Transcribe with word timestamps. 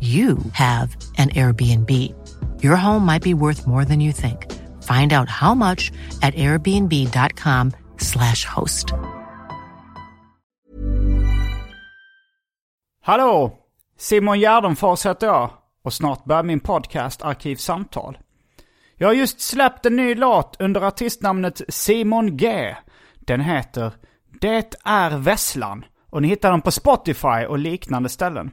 you 0.00 0.38
have 0.52 0.96
an 1.18 1.28
Airbnb. 1.28 1.90
Your 2.62 2.76
home 2.76 3.04
might 3.04 3.22
be 3.22 3.34
worth 3.34 3.66
more 3.66 3.84
than 3.84 4.00
you 4.00 4.12
think. 4.12 4.46
Find 4.82 5.12
out 5.12 5.28
how 5.28 5.54
much 5.54 5.92
at 6.22 6.34
airbnb.com 6.34 7.72
slash 7.98 8.44
host. 8.44 8.92
Hallå! 13.02 13.56
Simon 13.98 14.40
Gärdenfors 14.40 15.06
heter 15.06 15.26
jag 15.26 15.50
och 15.82 15.92
snart 15.92 16.24
börjar 16.24 16.42
min 16.42 16.60
podcast 16.60 17.22
Arkivsamtal. 17.22 18.18
Jag 18.96 19.08
har 19.08 19.14
just 19.14 19.40
släppt 19.40 19.86
en 19.86 19.96
ny 19.96 20.14
låt 20.14 20.56
under 20.58 20.80
artistnamnet 20.80 21.60
Simon 21.68 22.36
G. 22.36 22.76
Den 23.18 23.40
heter 23.40 23.92
Det 24.40 24.74
är 24.84 25.18
Vesslan 25.18 25.84
och 26.10 26.22
ni 26.22 26.28
hittar 26.28 26.50
den 26.50 26.60
på 26.60 26.70
Spotify 26.70 27.46
och 27.48 27.58
liknande 27.58 28.08
ställen. 28.08 28.50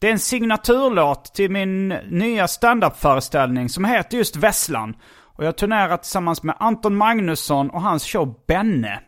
Det 0.00 0.08
är 0.08 0.12
en 0.12 0.18
signaturlåt 0.18 1.34
till 1.34 1.50
min 1.50 1.88
nya 1.88 2.48
standup-föreställning 2.48 3.68
som 3.68 3.84
heter 3.84 4.18
just 4.18 4.36
Vesslan. 4.36 4.96
Och 5.38 5.44
jag 5.44 5.56
turnerar 5.56 5.96
tillsammans 5.96 6.42
med 6.42 6.56
Anton 6.58 6.96
Magnusson 6.96 7.70
och 7.70 7.82
hans 7.82 8.04
show 8.06 8.34
Benne. 8.46 9.00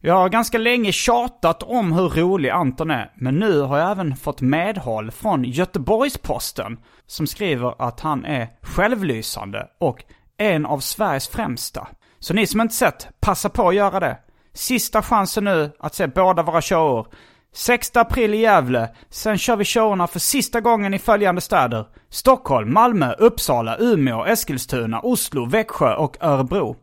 Jag 0.00 0.14
har 0.14 0.28
ganska 0.28 0.58
länge 0.58 0.92
tjatat 0.92 1.62
om 1.62 1.92
hur 1.92 2.08
rolig 2.08 2.50
Anton 2.50 2.90
är, 2.90 3.12
men 3.16 3.34
nu 3.34 3.60
har 3.60 3.78
jag 3.78 3.90
även 3.90 4.16
fått 4.16 4.40
medhåll 4.40 5.10
från 5.10 5.44
Göteborgs-Posten 5.44 6.78
som 7.06 7.26
skriver 7.26 7.82
att 7.88 8.00
han 8.00 8.24
är 8.24 8.48
självlysande 8.62 9.66
och 9.80 10.04
en 10.36 10.66
av 10.66 10.78
Sveriges 10.78 11.28
främsta. 11.28 11.88
Så 12.18 12.34
ni 12.34 12.46
som 12.46 12.60
inte 12.60 12.74
sett, 12.74 13.08
passa 13.20 13.48
på 13.48 13.68
att 13.68 13.74
göra 13.74 14.00
det. 14.00 14.18
Sista 14.52 15.02
chansen 15.02 15.44
nu 15.44 15.70
att 15.78 15.94
se 15.94 16.06
båda 16.06 16.42
våra 16.42 16.62
shower. 16.62 17.06
6 17.54 17.96
april 17.96 18.34
i 18.34 18.36
Gävle. 18.36 18.88
Sen 19.10 19.38
kör 19.38 19.56
vi 19.56 19.64
showerna 19.64 20.06
för 20.06 20.18
sista 20.18 20.60
gången 20.60 20.94
i 20.94 20.98
följande 20.98 21.40
städer. 21.40 21.86
Stockholm, 22.08 22.72
Malmö, 22.72 23.12
Uppsala, 23.12 23.76
Umeå, 23.78 24.24
Eskilstuna, 24.24 25.00
Oslo, 25.00 25.46
Växjö 25.46 25.94
och 25.94 26.16
Örebro. 26.20 26.76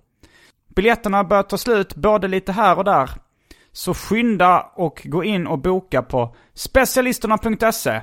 Biljetterna 0.76 1.24
börjar 1.24 1.44
ta 1.44 1.58
slut 1.58 1.96
både 1.96 2.28
lite 2.28 2.52
här 2.52 2.78
och 2.78 2.84
där. 2.84 3.10
Så 3.72 3.94
skynda 3.94 4.72
och 4.76 5.02
gå 5.04 5.24
in 5.24 5.48
och 5.48 5.60
boka 5.60 6.02
på 6.02 6.36
specialisterna.se. 6.54 8.02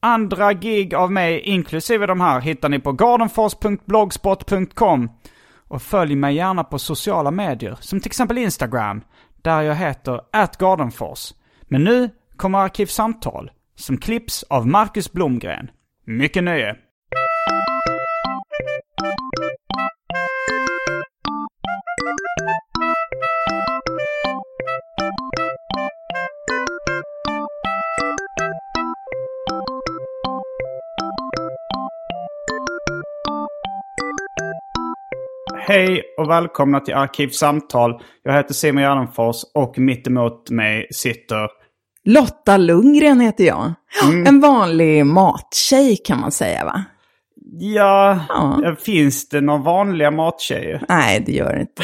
Andra 0.00 0.52
gig 0.52 0.94
av 0.94 1.12
mig, 1.12 1.40
inklusive 1.40 2.06
de 2.06 2.20
här, 2.20 2.40
hittar 2.40 2.68
ni 2.68 2.78
på 2.78 2.92
gardenfors.blogspot.com. 2.92 5.10
Och 5.68 5.82
följ 5.82 6.16
mig 6.16 6.34
gärna 6.34 6.64
på 6.64 6.78
sociala 6.78 7.30
medier, 7.30 7.76
som 7.80 8.00
till 8.00 8.08
exempel 8.08 8.38
Instagram, 8.38 9.02
där 9.42 9.62
jag 9.62 9.74
heter 9.74 10.20
atgardenfors. 10.32 11.32
Men 11.70 11.84
nu 11.84 12.10
kommer 12.36 12.58
Arkivsamtal, 12.58 13.50
som 13.74 13.98
klipps 13.98 14.42
av 14.42 14.66
Marcus 14.66 15.12
Blomgren. 15.12 15.70
Mycket 16.04 16.44
nöje! 16.44 16.76
Hej 35.56 36.02
och 36.18 36.30
välkomna 36.30 36.80
till 36.80 36.94
Arkivsamtal. 36.94 38.02
Jag 38.22 38.32
heter 38.32 38.54
Simon 38.54 38.82
Gärdenfors 38.82 39.36
och 39.54 39.78
mitt 39.78 40.06
emot 40.06 40.50
mig 40.50 40.86
sitter... 40.90 41.57
Lotta 42.08 42.56
Lundgren 42.56 43.20
heter 43.20 43.44
jag. 43.44 43.72
En 44.26 44.40
vanlig 44.40 45.06
mattjej 45.06 45.96
kan 45.96 46.20
man 46.20 46.32
säga 46.32 46.64
va? 46.64 46.84
Ja, 47.58 48.20
Ja. 48.28 48.76
finns 48.78 49.28
det 49.28 49.40
några 49.40 49.58
vanliga 49.62 50.10
mattjejer? 50.10 50.82
Nej, 50.88 51.22
det 51.26 51.32
gör 51.32 51.52
det 51.52 51.60
inte. 51.60 51.82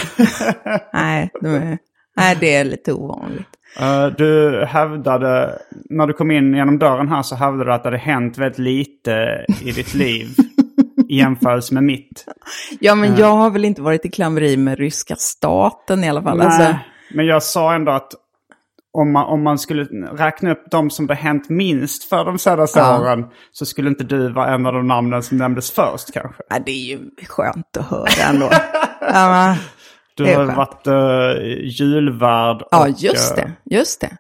nej, 0.93 1.31
de 1.41 1.47
är, 1.55 1.79
nej, 2.17 2.37
det 2.41 2.55
är 2.55 2.65
lite 2.65 2.93
ovanligt. 2.93 3.47
Eh, 3.81 4.07
du 4.07 4.65
hävdade, 4.69 5.59
när 5.91 6.07
du 6.07 6.13
kom 6.13 6.31
in 6.31 6.55
genom 6.55 6.79
dörren 6.79 7.09
här 7.09 7.23
så 7.23 7.35
hävdade 7.37 7.65
du 7.71 7.73
att 7.75 7.83
det 7.83 7.87
hade 7.87 7.99
hänt 7.99 8.39
väldigt 8.39 8.59
lite 8.59 9.45
i 9.63 9.73
ditt 9.73 9.95
liv 9.95 10.29
i 11.09 11.17
jämförelse 11.19 11.75
med 11.75 11.83
mitt. 11.83 12.25
Ja, 12.81 12.95
men 12.95 13.17
jag 13.17 13.37
har 13.37 13.51
väl 13.51 13.65
inte 13.65 13.83
varit 13.83 14.05
i 14.07 14.11
klammeri 14.11 14.57
med 14.57 14.79
ryska 14.79 15.17
staten 15.19 16.05
i 16.05 16.09
alla 16.09 16.23
fall. 16.23 16.41
Alltså, 16.41 16.63
Nej, 16.63 16.79
men 17.15 17.27
jag 17.27 17.43
sa 17.43 17.75
ändå 17.75 17.93
att 17.93 18.13
om 18.95 19.13
man, 19.13 19.25
om 19.25 19.43
man 19.43 19.59
skulle 19.59 19.85
räkna 20.13 20.51
upp 20.53 20.65
de 20.71 20.91
som 20.91 21.07
det 21.07 21.15
hänt 21.15 21.49
minst 21.49 22.05
för 22.05 22.25
de 22.25 22.39
senaste 22.39 22.79
Ja. 22.79 23.01
åren 23.01 23.25
så 23.53 23.67
skulle 23.67 23.89
inte 23.89 24.05
du 24.05 24.33
vara 24.33 24.55
en 24.55 24.67
av 24.67 24.73
de 24.73 24.87
namnen 24.87 25.23
som 25.23 25.39
nämndes 25.39 25.71
först 25.71 26.13
kanske. 26.13 26.43
nej, 26.51 26.63
det 26.67 26.73
är 26.73 26.85
ju 26.97 26.99
skönt 27.29 27.77
att 27.77 27.87
höra 27.91 28.29
ändå. 28.29 28.51
ja, 29.01 29.57
Du 30.15 30.25
har 30.37 30.45
varit 30.45 30.87
uh, 30.87 31.65
julvärd 31.65 32.63
och, 32.63 32.69
ja, 32.71 32.89
just 32.89 33.39
eh, 33.39 33.45
det. 33.45 33.77
Just 33.77 34.01
det. 34.01 34.17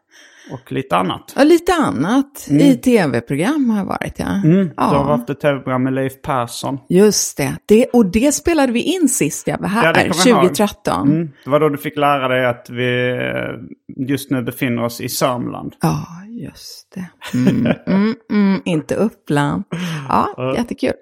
Och 0.50 0.72
lite 0.72 0.96
annat. 0.96 1.34
Och 1.36 1.46
lite 1.46 1.74
annat 1.74 2.48
i 2.50 2.74
tv-program 2.74 3.70
har 3.70 3.78
jag 3.78 3.84
varit, 3.84 4.18
ja. 4.18 4.40
Du 4.44 4.72
har 4.76 4.94
ja. 4.94 5.02
haft 5.02 5.30
ett 5.30 5.40
tv-program 5.40 5.82
med 5.82 5.92
Leif 5.92 6.22
Persson. 6.22 6.78
Just 6.88 7.36
det. 7.36 7.56
det. 7.66 7.86
Och 7.86 8.06
det 8.06 8.32
spelade 8.32 8.72
vi 8.72 8.80
in 8.80 9.08
sist 9.08 9.46
jag 9.46 9.58
var 9.58 9.68
här, 9.68 9.84
Ja, 9.84 9.92
det 9.92 10.00
kommer 10.00 10.28
jag 10.28 10.28
ihåg. 10.28 10.42
2013. 10.42 11.08
Mm. 11.08 11.30
Det 11.44 11.50
var 11.50 11.60
då 11.60 11.68
du 11.68 11.78
fick 11.78 11.96
lära 11.96 12.28
dig 12.28 12.46
att 12.46 12.66
vi 12.70 13.10
eh, 13.10 14.06
just 14.08 14.30
nu 14.30 14.42
befinner 14.42 14.84
oss 14.84 15.00
i 15.00 15.08
Sörmland. 15.08 15.74
Ja, 15.80 16.06
just 16.28 16.94
det. 16.94 17.36
Mm, 17.38 17.66
mm, 17.86 18.14
mm, 18.30 18.62
inte 18.64 18.94
Uppland. 18.94 19.64
Ja, 20.08 20.54
jättekul. 20.56 20.92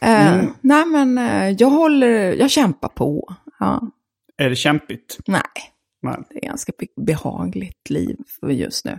Mm. 0.00 0.46
Nej, 0.60 0.86
men 0.86 1.18
eh, 1.18 1.50
jag 1.58 1.68
håller, 1.68 2.32
jag 2.32 2.50
kämpar 2.50 2.88
på. 2.88 3.34
Ja, 3.58 3.90
Är 4.36 4.50
det 4.50 4.56
kämpigt? 4.56 5.18
nej, 5.26 5.40
Nej. 6.02 6.16
det 6.30 6.44
är 6.44 6.48
ganska 6.48 6.72
be- 6.78 7.02
behagligt 7.06 7.90
liv 7.90 8.16
just 8.48 8.84
nu. 8.84 8.98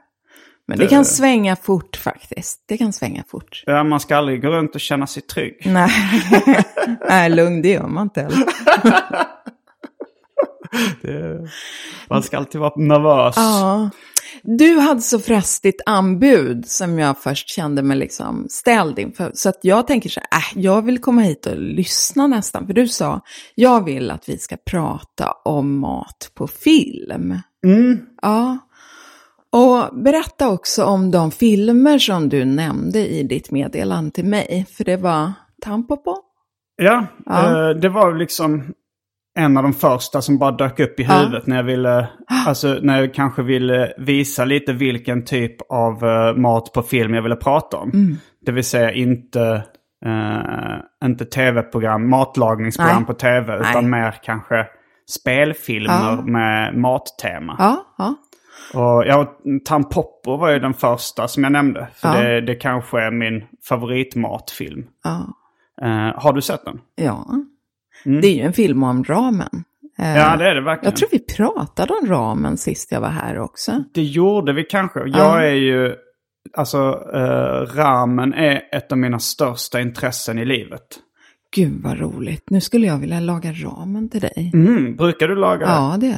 Men 0.68 0.80
det 0.80 0.88
kan 0.88 1.06
svänga 1.06 1.56
fort 1.56 1.96
faktiskt. 1.96 2.64
Det 2.66 2.78
kan 2.78 2.94
svänga 2.94 3.24
fort. 3.28 3.64
Ja, 3.66 3.84
man 3.84 4.00
ska 4.00 4.16
aldrig 4.18 4.42
gå 4.42 4.48
runt 4.50 4.76
och 4.76 4.82
känna 4.82 5.08
sig 5.08 5.22
trygg. 5.24 5.62
Nej, 5.66 5.92
nej 7.10 7.30
lugn, 7.30 7.62
det 7.62 7.70
gör 7.70 7.88
man 7.88 8.04
inte 8.04 8.22
heller. 8.22 8.44
Det, 11.02 11.48
man 12.10 12.24
ska 12.24 12.38
alltid 12.38 12.62
vara 12.62 12.74
nervös. 12.76 13.34
Ja. 13.38 13.90
Du 14.50 14.80
hade 14.80 15.02
så 15.02 15.20
frästigt 15.20 15.82
anbud 15.86 16.66
som 16.68 17.00
jag 17.00 17.18
först 17.18 17.50
kände 17.50 17.84
mig 17.84 17.98
liksom 17.98 18.46
ställd 18.50 19.00
inför. 19.00 19.32
Så 19.34 19.50
att 19.50 19.60
jag 19.62 19.88
tänker 19.88 20.10
så 20.10 20.20
här, 20.32 20.40
äh, 20.40 20.64
jag 20.64 20.82
vill 20.82 21.00
komma 21.00 21.22
hit 21.22 21.46
och 21.46 21.58
lyssna 21.58 22.28
nästan. 22.28 22.68
För 22.68 22.74
du 22.74 22.88
sa, 22.88 23.22
jag 23.56 23.86
vill 23.86 24.12
att 24.12 24.30
vi 24.30 24.38
ska 24.38 24.58
prata 24.72 25.32
om 25.46 25.80
mat 25.80 26.32
på 26.36 26.48
film. 26.48 27.40
Mm. 27.66 28.00
Ja. 28.22 28.58
Och 29.52 30.00
berätta 30.04 30.50
också 30.50 30.84
om 30.84 31.12
de 31.12 31.32
filmer 31.32 32.00
som 32.00 32.30
du 32.30 32.46
nämnde 32.46 33.08
i 33.08 33.24
ditt 33.24 33.52
meddelande 33.52 34.12
till 34.12 34.26
mig. 34.26 34.66
För 34.78 34.84
det 34.84 34.98
var 34.98 35.34
Tampopo. 35.62 36.16
Ja, 36.76 37.08
Ja. 37.26 37.70
eh, 37.70 37.76
det 37.76 37.90
var 37.90 38.14
liksom 38.16 38.74
en 39.38 39.58
av 39.58 39.64
de 39.64 39.74
första 39.74 40.22
som 40.22 40.38
bara 40.38 40.52
dök 40.52 40.80
upp 40.80 41.00
i 41.00 41.04
Ja. 41.04 41.14
huvudet 41.14 41.48
när 41.48 41.56
jag 41.56 41.64
ville, 41.64 42.08
alltså 42.48 42.78
när 42.82 43.00
jag 43.00 43.14
kanske 43.14 43.44
ville 43.44 43.94
visa 43.98 44.46
lite 44.46 44.74
vilken 44.74 45.26
typ 45.26 45.56
av 45.72 46.04
eh, 46.06 46.34
mat 46.36 46.74
på 46.74 46.82
film 46.82 47.14
jag 47.14 47.22
ville 47.22 47.36
prata 47.36 47.78
om. 47.78 48.18
Det 48.46 48.52
vill 48.52 48.64
säga 48.64 48.92
inte, 48.92 49.64
eh, 50.06 51.08
inte 51.08 51.26
tv-program, 51.26 52.10
matlagningsprogram 52.10 52.96
Nej. 52.96 53.06
på 53.06 53.14
tv. 53.14 53.56
Utan 53.60 53.90
Nej. 53.90 54.02
mer 54.02 54.16
kanske 54.24 54.68
spelfilmer 55.10 55.94
Ja. 56.18 56.22
med 56.22 56.76
mattema. 56.76 57.56
Ja, 57.60 57.86
ja. 57.98 58.16
Och 58.74 59.06
ja, 59.08 59.38
Tampopo 59.66 60.38
var 60.38 60.50
ju 60.50 60.60
den 60.60 60.74
första 60.74 61.28
som 61.28 61.44
jag 61.44 61.52
nämnde. 61.52 61.88
För 61.96 62.08
Ja. 62.16 62.22
det, 62.22 62.42
det 62.42 62.56
kanske 62.56 63.02
är 63.02 63.12
min 63.12 63.44
favoritmatfilm. 63.70 64.86
ja. 65.04 65.34
Eh, 65.82 66.22
har 66.22 66.34
du 66.34 66.42
sett 66.42 66.66
den? 66.66 66.80
ja. 66.96 67.26
Det 68.04 68.28
är 68.28 68.36
ju 68.36 68.42
en 68.42 68.54
film 68.54 68.84
om 68.84 69.04
ramen. 69.04 69.50
Eh, 70.00 70.06
Mm. 70.06 70.18
Ja, 70.18 70.38
det 70.38 70.50
är 70.50 70.56
det 70.56 70.62
verkligen. 70.62 70.92
Jag 70.92 70.96
tror 70.96 71.10
vi 71.12 71.20
pratade 71.20 71.94
om 71.94 72.08
ramen 72.10 72.58
sist 72.58 72.92
jag 72.92 73.02
var 73.02 73.10
här 73.10 73.40
också. 73.40 73.84
Det 73.94 74.04
gjorde 74.04 74.54
vi 74.54 74.64
kanske. 74.64 75.00
Jag 75.00 75.10
Ja. 75.18 75.42
är 75.44 75.54
ju... 75.54 75.96
Alltså, 76.58 76.78
eh, 77.14 77.76
ramen 77.76 78.34
är 78.34 78.62
ett 78.72 78.92
av 78.92 78.98
mina 78.98 79.20
största 79.20 79.82
intressen 79.82 80.40
i 80.40 80.46
livet. 80.46 80.82
Gud 81.56 81.82
vad 81.84 82.00
roligt. 82.00 82.50
Nu 82.50 82.62
skulle 82.62 82.88
jag 82.88 82.98
vilja 82.98 83.20
laga 83.20 83.52
ramen 83.52 84.10
till 84.10 84.22
dig. 84.22 84.52
Mm, 84.54 84.96
brukar 84.96 85.28
du 85.28 85.36
laga? 85.36 85.66
Ja, 85.66 85.98
det 86.00 86.16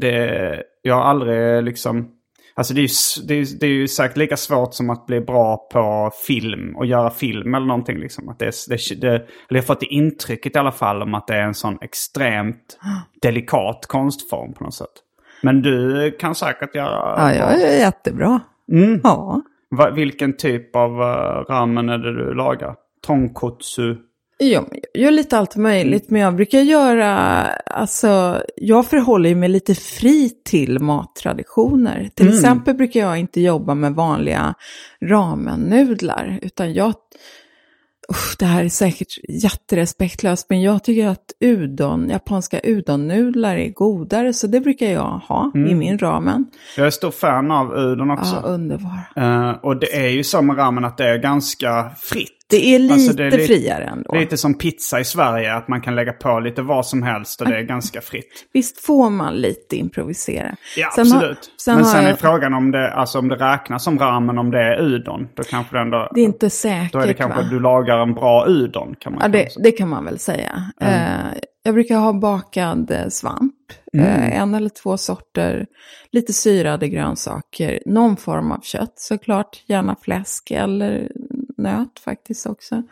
det? 0.00 0.62
Jag 0.82 0.94
har 0.94 1.02
aldrig 1.02 1.62
liksom... 1.64 2.08
Alltså 2.54 2.74
det 2.74 2.80
är, 2.80 2.82
ju, 2.82 3.26
det, 3.26 3.34
är, 3.34 3.60
det 3.60 3.66
är 3.66 3.70
ju 3.70 3.88
säkert 3.88 4.16
lika 4.16 4.36
svårt 4.36 4.74
som 4.74 4.90
att 4.90 5.06
bli 5.06 5.20
bra 5.20 5.56
på 5.72 6.10
film 6.26 6.76
och 6.76 6.86
göra 6.86 7.10
film 7.10 7.54
eller 7.54 7.66
någonting. 7.66 7.98
Liksom. 7.98 8.28
Att 8.28 8.38
det, 8.38 8.44
är- 8.46 8.68
det, 8.70 9.00
det, 9.00 9.08
eller 9.16 9.24
jag 9.48 9.56
har 9.56 9.62
fått 9.62 9.80
det 9.80 9.86
intrycket 9.86 10.56
i 10.56 10.58
alla 10.58 10.72
fall 10.72 11.02
om 11.02 11.14
att 11.14 11.26
det 11.26 11.34
är 11.34 11.42
en 11.42 11.54
sån 11.54 11.78
extremt 11.80 12.78
delikat 13.22 13.86
konstform 13.86 14.52
på 14.52 14.64
något 14.64 14.74
sätt. 14.74 14.88
Men 15.42 15.62
du 15.62 16.10
kan 16.20 16.34
säkert 16.34 16.74
göra... 16.74 17.14
Ja, 17.18 17.34
jag 17.34 17.62
är 17.62 17.78
jättebra. 17.78 18.40
Mm. 18.72 19.00
Ja. 19.04 19.42
Va, 19.70 19.90
vilken 19.90 20.36
typ 20.36 20.76
av 20.76 20.90
uh, 21.00 21.44
ramen 21.48 21.88
är 21.88 21.98
det 21.98 22.14
du 22.16 22.34
lagar? 22.34 22.74
Tonkotsu? 23.06 23.96
Men 24.42 24.50
jag 24.50 24.66
gör 24.94 25.10
lite 25.10 25.38
allt 25.38 25.56
möjligt, 25.56 26.10
men 26.10 26.20
jag 26.20 26.36
brukar 26.36 26.60
göra, 26.60 27.14
alltså, 27.66 28.42
jag 28.56 28.86
förhåller 28.86 29.34
mig 29.34 29.48
lite 29.48 29.74
fri 29.74 30.30
till 30.44 30.78
mattraditioner. 30.78 32.10
Till 32.14 32.28
exempel 32.28 32.74
brukar 32.74 33.00
jag 33.00 33.18
inte 33.18 33.40
jobba 33.40 33.74
med 33.74 33.94
vanliga 33.94 34.54
ramennudlar, 35.04 36.38
utan 36.42 36.74
jag, 36.74 36.94
usch, 38.10 38.36
det 38.38 38.44
här 38.44 38.64
är 38.64 38.68
säkert 38.68 39.18
jätterespektlöst, 39.28 40.50
men 40.50 40.62
jag 40.62 40.84
tycker 40.84 41.06
att 41.06 41.32
udon, 41.40 42.08
japanska 42.08 42.60
udonnudlar 42.64 43.56
är 43.56 43.70
godare, 43.70 44.32
så 44.32 44.46
det 44.46 44.60
brukar 44.60 44.86
jag 44.86 45.20
ha 45.28 45.52
i 45.54 45.74
min 45.74 45.98
ramen. 45.98 46.46
Jag 46.76 46.86
är 46.86 46.90
stor 46.90 47.10
fan 47.10 47.50
av 47.50 47.74
udon 47.74 48.10
också. 48.10 48.40
Ja, 48.42 48.48
underbar. 48.48 48.98
Eh, 49.16 49.50
och 49.50 49.76
det 49.76 49.96
är 49.96 50.08
ju 50.08 50.24
så 50.24 50.42
med 50.42 50.58
ramen 50.58 50.84
att 50.84 50.98
det 50.98 51.08
är 51.08 51.18
ganska 51.18 51.90
fritt. 51.96 52.41
Det 52.56 52.74
är 52.74 52.78
lite 52.78 52.94
Alltså, 52.94 53.12
det 53.12 53.24
är 53.26 53.30
lite- 53.30 53.46
friare 53.46 53.84
ändå. 53.84 54.14
Lite 54.14 54.36
som 54.36 54.54
pizza 54.58 55.00
i 55.00 55.04
Sverige, 55.04 55.54
att 55.54 55.68
man 55.68 55.80
kan 55.80 55.94
lägga 55.94 56.12
på 56.12 56.40
lite 56.40 56.62
vad 56.62 56.86
som 56.86 57.02
helst 57.02 57.40
och 57.40 57.48
det 57.48 57.56
är 57.58 57.62
ganska 57.62 58.00
fritt. 58.00 58.46
Visst 58.52 58.84
får 58.86 59.10
man 59.10 59.34
lite 59.34 59.76
improvisera? 59.76 60.56
Ja, 60.76 60.90
Sen 60.94 61.10
har- 61.12 61.16
absolut. 61.18 61.50
sen 61.64 61.74
Men 61.74 61.84
har 61.84 61.92
sen 61.92 62.04
är 62.04 62.08
jag- 62.08 62.18
frågan 62.18 62.54
om 62.54 62.70
det, 62.70 62.92
alltså 62.92 63.18
om 63.18 63.28
det 63.28 63.36
räknas 63.36 63.84
som 63.84 63.98
ramen 63.98 64.38
om 64.38 64.50
det 64.50 64.58
är 64.60 64.80
udon. 64.80 65.28
Då 65.34 65.42
kanske 65.42 65.76
det 65.76 65.80
ändå... 65.82 66.08
Det 66.14 66.20
är 66.20 66.24
inte 66.24 66.50
säkert 66.50 66.92
Då 66.92 66.98
är 66.98 67.06
det 67.06 67.14
kanske 67.14 67.42
va? 67.42 67.48
du 67.50 67.60
lagar 67.60 67.98
en 67.98 68.14
bra 68.14 68.44
udon 68.48 68.94
kan 68.98 69.12
man 69.12 69.22
Ja, 69.22 69.28
det, 69.28 69.48
det 69.62 69.70
kan 69.72 69.88
man 69.88 70.04
väl 70.04 70.18
säga. 70.18 70.72
Eh, 70.80 70.88
jag 71.64 71.74
brukar 71.74 71.96
ha 71.96 72.12
bakad 72.12 72.90
eh, 72.90 73.08
svamp. 73.08 73.54
Eh, 73.98 74.40
en 74.40 74.54
eller 74.54 74.68
två 74.68 74.96
sorter. 74.96 75.66
Lite 76.12 76.32
syrade 76.32 76.88
grönsaker. 76.88 77.78
Någon 77.86 78.16
form 78.16 78.52
av 78.52 78.60
kött 78.60 78.92
såklart. 78.96 79.62
Gärna 79.66 79.96
fläsk 80.02 80.50
eller 80.50 81.08
nöt 81.62 81.98
faktiskt 82.04 82.46
också. 82.46 82.82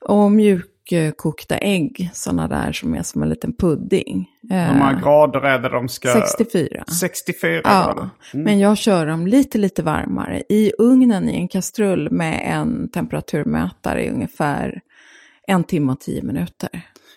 Och 0.00 0.32
mjukkokta 0.32 1.56
ägg. 1.58 2.10
Sådana 2.12 2.48
där 2.48 2.72
som 2.72 2.94
är 2.94 3.02
som 3.02 3.22
en 3.22 3.28
liten 3.28 3.52
pudding. 3.56 4.28
Eh, 4.50 4.56
Hur 4.58 4.78
många 4.78 5.00
grader 5.00 5.40
är 5.40 5.58
det 5.58 5.68
de 5.68 5.88
ska... 5.88 6.08
64. 6.08 6.84
64 7.00 7.60
Ja, 7.64 7.84
grader. 7.94 8.08
men 8.32 8.58
jag 8.58 8.78
kör 8.78 9.06
dem 9.06 9.26
lite, 9.26 9.58
lite 9.58 9.82
varmare 9.82 10.42
i 10.48 10.72
ugnen 10.78 11.28
i 11.28 11.36
en 11.36 11.48
kastrull 11.48 12.10
med 12.10 12.42
en 12.46 12.88
temperaturmätare 12.88 14.04
i 14.04 14.10
ungefär 14.10 14.80
en 15.46 15.64
timme 15.64 15.92
och 15.92 16.00
tio 16.00 16.22
minuter. 16.22 16.70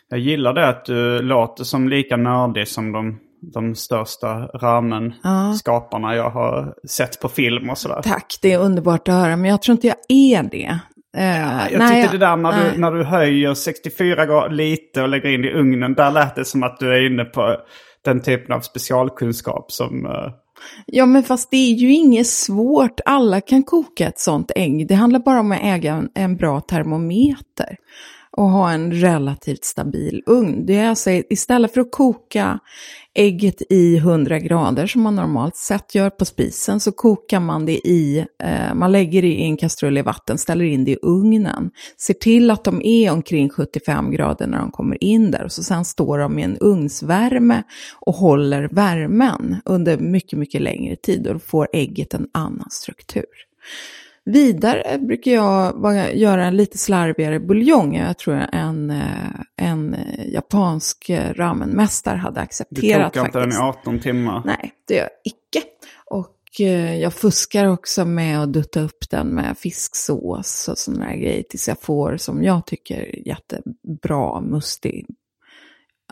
Jag 0.10 0.20
gillar 0.20 0.54
det 0.54 0.68
att 0.70 0.86
du 0.86 1.22
låter 1.22 1.64
som 1.64 1.90
lika 1.90 2.18
nördig 2.18 2.68
som 2.68 2.92
de, 2.92 3.20
de 3.54 3.76
största 3.76 4.28
ramen-skaparna 4.48 6.16
jag 6.16 6.30
har 6.30 6.74
sett 6.88 7.20
på 7.22 7.30
film 7.30 7.70
och 7.70 7.78
sådär. 7.78 8.02
Tack, 8.04 8.38
det 8.42 8.52
är 8.54 8.60
underbart 8.60 9.08
att 9.08 9.14
höra, 9.16 9.36
men 9.36 9.50
jag 9.52 9.62
tror 9.62 9.74
inte 9.74 9.88
jag 9.88 9.98
är 10.10 10.44
det. 10.44 10.80
Eh, 11.18 11.72
Jag 11.72 11.80
nej, 11.80 12.02
tyckte 12.02 12.18
det 12.18 12.26
där 12.26 12.36
när 12.38 12.52
nej. 12.52 12.72
du, 12.74 12.80
när 12.82 12.92
du 12.92 13.04
höjer 13.04 13.54
64 13.54 14.26
grader 14.26 14.50
lite 14.56 15.02
och 15.02 15.10
lägger 15.10 15.30
in 15.30 15.46
i 15.46 15.52
ugnen, 15.52 15.94
där 15.94 16.12
lät 16.12 16.36
det 16.36 16.46
som 16.46 16.64
att 16.64 16.80
du 16.80 16.94
är 16.96 17.06
inne 17.12 17.26
på 17.26 17.56
den 18.06 18.22
typen 18.22 18.56
av 18.56 18.60
specialkunskap 18.60 19.72
som... 19.72 20.06
eh, 20.06 20.32
Ja, 20.86 21.06
men 21.06 21.24
fast 21.24 21.52
det 21.52 21.58
är 21.58 21.74
ju 21.74 21.92
inget 21.94 22.28
svårt. 22.28 23.00
Alla 23.06 23.42
kan 23.42 23.64
koka 23.64 24.08
ett 24.08 24.20
sånt 24.20 24.52
ägg. 24.56 24.88
Det 24.88 24.96
handlar 24.96 25.20
bara 25.20 25.40
om 25.40 25.52
att 25.52 25.60
äga 25.64 25.94
en, 25.94 26.10
en 26.16 26.38
bra 26.38 26.62
termometer 26.62 27.76
och 28.38 28.50
ha 28.50 28.72
en 28.72 28.92
relativt 28.92 29.64
stabil 29.64 30.24
ugn. 30.26 30.66
Det 30.66 30.78
är 30.78 30.90
alltså 30.90 31.10
istället 31.10 31.74
för 31.74 31.82
att 31.82 31.92
koka 31.92 32.60
ägget 33.14 33.62
i 33.70 33.98
100 33.98 34.40
grader 34.40 34.88
som 34.88 35.02
man 35.02 35.16
normalt 35.16 35.56
sett 35.56 35.96
gör 35.96 36.10
på 36.10 36.26
spisen 36.26 36.80
så 36.80 36.92
kokar 36.92 37.40
man 37.40 37.66
det 37.66 37.88
i, 37.88 38.26
eh, 38.44 38.74
man 38.74 38.92
lägger 38.92 39.22
det 39.22 39.28
i 39.28 39.42
en 39.42 39.58
kastrull 39.58 39.98
i 39.98 40.02
vatten, 40.02 40.38
ställer 40.38 40.66
in 40.66 40.86
det 40.86 40.92
i 40.92 40.98
ugnen. 41.02 41.72
Ser 41.98 42.14
till 42.14 42.52
att 42.52 42.64
de 42.64 42.82
är 42.84 43.12
omkring 43.12 43.50
75 43.50 44.12
grader 44.12 44.48
när 44.48 44.58
de 44.58 44.72
kommer 44.72 45.04
in 45.04 45.32
där 45.32 45.44
och 45.44 45.52
så 45.52 45.64
sen 45.64 45.86
står 45.86 46.18
de 46.18 46.40
i 46.40 46.44
en 46.44 46.58
ugnsvärme 46.60 47.64
och 48.00 48.16
håller 48.16 48.70
värmen 48.72 49.56
under 49.66 49.98
mycket, 49.98 50.40
mycket 50.40 50.62
längre 50.62 50.96
tid 50.96 51.28
och 51.28 51.34
då 51.34 51.40
får 51.40 51.68
ägget 51.74 52.14
en 52.14 52.28
annan 52.34 52.70
struktur. 52.70 53.26
Vidare 54.26 54.98
brukar 54.98 55.32
jag 55.32 55.82
bara 55.82 56.12
göra 56.12 56.46
en 56.46 56.58
lite 56.58 56.78
slarvigare 56.78 57.40
buljong. 57.40 57.96
Jag 57.96 58.18
tror 58.18 58.36
en, 58.36 58.92
eh, 58.92 59.30
en 59.58 59.94
eh, 59.94 60.28
japansk 60.34 61.10
eh, 61.10 61.34
ramenmästare 61.34 62.18
hade 62.18 62.36
Du 62.36 62.42
accepterat 62.42 63.14
kokar 63.14 63.26
inte 63.26 63.40
den 63.40 63.50
i 63.50 63.52
faktiskt. 63.52 63.88
18 63.88 64.00
timmar. 64.00 64.42
Nej, 64.46 64.74
det 64.88 64.94
gör 64.94 65.02
jag 65.02 65.10
icke. 65.24 65.68
Och 66.06 66.32
jag 67.00 67.14
fuskar 67.14 67.66
också 67.68 68.06
med 68.06 68.42
att 68.42 68.54
dutta 68.54 68.82
upp 68.82 69.10
den 69.10 69.28
med 69.28 69.58
fisksås 69.58 70.68
och 70.68 70.78
sådana 70.78 71.06
här 71.06 71.16
grejer 71.16 71.44
tills 71.44 71.68
jag 71.68 71.82
får, 71.82 72.18
som 72.18 72.44
jag 72.44 72.66
tycker, 72.66 73.28
jättebra 73.28 74.42
mustig. 74.42 75.06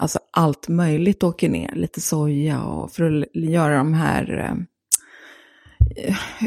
Alltså 0.01 0.19
allt 0.31 0.67
möjligt 0.67 1.23
åker 1.23 1.49
ner, 1.49 1.71
lite 1.75 2.01
soja 2.01 2.63
och 2.63 2.91
för 2.91 3.03
att 3.03 3.35
göra 3.35 3.77
de 3.77 3.93
här, 3.93 4.55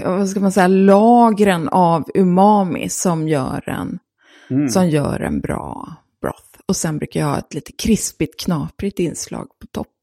vad 0.05 0.29
ska 0.29 0.41
man 0.41 0.53
säga, 0.53 0.69
lagren 0.69 1.69
av 1.69 2.05
umami 2.15 2.89
som 2.89 3.29
gör 3.29 3.69
en, 3.69 3.99
som 4.71 4.89
gör 4.89 5.21
en 5.21 5.41
bra 5.41 5.93
broth. 6.21 6.61
Och 6.67 6.77
sen 6.77 6.99
brukar 6.99 7.21
jag 7.21 7.27
ha 7.27 7.39
ett 7.39 7.55
lite 7.55 7.73
krispigt, 7.73 8.41
knaprigt 8.41 8.99
inslag 8.99 9.49
på 9.61 9.67
toppen. 9.67 9.96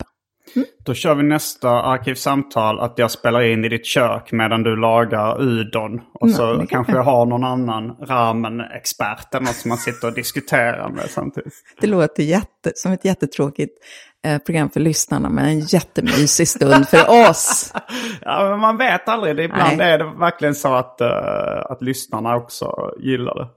Då 0.83 0.93
kör 0.93 1.15
vi 1.15 1.24
nästa 1.24 1.69
arkivsamtal 1.69 2.79
att 2.79 2.93
jag 2.98 3.12
spelar 3.12 3.41
in 3.41 3.65
i 3.65 3.69
ditt 3.69 3.86
kök 3.86 4.31
medan 4.31 4.63
du 4.63 4.75
lagar 4.75 5.41
udon. 5.41 6.01
Och 6.13 6.29
Ja, 6.29 6.33
så 6.33 6.65
kanske 6.69 6.91
jag. 6.91 7.00
jag 7.00 7.03
har 7.03 7.25
någon 7.25 7.43
annan 7.43 7.95
ramen-expert 8.01 9.36
eller 9.36 9.45
något 9.45 9.55
som 9.55 9.69
man 9.69 9.77
sitter 9.77 10.07
och 10.07 10.13
diskuterar 10.13 10.89
med 10.89 11.10
samtidigt. 11.10 11.53
Det 11.81 11.88
låter 11.88 12.24
jätte, 12.24 12.72
som 12.75 12.91
ett 12.91 13.05
jättetråkigt 13.05 13.74
eh, 14.25 14.38
program 14.38 14.69
för 14.69 14.79
lyssnarna, 14.79 15.29
men 15.29 15.45
en 15.45 15.60
jättemysig 15.60 16.48
stund 16.48 16.89
för 16.89 17.29
oss. 17.29 17.74
Ja, 18.22 18.50
men 18.50 18.60
man 18.60 18.77
vet 18.77 19.07
aldrig. 19.07 19.36
Det, 19.36 19.43
ibland 19.43 19.77
Nej. 19.77 19.91
är 19.91 19.98
det 19.98 20.12
verkligen 20.19 20.55
så 20.55 20.74
att, 20.74 21.01
eh, 21.01 21.07
att 21.69 21.81
lyssnarna 21.81 22.36
också 22.36 22.93
gillar 23.00 23.36
det. 23.36 23.48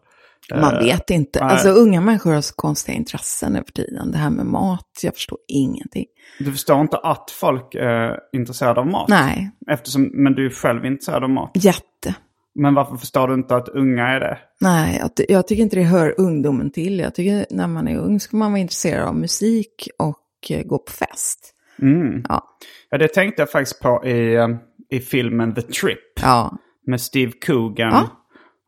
Man 0.55 0.79
vet 0.85 1.11
inte. 1.11 1.41
nej. 1.45 1.51
Alltså 1.53 1.69
unga 1.69 2.01
människor 2.01 2.33
har 2.33 2.41
så 2.41 2.55
konstiga 2.55 2.97
intressen 2.97 3.53
nu 3.53 3.63
för 3.67 3.73
tiden. 3.73 4.11
Det 4.13 4.19
här 4.19 4.31
med 4.31 4.47
mat, 4.47 5.01
jag 5.03 5.15
förstår 5.15 5.39
ingenting. 5.49 6.05
Du 6.39 6.53
förstår 6.53 6.81
inte 6.81 6.97
att 6.97 7.31
folk 7.31 7.75
är 7.75 8.19
intresserade 8.33 8.81
av 8.81 8.87
mat? 8.87 9.09
Nej, 9.09 9.51
Eftersom, 9.71 10.11
men 10.13 10.33
du 10.35 10.47
är 10.47 10.51
själv 10.51 10.85
intresserad 10.87 11.25
av 11.25 11.31
mat. 11.31 11.51
jätte. 11.55 12.15
Men 12.55 12.75
varför 12.75 12.97
förstår 12.97 13.29
du 13.29 13.35
inte 13.35 13.57
att 13.57 13.69
unga 13.69 14.09
är 14.09 14.21
det? 14.21 14.39
Nej, 14.61 14.97
jag, 15.01 15.17
ty- 15.17 15.27
jag 15.29 15.49
tycker 15.49 15.63
inte 15.63 15.77
det 15.77 15.83
hör 15.83 16.15
ungdomen 16.21 16.71
till. 16.71 16.99
Jag 16.99 17.15
tycker 17.15 17.47
när 17.51 17.67
man 17.67 17.89
är 17.89 17.97
ung 17.99 18.21
ska 18.21 18.37
man 18.37 18.53
vara 18.53 18.61
intresserad 18.61 19.09
av 19.09 19.15
musik 19.17 19.89
och 19.99 20.51
eh, 20.51 20.63
gå 20.63 20.79
på 20.79 20.93
fest. 20.93 21.53
Mm. 21.83 22.25
Ja, 22.29 22.45
Ja, 22.91 22.99
det 22.99 23.09
tänkte 23.09 23.43
jag 23.43 23.51
faktiskt 23.51 23.81
på 23.81 24.07
i, 24.07 24.35
eh, 24.35 24.49
i 24.91 25.01
filmen 25.01 25.55
The 25.55 25.63
Trip. 25.63 25.99
ja. 26.23 26.59
Med 26.87 27.01
Steve 27.01 27.33
Coogan 27.47 27.91
Ja. 27.93 28.11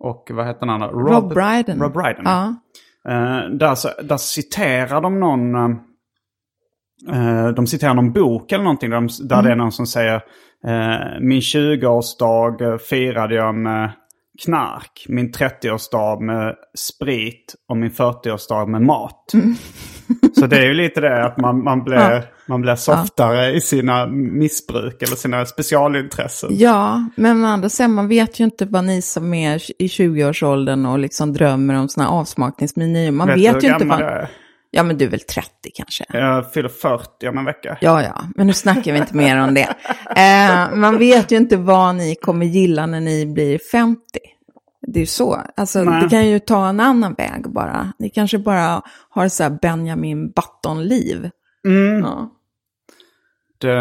Och 0.00 0.28
vad 0.30 0.46
heter 0.46 0.66
han? 0.66 0.80
Rob, 0.82 1.08
Rob 1.08 1.34
Brydon. 1.34 1.82
Rob 1.82 1.92
Brydon. 1.92 2.22
Ja, 2.24 2.54
Eh, 3.08 3.40
där, 3.50 4.02
där 4.02 4.16
citerar 4.16 5.00
de 5.00 5.20
någon... 5.20 5.54
eh, 7.12 7.48
de 7.56 7.66
citerar 7.66 7.94
någon 7.94 8.12
bok 8.12 8.52
eller 8.52 8.64
någonting 8.64 8.90
där, 8.90 8.96
de, 9.00 9.08
där 9.28 9.34
Mm. 9.38 9.44
det 9.46 9.52
är 9.52 9.56
någon 9.56 9.72
som 9.72 9.86
säger 9.86 10.22
Min 11.20 11.40
20-årsdag 11.40 12.60
eh, 12.72 12.78
firade 12.78 13.34
jag 13.34 13.54
med 13.54 13.90
knark, 14.44 15.06
min 15.08 15.32
30-årsdag 15.32 16.20
med 16.20 16.54
sprit 16.78 17.54
och 17.68 17.76
min 17.76 17.90
40-årsdag 17.90 18.66
med 18.66 18.82
mat. 18.82 19.32
Så 20.40 20.46
det 20.46 20.56
är 20.58 20.66
ju 20.66 20.74
lite 20.74 21.00
det 21.00 21.24
att 21.24 21.36
man, 21.36 21.64
man, 21.64 21.84
blir, 21.84 21.96
Ja. 21.96 22.22
man 22.46 22.60
blir 22.60 22.74
softare 22.74 23.52
i 23.52 23.60
sina 23.60 24.06
missbruk 24.06 25.02
eller 25.02 25.16
sina 25.16 25.46
specialintressen. 25.46 26.48
Ja, 26.52 27.04
men 27.16 27.44
andra 27.44 27.68
sidan, 27.68 27.92
man 27.92 28.08
vet 28.08 28.40
ju 28.40 28.44
inte 28.44 28.64
vad 28.64 28.84
ni 28.84 29.02
som 29.02 29.34
är 29.34 29.82
i 29.82 29.86
20-årsåldern 29.86 30.86
och 30.86 30.98
liksom 30.98 31.32
drömmer 31.32 31.74
om 31.74 31.88
sådana 31.88 32.10
avsmakningsmenyer. 32.10 33.10
Man 33.10 33.28
vet, 33.28 33.56
hur 33.56 33.60
ju 33.60 33.72
inte 33.72 33.84
vad... 33.84 34.00
är? 34.00 34.28
Ja, 34.70 34.82
men 34.82 34.98
du 34.98 35.04
är 35.04 35.08
väl 35.08 35.20
30 35.20 35.50
kanske? 35.74 36.04
Jag 36.08 36.52
fyller 36.52 36.68
40 36.68 37.28
om 37.28 37.38
en 37.38 37.44
vecka. 37.44 37.78
Ja, 37.80 38.02
ja, 38.02 38.24
men 38.36 38.46
nu 38.46 38.52
snackar 38.52 38.92
vi 38.92 38.98
inte 38.98 39.16
mer 39.16 39.40
om 39.40 39.54
det. 39.54 39.68
Eh, 40.16 40.74
man 40.76 40.98
vet 40.98 41.32
ju 41.32 41.36
inte 41.36 41.56
vad 41.56 41.94
ni 41.94 42.14
kommer 42.14 42.46
gilla 42.46 42.86
när 42.86 43.00
ni 43.00 43.26
blir 43.26 43.58
50. 43.72 44.00
Det 44.92 45.00
är 45.00 45.06
så. 45.06 45.42
Alltså, 45.56 45.84
Nej. 45.84 46.02
det 46.02 46.08
kan 46.08 46.26
ju 46.28 46.38
ta 46.38 46.68
en 46.68 46.80
annan 46.80 47.14
väg 47.14 47.50
bara. 47.52 47.92
Ni 47.98 48.10
kanske 48.10 48.38
bara 48.38 48.82
har 49.10 49.28
så 49.28 49.42
här 49.42 49.58
Benjamin 49.62 50.30
Button-liv. 50.30 51.30
Mm. 51.66 52.00
Ja, 52.00 52.30
Det, 53.60 53.74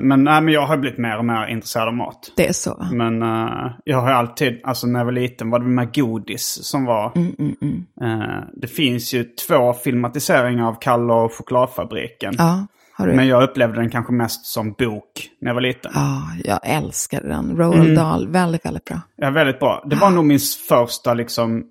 men, 0.00 0.24
nej, 0.24 0.40
men 0.40 0.54
jag 0.54 0.66
har 0.66 0.76
blivit 0.76 0.98
mer 0.98 1.18
och 1.18 1.24
mer 1.24 1.46
intresserad 1.46 1.88
av 1.88 1.94
mat. 1.94 2.32
det 2.36 2.48
är 2.48 2.52
så. 2.52 2.86
Men 2.92 3.22
eh, 3.22 3.70
jag 3.84 4.00
har 4.00 4.10
alltid, 4.10 4.60
alltså 4.64 4.86
när 4.86 5.00
jag 5.00 5.04
var 5.04 5.12
liten 5.12 5.50
var 5.50 5.58
det 5.58 5.64
med 5.64 5.94
godis 5.94 6.58
som 6.62 6.84
var... 6.84 7.12
Mm, 7.16 7.34
mm, 7.38 7.56
mm. 7.62 8.20
eh, 8.20 8.44
det 8.54 8.68
finns 8.68 9.14
ju 9.14 9.24
två 9.24 9.72
filmatiseringar 9.72 10.68
av 10.68 10.74
Kalle 10.80 11.12
och 11.12 11.32
chokladfabriken. 11.34 12.34
Ja, 12.38 12.66
du? 13.06 13.12
Men 13.12 13.26
jag 13.28 13.42
upplevde 13.42 13.80
den 13.80 13.90
kanske 13.90 14.12
mest 14.12 14.46
som 14.46 14.72
bok 14.72 15.04
när 15.40 15.48
jag 15.48 15.54
var 15.54 15.60
liten. 15.60 15.90
Ja, 15.94 16.22
jag 16.44 16.58
älskar 16.62 17.20
den. 17.22 17.56
Roald 17.56 17.80
Mm. 17.80 17.94
Dahl, 17.94 18.28
väldigt, 18.28 18.64
väldigt 18.64 18.84
bra. 18.84 19.00
Ja, 19.16 19.30
väldigt 19.30 19.58
bra. 19.58 19.82
Det 19.86 19.96
var 19.96 20.10
nog 20.10 20.24
min 20.24 20.38
första 20.68 21.14
liksom 21.14 21.64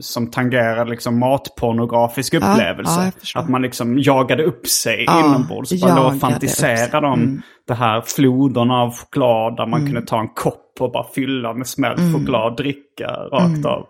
som 0.00 0.30
tangerade 0.30 0.90
liksom 0.90 1.18
matpornografisk 1.18 2.34
Ja, 2.34 2.38
upplevelse. 2.38 3.12
förstår. 3.20 3.40
att 3.40 3.48
man 3.48 3.62
liksom 3.62 3.98
jagade 3.98 4.44
upp 4.44 4.66
sig 4.66 5.04
Ja, 5.06 5.26
inombords. 5.26 5.82
Bara 5.82 5.96
låg 5.96 6.14
och 6.14 6.20
fantiserade 6.20 7.06
om 7.06 7.20
Mm. 7.22 7.42
det 7.66 7.74
här 7.74 8.00
floderna 8.06 8.74
av 8.74 8.90
choklad 8.96 9.56
där 9.56 9.66
man 9.66 9.86
kunde 9.86 10.02
ta 10.02 10.20
en 10.20 10.28
kopp 10.28 10.64
och 10.80 10.92
bara 10.92 11.06
fylla 11.14 11.54
med 11.54 11.66
smält 11.66 11.98
Mm. 11.98 12.14
choklad 12.14 12.50
och 12.50 12.56
dricka 12.56 13.06
rakt 13.06 13.66
av. 13.66 13.86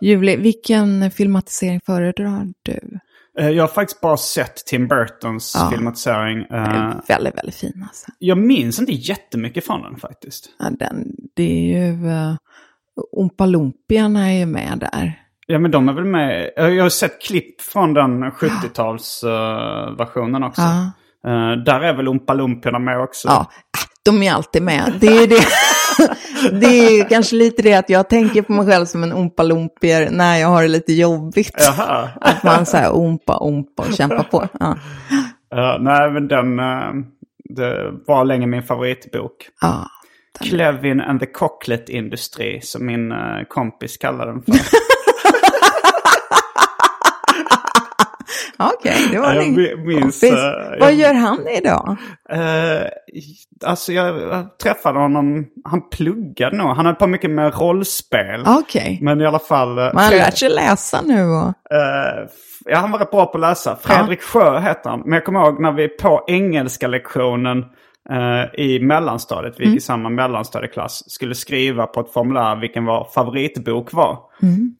Julie, 0.00 0.36
vilken 0.36 1.10
filmatisering 1.10 1.80
föredrar 1.86 2.46
du? 2.62 2.80
Eh, 3.38 3.50
Jag 3.50 3.62
har 3.62 3.68
faktiskt 3.68 4.00
bara 4.00 4.16
sett 4.16 4.56
Tim 4.66 4.88
Burtons 4.88 5.52
Ja. 5.58 5.70
filmatisering. 5.70 6.46
Den 6.50 6.64
Eh, 6.64 6.74
är 6.74 7.00
väldigt, 7.08 7.36
väldigt 7.38 7.54
fin 7.54 7.84
alltså. 7.88 8.06
Jag 8.18 8.38
minns 8.38 8.78
inte 8.78 8.92
jättemycket 8.92 9.66
från 9.66 9.82
den 9.82 9.96
faktiskt. 9.96 10.48
Ja, 10.58 10.70
den, 10.70 11.04
det 11.36 11.42
är 11.74 11.78
ju... 11.90 12.06
Uh, 12.06 12.34
Oompa 13.12 13.46
Loompiarna 13.46 14.28
är 14.32 14.38
ju 14.38 14.46
med 14.46 14.78
där. 14.92 15.18
Ja 15.46 15.58
men 15.58 15.70
de 15.70 15.88
är 15.88 15.92
väl 15.92 16.04
med. 16.04 16.50
Jag 16.56 16.82
har 16.82 16.88
sett 16.88 17.22
klipp 17.22 17.60
från 17.60 17.94
den 17.94 18.24
70-talsversionen 19.22 20.46
också. 20.48 20.62
Ja. 20.62 20.92
Eh, 21.26 21.52
där 21.64 21.80
är 21.80 21.96
väl 21.96 22.08
Oompa 22.08 22.34
Loompiarna 22.34 22.78
med 22.78 23.00
också. 23.00 23.28
Ja, 23.28 23.50
de 24.04 24.22
är 24.22 24.32
alltid 24.32 24.62
med. 24.62 24.92
Det 25.00 25.06
är, 25.06 25.26
det. 25.26 25.34
det 26.60 26.66
är 26.66 27.08
kanske 27.08 27.36
lite 27.36 27.62
det 27.62 27.74
att 27.74 27.90
jag 27.90 28.08
tänker 28.08 28.42
på 28.42 28.52
mig 28.52 28.66
själv 28.66 28.86
som 28.86 29.02
en 29.02 29.30
Loompier 29.38 30.10
när 30.10 30.36
jag 30.36 30.48
har 30.48 30.62
det 30.62 30.68
lite 30.68 30.92
jobbigt. 30.92 31.54
Jaha. 31.58 32.08
Att 32.20 32.42
man 32.42 32.66
så 32.66 32.76
här 32.76 32.92
ompa, 32.92 33.36
ompa 33.36 33.82
och 33.82 33.94
kämpar 33.94 34.22
på. 34.22 34.48
Ja. 34.60 34.76
Ja, 35.54 35.78
nej 35.80 36.10
men 36.10 36.28
den 36.28 36.58
eh, 36.58 37.04
det 37.44 37.92
var 38.06 38.24
länge 38.24 38.46
min 38.46 38.62
favoritbok. 38.62 39.48
Ja. 39.60 39.86
Clevin 40.40 41.00
and 41.00 41.20
the 41.20 41.26
Cocklet 41.26 41.88
Industry 41.88 42.60
som 42.60 42.86
min 42.86 43.12
eh, 43.12 43.42
kompis 43.48 43.96
kallade 43.96 44.32
den 44.32 44.42
för. 44.42 44.52
Okej, 48.58 48.94
det 49.10 49.18
var 49.18 49.28
Ja, 49.28 49.34
jag 49.34 49.44
din 49.44 49.58
mi- 49.58 49.76
minns, 49.86 50.00
kompis. 50.20 50.22
eh, 50.32 50.78
Vad 50.80 50.92
jag- 50.92 50.94
gör 50.94 51.14
han 51.14 51.48
idag? 51.48 51.96
Eh, 52.30 52.86
alltså 53.64 53.92
jag, 53.92 54.14
träffade 54.58 54.98
honom, 54.98 55.46
han 55.64 55.88
pluggade 55.88 56.56
nog. 56.56 56.66
Han 56.68 56.86
höll 56.86 56.94
på 56.94 57.06
mycket 57.06 57.30
med 57.30 57.54
rollspel. 57.60 58.44
Okej. 58.46 58.98
Men 59.02 59.20
i 59.20 59.26
alla 59.26 59.38
fall... 59.38 59.78
eh, 59.78 59.84
Man 59.84 59.96
har 60.04 60.10
Fred- 60.10 60.18
lärt 60.18 60.38
sig 60.38 60.50
läsa 60.50 61.00
nu 61.06 61.24
och... 61.24 61.46
Eh, 61.76 62.28
ja, 62.64 62.76
han 62.78 62.90
var 62.90 62.98
rätt 62.98 63.10
bra 63.10 63.26
på 63.26 63.34
att 63.38 63.40
läsa. 63.40 63.76
Fredrik 63.82 64.22
Sjö 64.22 64.60
heter 64.60 64.90
han. 64.90 65.00
Men 65.00 65.12
jag 65.12 65.24
kommer 65.24 65.40
ihåg 65.40 65.60
när 65.60 65.72
vi 65.72 65.88
på 65.88 66.24
engelska 66.26 66.86
lektionen 66.86 67.64
eh, 68.10 68.60
i 68.64 68.80
mellanstadiet, 68.82 69.54
vi 69.58 69.66
gick 69.66 69.76
i 69.76 69.80
samma 69.80 70.08
mellanstadieklass, 70.08 71.10
skulle 71.10 71.34
skriva 71.34 71.86
på 71.86 72.00
ett 72.00 72.12
formulär 72.12 72.56
vilken 72.60 72.84
vår 72.84 73.08
favoritbok 73.14 73.92
var. 73.92 74.18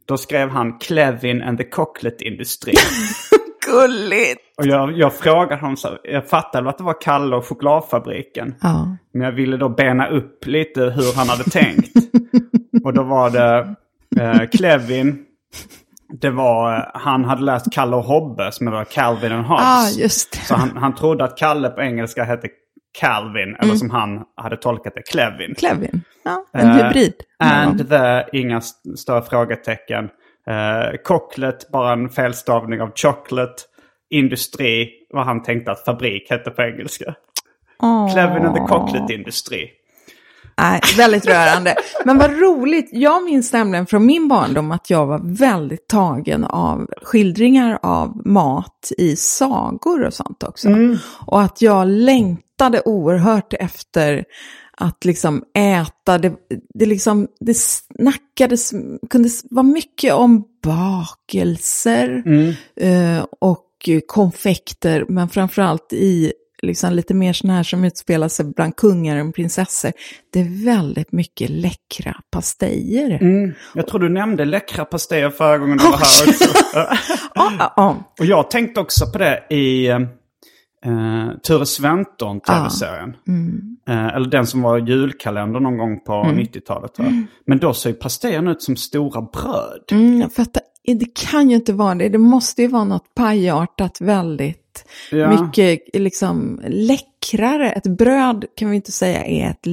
Då 0.06 0.16
skrev 0.16 0.48
han 0.48 0.78
Clevin 0.78 1.42
and 1.42 1.58
the 1.58 1.64
Cocklet 1.64 2.22
Industry. 2.22 2.72
Gulligt! 3.66 4.40
och 4.58 4.66
jag, 4.66 4.92
jag 4.98 5.14
frågade 5.14 5.60
honom 5.60 5.76
så 5.76 5.88
jag 6.02 6.28
fattade 6.28 6.68
att 6.70 6.78
det 6.78 6.84
var 6.84 7.00
Kalle 7.00 7.36
och 7.36 7.46
chokladfabriken. 7.46 8.54
Ja. 8.62 8.96
Men 9.12 9.22
jag 9.22 9.32
ville 9.32 9.56
då 9.56 9.68
bena 9.68 10.08
upp 10.08 10.46
lite 10.46 10.80
hur 10.80 11.16
han 11.16 11.28
hade 11.28 11.44
tänkt. 11.44 11.96
och 12.84 12.94
då 12.94 13.02
var 13.02 13.30
det 13.30 13.74
eh, 14.20 14.46
Clevin. 14.52 15.24
Det 16.20 16.30
var, 16.30 16.76
eh, 16.76 16.82
han 16.94 17.24
hade 17.24 17.42
läst 17.42 17.72
Kalle 17.72 17.96
och 17.96 18.04
Hobbe 18.04 18.52
som 18.52 18.70
var 18.70 18.84
Calvin 18.84 19.32
and 19.32 19.46
Hobbes. 19.46 20.28
Ah. 20.32 20.44
Så 20.44 20.54
han, 20.54 20.76
han 20.76 20.94
trodde 20.94 21.24
att 21.24 21.36
Kalle 21.38 21.68
på 21.68 21.80
engelska 21.82 22.24
hette 22.24 22.48
Calvin, 22.98 23.42
Mm. 23.48 23.56
eller 23.60 23.74
som 23.74 23.90
han 23.90 24.22
hade 24.36 24.56
tolkat 24.56 24.92
det, 24.94 25.02
Clevin. 25.02 25.54
Clevin. 25.58 26.02
Ja, 26.24 26.44
en 26.52 26.68
Eh, 26.70 26.76
hybrid. 26.76 27.12
And 27.38 27.88
the, 27.88 28.24
inga 28.38 28.56
st- 28.58 28.96
större 28.96 29.22
frågetecken. 29.22 30.08
Uh, 30.50 30.96
cocklet, 31.04 31.70
bara 31.70 31.92
en 31.92 32.08
felstavning 32.08 32.80
av 32.80 32.92
chocolate. 32.94 33.62
Industri, 34.10 34.88
vad 35.10 35.26
han 35.26 35.42
tänkte 35.42 35.72
att 35.72 35.84
fabrik 35.84 36.30
hette 36.30 36.50
på 36.50 36.62
engelska. 36.62 37.14
Clevin 38.12 38.46
and 38.46 38.54
the 38.54 38.60
Cocklet 38.60 39.10
Industry. 39.10 39.68
Nej, 40.58 40.80
väldigt 40.96 41.26
rörande. 41.26 41.74
Men 42.04 42.18
vad 42.18 42.30
roligt. 42.40 42.88
Jag 42.92 43.24
minns 43.24 43.52
nämligen 43.52 43.86
från 43.86 44.06
min 44.06 44.28
barndom 44.28 44.70
att 44.70 44.90
jag 44.90 45.06
var 45.06 45.20
väldigt 45.38 45.88
tagen 45.88 46.44
av 46.44 46.86
skildringar 47.02 47.78
av 47.82 48.26
mat 48.26 48.92
i 48.98 49.16
sagor 49.16 50.04
och 50.04 50.14
sånt 50.14 50.42
också. 50.42 50.68
Och 51.26 51.42
att 51.42 51.62
jag 51.62 51.88
längtade 51.88 52.82
oerhört 52.84 53.52
efter 53.52 54.24
att 54.76 55.04
liksom 55.04 55.44
äta. 55.54 56.18
Det, 56.18 56.32
det, 56.74 56.86
liksom, 56.86 57.28
det 57.40 57.56
snackades, 57.56 58.72
kunde 59.10 59.28
vara 59.50 59.66
mycket 59.66 60.14
om 60.14 60.44
bakelser 60.62 62.22
eh, 62.76 63.26
och 63.40 63.68
konfekter, 64.06 65.04
men 65.08 65.28
framförallt 65.28 65.92
i 65.92 66.32
liksom 66.62 66.92
lite 66.92 67.14
mer 67.14 67.32
sådana 67.32 67.56
här 67.56 67.62
som 67.62 67.84
utspelar 67.84 68.28
sig 68.28 68.44
bland 68.44 68.76
kungar 68.76 69.28
och 69.28 69.34
prinsessor. 69.34 69.92
Det 70.32 70.40
är 70.40 70.64
väldigt 70.64 71.12
mycket 71.12 71.50
läckra 71.50 72.16
pastejer. 72.30 73.22
Mm. 73.22 73.52
Jag 73.74 73.86
tror 73.86 74.00
du 74.00 74.08
nämnde 74.08 74.44
läckra 74.44 74.84
pastejer 74.84 75.30
förra 75.30 75.58
gången 75.58 75.78
du 75.78 75.84
var 75.84 75.90
här 75.90 76.28
också. 76.28 76.48
Ja, 76.74 76.96
ja, 77.34 77.72
ja. 77.76 78.14
Och 78.18 78.26
jag 78.26 78.50
tänkte 78.50 78.80
också 78.80 79.06
på 79.12 79.18
det 79.18 79.54
i 79.54 79.88
uh, 80.86 81.30
Ture 81.42 81.66
Sventon 81.66 82.40
tv-serien. 82.40 83.16
Eh, 83.88 84.06
eller 84.06 84.28
den 84.28 84.46
som 84.46 84.62
var 84.62 84.78
julkalender 84.78 85.60
någon 85.60 85.78
gång 85.78 86.00
på 86.00 86.12
90-talet. 86.12 86.94
tror 86.94 87.08
jag. 87.08 87.22
Men 87.46 87.58
då 87.58 87.74
ser 87.74 87.90
ju 87.90 87.96
pastejerna 87.96 88.50
ut 88.50 88.62
som 88.62 88.76
stora 88.76 89.22
bröd. 89.22 89.82
Mm, 89.90 90.20
jag 90.20 90.32
fattar. 90.32 90.62
Det 90.84 91.14
kan 91.30 91.50
ju 91.50 91.56
inte 91.56 91.72
vara 91.72 91.94
det. 91.94 92.08
Det 92.08 92.18
måste 92.18 92.62
ju 92.62 92.68
vara 92.68 92.84
något 92.84 93.14
pajartat 93.14 94.00
väldigt 94.00 94.84
Ja. 95.10 95.42
mycket 95.42 95.80
liksom 95.94 96.60
läckrare. 96.68 97.70
Ett 97.70 97.86
bröd 97.98 98.44
kan 98.56 98.70
vi 98.70 98.76
inte 98.76 98.92
säga 98.92 99.24
är 99.24 99.50
ett 99.50 99.66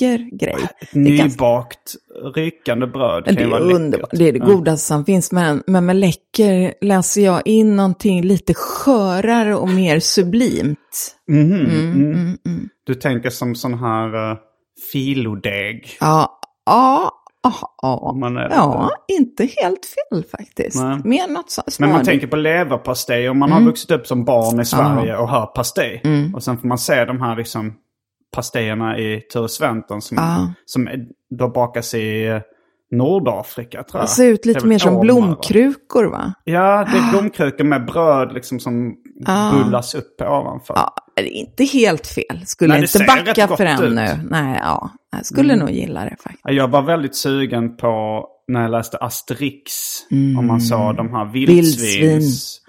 läcker 0.00 0.36
grej. 0.38 0.54
Ganska- 0.92 0.98
nybakt 0.98 1.94
rykande 2.34 2.86
bröd 2.86 3.24
kan 3.24 3.34
Det 3.34 3.40
ju 3.40 3.46
är 3.46 3.50
vara 3.50 3.60
underbart. 3.60 4.10
Det 4.12 4.28
är 4.28 4.32
det 4.32 4.38
godaste 4.38 4.86
som 4.86 5.04
finns. 5.04 5.32
Men, 5.32 5.62
men 5.66 5.86
med 5.86 5.96
läcker 5.96 6.74
läser 6.80 7.20
jag 7.20 7.46
in 7.46 7.76
någonting 7.76 8.22
lite 8.22 8.54
skörare 8.54 9.54
och 9.54 9.68
mer 9.68 10.00
sublimt. 10.00 11.14
Mhm, 11.28 11.40
Mm, 11.52 11.66
mm. 11.70 12.02
mm, 12.02 12.38
mm. 12.46 12.68
Du 12.86 12.94
tänker 12.94 13.30
som 13.30 13.54
sån 13.54 13.74
här 13.78 14.30
uh, 14.30 14.36
filodeg. 14.92 15.96
Ja, 16.00 16.38
ja, 16.66 17.10
ja, 17.42 17.52
ja. 17.82 18.14
Ja, 18.50 18.90
inte 19.18 19.42
helt 19.56 19.86
fel 19.86 20.24
faktiskt. 20.30 20.76
Nej. 20.82 21.00
Mer 21.04 21.28
något 21.28 21.50
så, 21.50 21.62
Men 21.78 21.90
man 21.90 22.04
tänker 22.04 22.26
på 22.26 22.36
leverpastej. 22.36 23.28
Om 23.28 23.38
man 23.38 23.48
Mm. 23.52 23.62
har 23.62 23.70
vuxit 23.70 23.90
upp 23.90 24.06
som 24.06 24.24
barn 24.24 24.60
i 24.60 24.64
Sverige 24.64 25.16
och 25.16 25.28
hör 25.28 25.46
pastej. 25.46 26.02
Och 26.34 26.42
sen 26.42 26.58
får 26.58 26.68
man 26.68 26.78
se 26.78 27.04
de 27.04 27.20
här 27.20 27.36
liksom 27.36 27.74
pastejerna 28.36 28.98
i 28.98 29.20
Ture 29.32 29.48
Sventon 29.48 30.02
som, 30.02 30.16
Ja. 30.16 30.52
som 30.64 30.88
då 31.38 31.48
bakas 31.48 31.94
i 31.94 32.26
eh, 32.26 32.40
Nordafrika 32.90 33.82
tror 33.82 33.98
Det 34.00 34.02
jag. 34.02 34.08
ser 34.10 34.28
ut 34.28 34.42
Det 34.42 34.48
lite 34.48 34.66
mer 34.66 34.78
som 34.78 35.00
blomkrukor 35.00 36.04
va? 36.04 36.32
Ja, 36.44 36.84
det 36.92 36.98
är 36.98 37.10
blomkrukor 37.10 37.64
med 37.64 37.86
bröd 37.86 38.32
liksom 38.32 38.60
som 38.60 38.94
Ah. 39.26 39.52
bullas 39.52 39.94
upp 39.94 40.20
ovanför. 40.20 40.74
Ja, 40.74 40.94
är 41.16 41.24
inte 41.24 41.64
helt 41.64 42.06
fel. 42.06 42.46
Skulle 42.46 42.72
Nej, 42.74 42.80
det 42.80 42.94
inte 43.00 43.06
backa 43.34 43.56
för 43.56 43.64
den 43.64 43.94
nu. 43.94 44.28
Nej, 44.30 44.58
ja. 44.62 44.90
Jag 45.12 45.26
skulle 45.26 45.52
Mm. 45.52 45.66
nog 45.66 45.74
gilla 45.74 46.04
det 46.04 46.16
faktiskt. 46.22 46.42
Jag 46.44 46.68
var 46.68 46.82
väldigt 46.82 47.16
sugen 47.16 47.76
på 47.76 48.24
när 48.48 48.62
jag 48.62 48.70
läste 48.70 48.96
Asterix. 48.96 49.72
Om 50.38 50.46
man 50.46 50.60
sa 50.60 50.92
de 50.92 51.12
här 51.14 51.24
vildsvins. 51.32 51.96
Mm. 52.02 52.08
Vildsvin. 52.18 52.67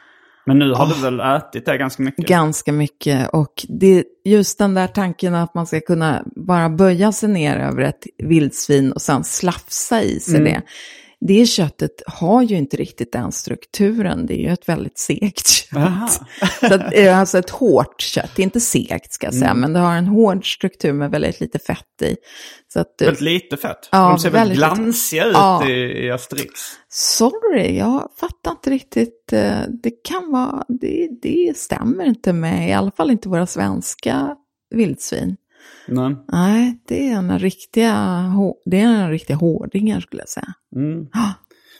Men 0.49 0.59
nu 0.59 0.71
har 0.71 0.87
du 0.87 1.01
väl 1.01 1.19
ätit 1.19 1.65
det 1.65 1.77
ganska 1.77 2.03
mycket? 2.03 2.27
Ganska 2.27 2.71
mycket. 2.71 3.29
Och 3.29 3.65
det, 3.69 4.03
just 4.25 4.57
den 4.57 4.73
där 4.73 4.87
tanken 4.87 5.35
att 5.35 5.53
man 5.53 5.67
ska 5.67 5.79
kunna 5.79 6.23
bara 6.35 6.69
böja 6.69 7.11
sig 7.11 7.29
ner 7.29 7.57
över 7.57 7.81
ett 7.81 8.07
vildsvin 8.17 8.91
och 8.91 9.01
sen 9.01 9.23
slafsa 9.23 10.01
i 10.01 10.19
sig 10.19 10.43
det. 10.43 10.61
Det 11.21 11.45
köttet 11.45 11.91
har 12.07 12.41
ju 12.41 12.55
inte 12.57 12.77
riktigt 12.77 13.11
den 13.11 13.31
strukturen. 13.31 14.25
Det 14.25 14.33
är 14.33 14.43
ju 14.47 14.53
ett 14.53 14.69
väldigt 14.69 14.97
segt 14.97 15.47
kött. 15.47 16.21
Så 16.59 16.73
att, 16.73 16.89
det 16.91 17.07
är 17.07 17.15
alltså 17.15 17.37
ett 17.37 17.49
hårt 17.49 18.01
kött, 18.01 18.39
inte 18.39 18.59
segt 18.59 19.13
ska 19.13 19.27
jag 19.27 19.33
säga, 19.33 19.45
Mm. 19.49 19.59
men 19.61 19.73
det 19.73 19.79
har 19.79 19.95
en 19.95 20.07
hård 20.07 20.53
struktur 20.55 20.93
med 20.93 21.11
väldigt 21.11 21.39
lite 21.39 21.59
fett 21.59 22.01
i. 22.01 22.15
Så 22.73 22.79
att, 22.79 23.01
eh, 23.01 23.05
Väldigt 23.05 23.21
lite 23.21 23.57
fett. 23.57 23.89
Ja, 23.91 24.09
de 24.09 24.19
ser 24.19 24.29
väldigt 24.29 24.57
glansiga 24.57 25.25
ut 25.25 25.33
Ja. 25.33 25.69
i, 25.69 26.05
i 26.05 26.11
Asterix. 26.11 26.51
sorry, 26.89 27.77
jag 27.77 28.09
fattar 28.19 28.51
inte 28.51 28.69
riktigt. 28.69 29.33
eh, 29.33 29.59
Det 29.83 29.91
kan 30.03 30.31
vara, 30.31 30.63
det, 30.67 31.09
det 31.21 31.57
stämmer 31.57 32.05
inte 32.05 32.33
med, 32.33 32.69
i 32.69 32.73
alla 32.73 32.91
fall 32.91 33.11
inte 33.11 33.29
våra 33.29 33.45
svenska 33.45 34.35
vildsvin. 34.75 35.35
Nej. 35.91 36.15
Nej, 36.31 36.79
det 36.87 37.09
är 37.09 37.15
en 37.17 37.39
riktiga, 37.39 38.23
det 38.65 38.79
är 38.81 38.87
en 39.03 39.09
riktiga 39.09 39.37
hårdingar 39.37 39.99
skulle 39.99 40.21
jag 40.21 40.29
säga. 40.29 40.53
Mm. 40.75 41.07
Ah. 41.13 41.29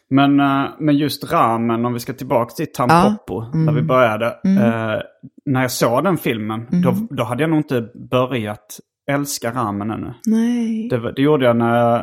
Men, 0.10 0.40
eh, 0.40 0.66
men 0.80 0.98
just 0.98 1.32
ramen, 1.34 1.86
om 1.86 1.94
vi 1.94 2.00
ska 2.00 2.14
tillbaka 2.14 2.54
till 2.54 2.72
Tampopo, 2.74 3.42
Mm. 3.54 3.66
där 3.66 3.74
vi 3.74 3.82
började. 3.82 4.26
Eh, 4.26 5.02
när 5.46 5.62
jag 5.62 5.72
såg 5.72 6.04
den 6.04 6.18
filmen, 6.18 6.68
Mm. 6.72 6.82
då, 6.82 7.16
då 7.16 7.24
hade 7.24 7.44
jag 7.44 7.50
nog 7.50 7.60
inte 7.60 7.82
börjat 8.12 8.80
älska 9.12 9.52
ramen 9.52 9.92
ännu. 9.92 10.14
Nej. 10.26 10.88
Det, 10.90 11.12
det 11.14 11.22
gjorde 11.22 11.46
jag 11.46 11.58
när 11.58 11.76
jag, 11.78 11.96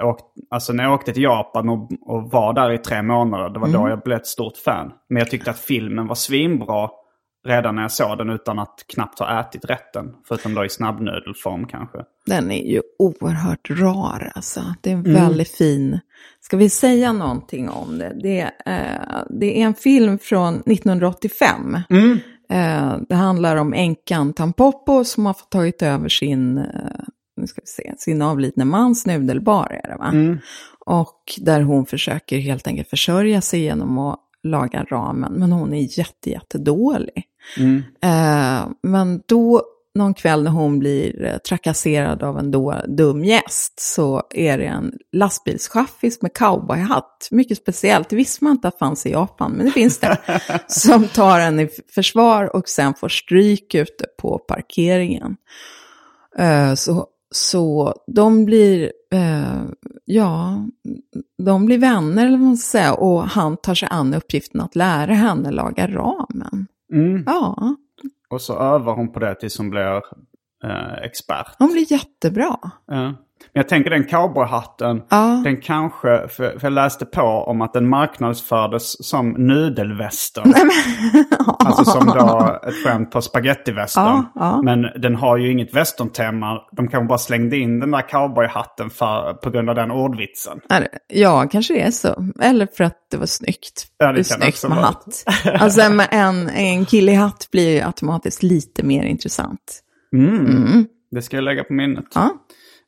eh, 0.00 0.06
åkte, 0.08 0.24
alltså 0.50 0.72
när 0.72 0.84
jag 0.84 0.92
åkte 0.94 1.12
till 1.12 1.22
Japan 1.22 1.68
och, 1.68 1.88
och 2.00 2.30
var 2.30 2.52
där 2.52 2.72
i 2.72 2.78
tre 2.78 3.02
månader. 3.02 3.50
Det 3.50 3.58
var 3.58 3.68
Mm. 3.68 3.80
då 3.82 3.88
jag 3.88 4.00
blev 4.02 4.16
ett 4.18 4.26
stort 4.26 4.56
fan. 4.56 4.92
Men 5.08 5.18
jag 5.18 5.30
tyckte 5.30 5.50
att 5.50 5.58
filmen 5.58 6.06
var 6.06 6.14
svinbra 6.14 6.88
redan 7.46 7.74
när 7.74 7.82
jag 7.82 7.92
såg 7.92 8.18
den 8.18 8.30
utan 8.30 8.58
att 8.58 8.84
knappt 8.86 9.18
ha 9.18 9.40
ätit 9.40 9.64
rätten. 9.64 10.14
Förutom 10.28 10.54
då 10.54 10.64
i 10.64 10.68
snabbnudelform 10.68 11.66
kanske. 11.66 11.98
Den 12.26 12.50
är 12.50 12.72
ju 12.72 12.82
oerhört 12.98 13.70
rar 13.70 14.32
alltså. 14.34 14.60
Det 14.80 14.90
är 14.90 14.94
en 14.94 15.02
väldigt 15.14 15.56
fin. 15.56 16.00
Ska 16.40 16.56
vi 16.56 16.68
säga 16.68 17.12
någonting 17.12 17.68
om 17.68 17.98
det? 17.98 18.16
Det, 18.22 18.40
eh, 18.66 19.22
det 19.30 19.62
är 19.62 19.66
en 19.66 19.74
film 19.74 20.18
från 20.18 20.54
1985. 20.54 21.76
Eh, 22.50 22.96
det 23.08 23.14
handlar 23.14 23.56
om 23.56 23.74
änkan 23.74 24.32
Tampopo 24.32 25.04
som 25.04 25.26
har 25.26 25.34
fått 25.34 25.50
tagit 25.50 25.82
över 25.82 26.08
sin, 26.08 26.58
eh, 26.58 26.64
nu 27.36 27.46
ska 27.46 27.60
vi 27.60 27.66
se, 27.66 27.94
sin 27.98 28.22
avlidne 28.22 28.64
mans 28.64 29.06
nudelbar 29.06 29.80
är 29.84 29.90
det 29.90 29.96
va? 29.98 30.10
Och 30.86 31.22
där 31.38 31.60
hon 31.60 31.86
försöker 31.86 32.38
helt 32.38 32.66
enkelt 32.66 32.90
försörja 32.90 33.40
sig 33.40 33.60
genom 33.60 33.98
att 33.98 34.20
laga 34.42 34.84
ramen. 34.84 35.32
Men 35.32 35.52
hon 35.52 35.74
är 35.74 35.98
jätte, 35.98 36.30
jättedålig. 36.30 37.24
Eh, 38.02 38.68
men 38.82 39.22
då, 39.26 39.62
någon 39.94 40.14
kväll 40.14 40.42
när 40.42 40.50
hon 40.50 40.78
blir 40.78 41.24
eh, 41.24 41.38
trakasserad 41.38 42.22
av 42.22 42.38
en 42.38 42.50
då, 42.50 42.74
dum 42.88 43.24
gäst, 43.24 43.80
så 43.80 44.22
är 44.30 44.58
det 44.58 44.66
en 44.66 44.92
lastbilschaffis 45.12 46.22
med 46.22 46.34
cowboyhatt. 46.34 47.28
Mycket 47.30 47.58
speciellt, 47.58 48.08
det 48.08 48.16
visste 48.16 48.44
man 48.44 48.52
inte 48.52 48.68
att 48.68 48.78
fanns 48.78 49.06
i 49.06 49.10
Japan, 49.10 49.52
men 49.52 49.66
det 49.66 49.72
finns 49.72 49.98
det. 49.98 50.18
som 50.66 51.08
tar 51.08 51.40
henne 51.40 51.62
i 51.62 51.68
försvar 51.94 52.56
och 52.56 52.68
sen 52.68 52.94
får 52.94 53.08
stryk 53.08 53.74
ute 53.74 54.04
på 54.18 54.38
parkeringen. 54.38 55.36
Eh, 56.38 56.74
så, 56.74 57.06
så 57.30 57.94
de 58.06 58.44
blir, 58.44 58.92
eh, 59.12 59.62
ja, 60.04 60.66
de 61.42 61.66
blir 61.66 61.78
vänner 61.78 62.26
eller 62.26 62.38
vad 62.38 62.46
man 62.46 62.56
ska 62.56 62.78
säga. 62.78 62.94
Och 62.94 63.22
han 63.22 63.56
tar 63.56 63.74
sig 63.74 63.88
an 63.92 64.14
uppgiften 64.14 64.60
att 64.60 64.76
lära 64.76 65.14
henne 65.14 65.50
laga 65.50 65.86
ramen. 65.86 66.66
Mm. 66.92 67.24
Ja, 67.26 67.76
Och 68.30 68.40
så 68.40 68.58
övar 68.58 68.94
hon 68.94 69.12
på 69.12 69.18
det 69.18 69.34
tills 69.34 69.58
hon 69.58 69.70
blir 69.70 70.02
eh, 70.64 70.94
expert. 71.02 71.54
hon 71.58 71.72
blir 71.72 71.92
jättebra. 71.92 72.56
Ja. 72.86 73.14
Men 73.52 73.60
jag 73.60 73.68
tänker 73.68 73.90
den 73.90 74.04
cowboyhatten, 74.04 75.02
Ja. 75.08 75.40
den 75.44 75.60
kanske, 75.60 76.28
för, 76.28 76.58
jag 76.62 76.72
läste 76.72 77.06
på 77.06 77.22
om 77.22 77.60
att 77.62 77.72
den 77.72 77.88
marknadsfördes 77.88 79.06
som 79.06 79.30
nudelvästern. 79.30 80.54
Alltså 81.64 81.84
som 81.84 82.06
då 82.06 82.58
ett 82.68 82.74
skämt 82.84 83.10
på 83.10 83.22
spagettivästern. 83.22 84.04
Ja, 84.04 84.32
ja. 84.34 84.62
Men 84.62 84.82
den 85.02 85.16
har 85.16 85.36
ju 85.36 85.52
inget 85.52 85.74
västerntema. 85.74 86.60
De 86.72 86.88
kanske 86.88 87.08
bara 87.08 87.18
slängde 87.18 87.56
in 87.56 87.80
den 87.80 87.90
där 87.90 88.08
cowboyhatten 88.08 88.90
för, 88.90 89.32
på 89.34 89.50
grund 89.50 89.68
av 89.68 89.74
den 89.74 89.90
ordvitsen. 89.90 90.60
Ja, 91.08 91.48
kanske 91.50 91.74
det 91.74 91.80
är 91.80 91.90
så. 91.90 92.28
Eller 92.42 92.68
för 92.76 92.84
att 92.84 92.96
det 93.10 93.16
var 93.16 93.26
snyggt. 93.26 93.86
Ja, 93.98 94.06
det 94.06 94.12
det 94.12 94.20
är 94.20 94.22
snyggt 94.22 94.62
med 94.68 94.76
vara. 94.76 94.86
hatt. 94.86 95.24
Alltså 95.60 95.80
en, 95.80 96.00
en, 96.00 96.48
en 96.48 96.84
kille 96.84 97.12
i 97.12 97.14
hatt 97.14 97.48
blir 97.52 97.68
ju 97.76 97.80
automatiskt 97.80 98.42
lite 98.42 98.82
mer 98.82 99.02
intressant. 99.02 99.80
Det 101.10 101.22
ska 101.22 101.36
jag 101.36 101.44
lägga 101.44 101.64
på 101.64 101.72
minnet. 101.72 102.04
Ja. 102.14 102.30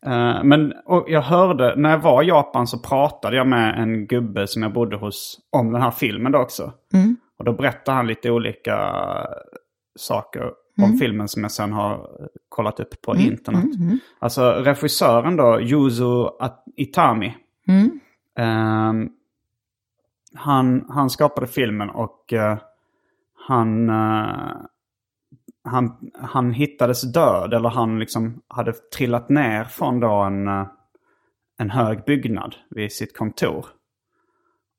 Eh, 0.06 0.44
men 0.44 0.72
och 0.86 1.04
jag 1.08 1.22
hörde, 1.22 1.74
när 1.76 1.90
jag 1.90 1.98
var 1.98 2.22
i 2.22 2.26
Japan 2.26 2.66
så 2.66 2.78
pratade 2.78 3.36
jag 3.36 3.46
med 3.46 3.78
en 3.82 4.06
gubbe 4.06 4.46
som 4.46 4.62
jag 4.62 4.72
bodde 4.72 4.96
hos 4.96 5.38
om 5.50 5.72
den 5.72 5.82
här 5.82 5.90
filmen 5.90 6.32
då 6.32 6.38
också. 6.38 6.72
Och 7.38 7.44
då 7.44 7.52
berättade 7.52 7.96
han 7.96 8.06
lite 8.06 8.30
olika 8.30 8.92
saker 9.96 10.42
om 10.82 10.98
filmen 10.98 11.28
som 11.28 11.42
jag 11.42 11.52
sen 11.52 11.72
har 11.72 12.08
kollat 12.48 12.80
upp 12.80 13.02
på 13.02 13.12
internet. 13.16 13.64
Alltså 14.18 14.50
regissören 14.50 15.36
då, 15.36 15.60
Yuzo 15.60 16.30
Itami. 16.76 17.36
ehm, 18.38 19.08
han, 20.34 20.86
han 20.88 21.10
skapade 21.10 21.46
filmen 21.46 21.90
och 21.90 22.32
eh, 22.32 22.58
han, 23.48 23.88
eh, 23.90 24.56
han, 25.64 26.11
han 26.14 26.53
hittades 26.53 27.12
död. 27.12 27.55
Eller 27.55 27.68
han 27.68 27.98
liksom 27.98 28.42
hade 28.48 28.72
trillat 28.72 29.29
ner 29.29 29.64
från 29.64 30.01
då 30.01 30.12
en, 30.12 30.48
eh, 30.48 30.66
en 31.59 31.70
hög 31.70 32.05
byggnad 32.05 32.57
vid 32.70 32.92
sitt 32.92 33.16
kontor. 33.16 33.66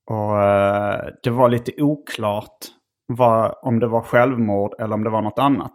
Och 0.06 0.42
eh, 0.42 1.06
det 1.24 1.30
var 1.30 1.50
lite 1.50 1.82
oklart 1.82 2.58
vad, 3.06 3.56
om 3.62 3.80
det 3.80 3.88
var 3.88 4.02
självmord 4.02 4.74
eller 4.80 4.94
om 4.94 5.04
det 5.04 5.10
var 5.10 5.22
något 5.22 5.40
annat. 5.40 5.74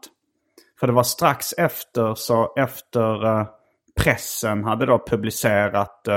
För 0.81 0.87
det 0.87 0.92
var 0.92 1.03
strax 1.03 1.53
efter, 1.53 2.14
så 2.14 2.55
efter 2.57 3.27
eh, 3.27 3.47
pressen 4.01 4.64
hade 4.64 4.87
då 4.87 5.05
publicerat 5.07 6.09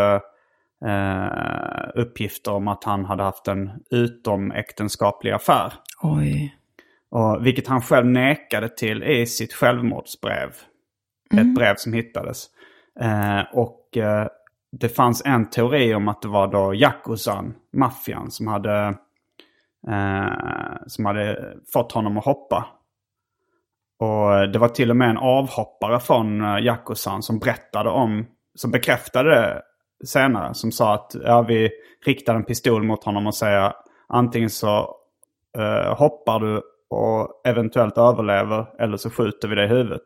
uppgifter 1.95 2.51
om 2.53 2.67
att 2.67 2.83
han 2.83 3.05
hade 3.05 3.23
haft 3.23 3.47
en 3.47 3.71
utomäktenskaplig 3.91 5.31
affär. 5.31 5.73
Oj. 6.01 6.60
Och, 7.11 7.45
vilket 7.45 7.67
han 7.67 7.81
själv 7.81 8.05
nekade 8.05 8.69
till 8.69 9.03
i 9.03 9.25
sitt 9.25 9.53
självmordsbrev. 9.53 10.49
Ett 11.33 11.55
brev 11.55 11.75
som 11.75 11.93
hittades. 11.93 12.45
Eh, 12.99 13.41
och 13.53 13.97
eh, 13.97 14.27
det 14.71 14.89
fanns 14.89 15.25
en 15.25 15.49
teori 15.49 15.95
om 15.95 16.07
att 16.07 16.21
det 16.21 16.27
var 16.27 16.47
då 16.47 16.75
Yakuzan, 16.75 17.53
maffian, 17.73 18.31
som 18.31 18.47
hade, 18.47 18.95
eh, 19.87 20.27
som 20.87 21.05
hade 21.05 21.53
fått 21.73 21.91
honom 21.91 22.17
att 22.17 22.25
hoppa. 22.25 22.67
Och 24.01 24.51
det 24.51 24.59
var 24.59 24.67
till 24.67 24.89
och 24.89 24.95
med 24.95 25.09
en 25.09 25.17
avhoppare 25.17 25.99
från 25.99 26.41
uh, 26.41 26.65
Yakuzan 26.65 27.23
som 27.23 27.39
berättade 27.39 27.89
om, 27.89 28.25
som 28.55 28.71
bekräftade 28.71 29.29
det 29.29 29.61
senare. 30.07 30.53
Som 30.53 30.71
sa 30.71 30.93
att 30.93 31.15
ja, 31.23 31.41
vi 31.41 31.69
riktade 32.05 32.37
en 32.37 32.45
pistol 32.45 32.83
mot 32.83 33.03
honom 33.03 33.27
och 33.27 33.35
säger 33.35 33.73
antingen 34.07 34.49
så 34.49 34.95
eh, 35.57 35.97
hoppar 35.97 36.39
du 36.39 36.61
och 36.91 37.41
eventuellt 37.47 37.97
överlever 37.97 38.65
eller 38.79 38.97
så 38.97 39.09
skjuter 39.09 39.47
vi 39.47 39.55
dig 39.55 39.65
i 39.65 39.69
huvudet. 39.69 40.05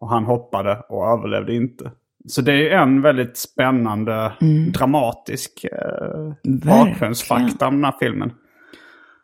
Och 0.00 0.08
han 0.08 0.24
hoppade 0.24 0.82
och 0.88 1.06
överlevde 1.06 1.54
inte. 1.54 1.90
Så 2.26 2.42
det 2.42 2.72
är 2.72 2.78
en 2.78 3.02
väldigt 3.02 3.36
spännande, 3.36 4.32
dramatisk 4.74 5.64
eh, 5.64 6.32
bakgrundsfakta 6.64 7.66
om 7.66 7.74
den 7.74 7.84
här 7.84 7.94
filmen. 8.00 8.32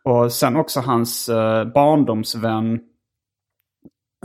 Och 0.04 0.32
sen 0.32 0.56
också 0.56 0.80
hans 0.80 1.28
eh, 1.28 1.64
barndomsvän 1.64 2.80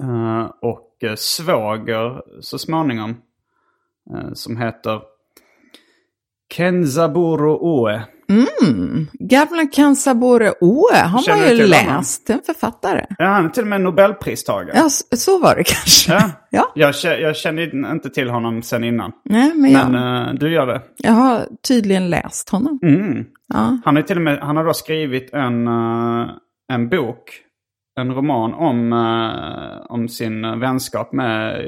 eh, 0.02 0.52
och 0.62 1.04
eh, 1.04 1.16
svåger 1.16 2.22
så 2.42 2.58
småningom. 2.58 3.16
Eh, 4.14 4.34
som 4.34 4.58
heter 4.58 5.02
Kenzaburo 6.54 7.58
Oe. 7.62 8.02
Gamla 9.20 9.66
Kansabore 9.66 10.54
Oe 10.62 10.98
har 10.98 11.22
Känner 11.22 11.46
man 11.46 11.58
ju 11.58 11.68
läst. 11.68 12.30
En 12.30 12.42
författare. 12.46 13.06
Ja, 13.18 13.26
han 13.26 13.46
är 13.46 13.50
till 13.50 13.64
och 13.64 13.70
med 13.70 13.82
Nobelpristagare. 13.82 14.78
Ja, 14.78 14.90
så, 15.18 15.40
var 15.40 15.56
det 15.56 15.64
kanske. 15.64 16.14
Ja. 16.14 16.32
Ja. 16.50 16.72
Jag, 16.76 16.94
jag 17.22 17.36
kände 17.36 17.64
inte 17.64 18.10
till 18.10 18.30
honom 18.30 18.62
sen 18.62 18.84
innan. 18.84 19.12
Nej, 19.26 19.54
men, 19.56 19.72
jag, 19.72 19.92
Men 19.92 20.28
eh, 20.28 20.34
du 20.34 20.54
gör 20.54 20.68
det. 20.68 20.82
jag 20.98 21.12
har 21.12 21.48
tydligen 21.68 22.10
läst 22.10 22.50
honom. 22.50 22.80
Mm. 22.84 23.26
Ja. 23.54 23.78
Han, 23.86 23.96
har 23.96 24.04
till 24.04 24.18
och 24.18 24.24
med, 24.24 24.40
han 24.40 24.58
har 24.58 24.66
då 24.66 24.74
skrivit 24.74 25.34
en, 25.34 25.68
eh, 25.68 26.30
en 26.74 26.90
bok 26.90 27.42
en 27.98 28.14
roman 28.14 28.54
om, 28.54 28.94
eh, 28.94 29.86
om 29.92 30.10
sin 30.10 30.60
vänskap 30.60 31.14
med 31.14 31.64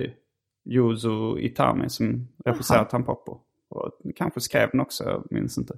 Yuzo 0.70 1.38
Itami 1.38 1.90
som 1.90 2.28
regisserar 2.46 2.84
Tampopo. 2.84 3.38
Och 3.70 3.92
kanske 4.16 4.42
skrev 4.42 4.70
den 4.72 4.80
också, 4.80 5.04
jag 5.04 5.24
minns 5.30 5.58
inte. 5.58 5.74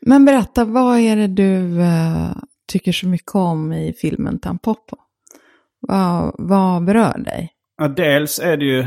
Men 0.00 0.24
berätta, 0.24 0.64
vad 0.64 0.98
är 0.98 1.16
det 1.16 1.26
du 1.26 1.80
eh, 1.80 2.36
tycker 2.68 2.92
så 2.92 3.08
mycket 3.08 3.34
om 3.34 3.72
i 3.72 3.92
filmen 3.92 4.38
Tampopo? 4.38 4.96
Vad, 5.80 6.34
vad 6.38 6.84
berör 6.84 7.18
dig? 7.18 7.52
Ja, 7.78 7.88
dels 7.88 8.38
är 8.38 8.56
det 8.56 8.64
ju 8.64 8.86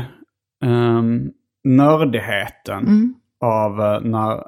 um, 0.64 1.30
nördigheten 1.64 3.14
av 3.40 3.80
eh, 3.80 4.00
när, 4.00 4.44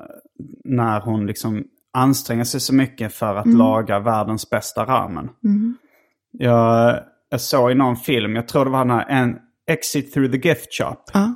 när 0.64 1.00
hon 1.00 1.26
liksom 1.26 1.64
anstränger 1.92 2.44
sig 2.44 2.60
så 2.60 2.74
mycket 2.74 3.12
för 3.12 3.36
att 3.36 3.46
laga 3.46 3.98
världens 3.98 4.50
bästa 4.50 4.84
ramen. 4.84 5.28
Jag, 6.32 7.00
jag 7.28 7.40
såg 7.40 7.70
i 7.70 7.74
någon 7.74 7.96
film, 7.96 8.36
jag 8.36 8.48
tror 8.48 8.64
det 8.64 8.70
var 8.70 8.84
den 8.84 8.90
här 8.90 9.06
en 9.08 9.38
Exit 9.66 10.12
through 10.12 10.32
the 10.32 10.48
gift 10.48 10.74
shop. 10.74 10.96
Ja. 11.12 11.34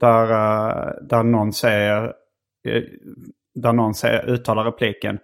Där, 0.00 0.22
eh, 0.22 0.92
där 1.08 1.22
någon 1.22 1.52
säger, 1.52 2.04
eh, 2.68 2.82
där 3.54 3.72
någon 3.72 3.94
säger, 3.94 4.30
uttalar 4.30 4.64
repliken 4.64 5.18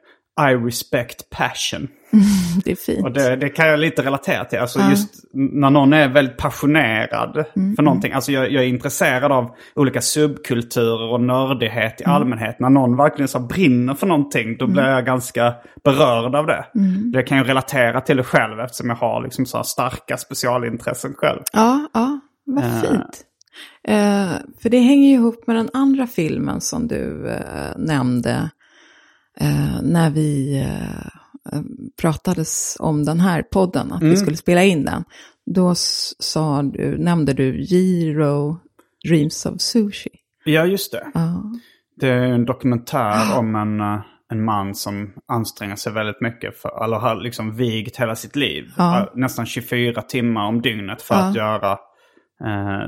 I 0.50 0.54
respect 0.54 1.30
passion. 1.30 1.88
Det 2.64 2.70
är 2.70 2.76
fint. 2.76 3.04
Och 3.04 3.12
det, 3.12 3.36
det 3.36 3.48
kan 3.48 3.66
jag 3.66 3.80
lite 3.80 4.02
relatera 4.02 4.44
till. 4.44 4.58
Alltså 4.58 4.80
just 4.90 5.14
när 5.32 5.70
någon 5.70 5.92
är 5.92 6.08
väldigt 6.08 6.36
passionerad 6.36 7.44
för 7.76 7.82
någonting. 7.82 8.12
Alltså 8.12 8.32
jag, 8.32 8.52
jag 8.52 8.64
är 8.64 8.68
intresserad 8.68 9.32
av 9.32 9.56
olika 9.74 10.00
subkulturer 10.00 11.12
och 11.12 11.20
nördighet 11.20 12.00
i 12.00 12.04
allmänhet. 12.04 12.60
När 12.60 12.70
någon 12.70 12.96
verkligen 12.96 13.28
så 13.28 13.40
brinner 13.40 13.94
för 13.94 14.06
någonting 14.06 14.56
då 14.58 14.66
blir 14.66 14.82
jag 14.82 15.06
ganska 15.06 15.54
berörd 15.84 16.34
av 16.34 16.46
det. 16.46 16.64
Det 17.12 17.22
kan 17.22 17.38
jag 17.38 17.48
relatera 17.48 18.00
till 18.00 18.16
det 18.16 18.24
själv 18.24 18.60
eftersom 18.60 18.88
jag 18.88 18.96
har 18.96 19.22
liksom 19.22 19.46
så 19.46 19.62
starka 19.62 20.16
specialintressen 20.16 21.14
själv. 21.14 21.40
Ja, 21.52 21.88
ja, 21.94 22.20
vad 22.46 22.80
fint. 22.80 23.24
Eh, 23.88 24.32
för 24.62 24.68
det 24.70 24.78
hänger 24.78 25.08
ju 25.08 25.14
ihop 25.14 25.46
med 25.46 25.56
den 25.56 25.70
andra 25.72 26.06
filmen 26.06 26.60
som 26.60 26.88
du 26.88 27.28
eh, 27.28 27.76
nämnde 27.76 28.50
eh, 29.40 29.82
när 29.82 30.10
vi 30.10 30.60
eh, 30.60 31.60
pratades 32.00 32.76
om 32.80 33.04
den 33.04 33.20
här 33.20 33.42
podden, 33.42 33.92
att 33.92 34.02
vi 34.02 34.16
skulle 34.16 34.36
spela 34.36 34.62
in 34.64 34.84
den. 34.84 35.04
Då 35.46 35.72
sa 36.18 36.62
du, 36.62 36.98
nämnde 36.98 37.32
du 37.32 37.60
Giro 37.62 38.58
Dreams 39.08 39.46
of 39.46 39.60
Sushi. 39.60 40.10
Ja, 40.44 40.64
just 40.66 40.92
det. 40.92 41.06
Ja. 41.14 41.42
Det 41.96 42.08
är 42.08 42.22
en 42.22 42.44
dokumentär 42.44 43.38
om 43.38 43.54
en, 43.56 43.80
eh, 43.80 44.00
en 44.30 44.44
man 44.44 44.74
som 44.74 45.12
anstränger 45.28 45.76
sig 45.76 45.92
väldigt 45.92 46.20
mycket 46.20 46.56
för, 46.58 46.84
eller 46.84 46.96
har 46.96 47.14
liksom 47.22 47.56
vigt 47.56 47.96
hela 47.96 48.16
sitt 48.16 48.36
liv. 48.36 48.64
Ja. 48.76 49.00
eh, 49.00 49.06
Nästan 49.14 49.46
24 49.46 50.02
timmar 50.02 50.46
om 50.46 50.62
dygnet 50.62 51.02
för 51.02 51.14
att 51.14 51.34
göra 51.36 51.78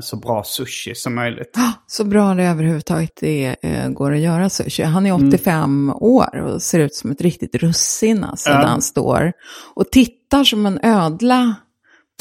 så 0.00 0.16
bra 0.16 0.44
sushi 0.44 0.94
som 0.94 1.14
möjligt. 1.14 1.56
Så 1.86 2.04
bra 2.04 2.34
det 2.34 2.44
överhuvudtaget 2.44 3.12
det 3.20 3.56
eh, 3.62 3.88
går 3.88 4.12
att 4.12 4.18
göra 4.18 4.48
sushi. 4.50 4.82
Han 4.82 5.06
är 5.06 5.28
85 5.28 5.90
år 5.90 6.36
och 6.40 6.62
ser 6.62 6.78
ut 6.80 6.94
som 6.94 7.10
ett 7.10 7.20
riktigt 7.20 7.54
russin 7.54 8.24
alltså, 8.24 8.50
Ja. 8.50 8.56
han 8.66 8.82
står. 8.82 9.32
Och 9.74 9.90
tittar 9.90 10.44
som 10.44 10.66
en 10.66 10.78
ödla 10.82 11.54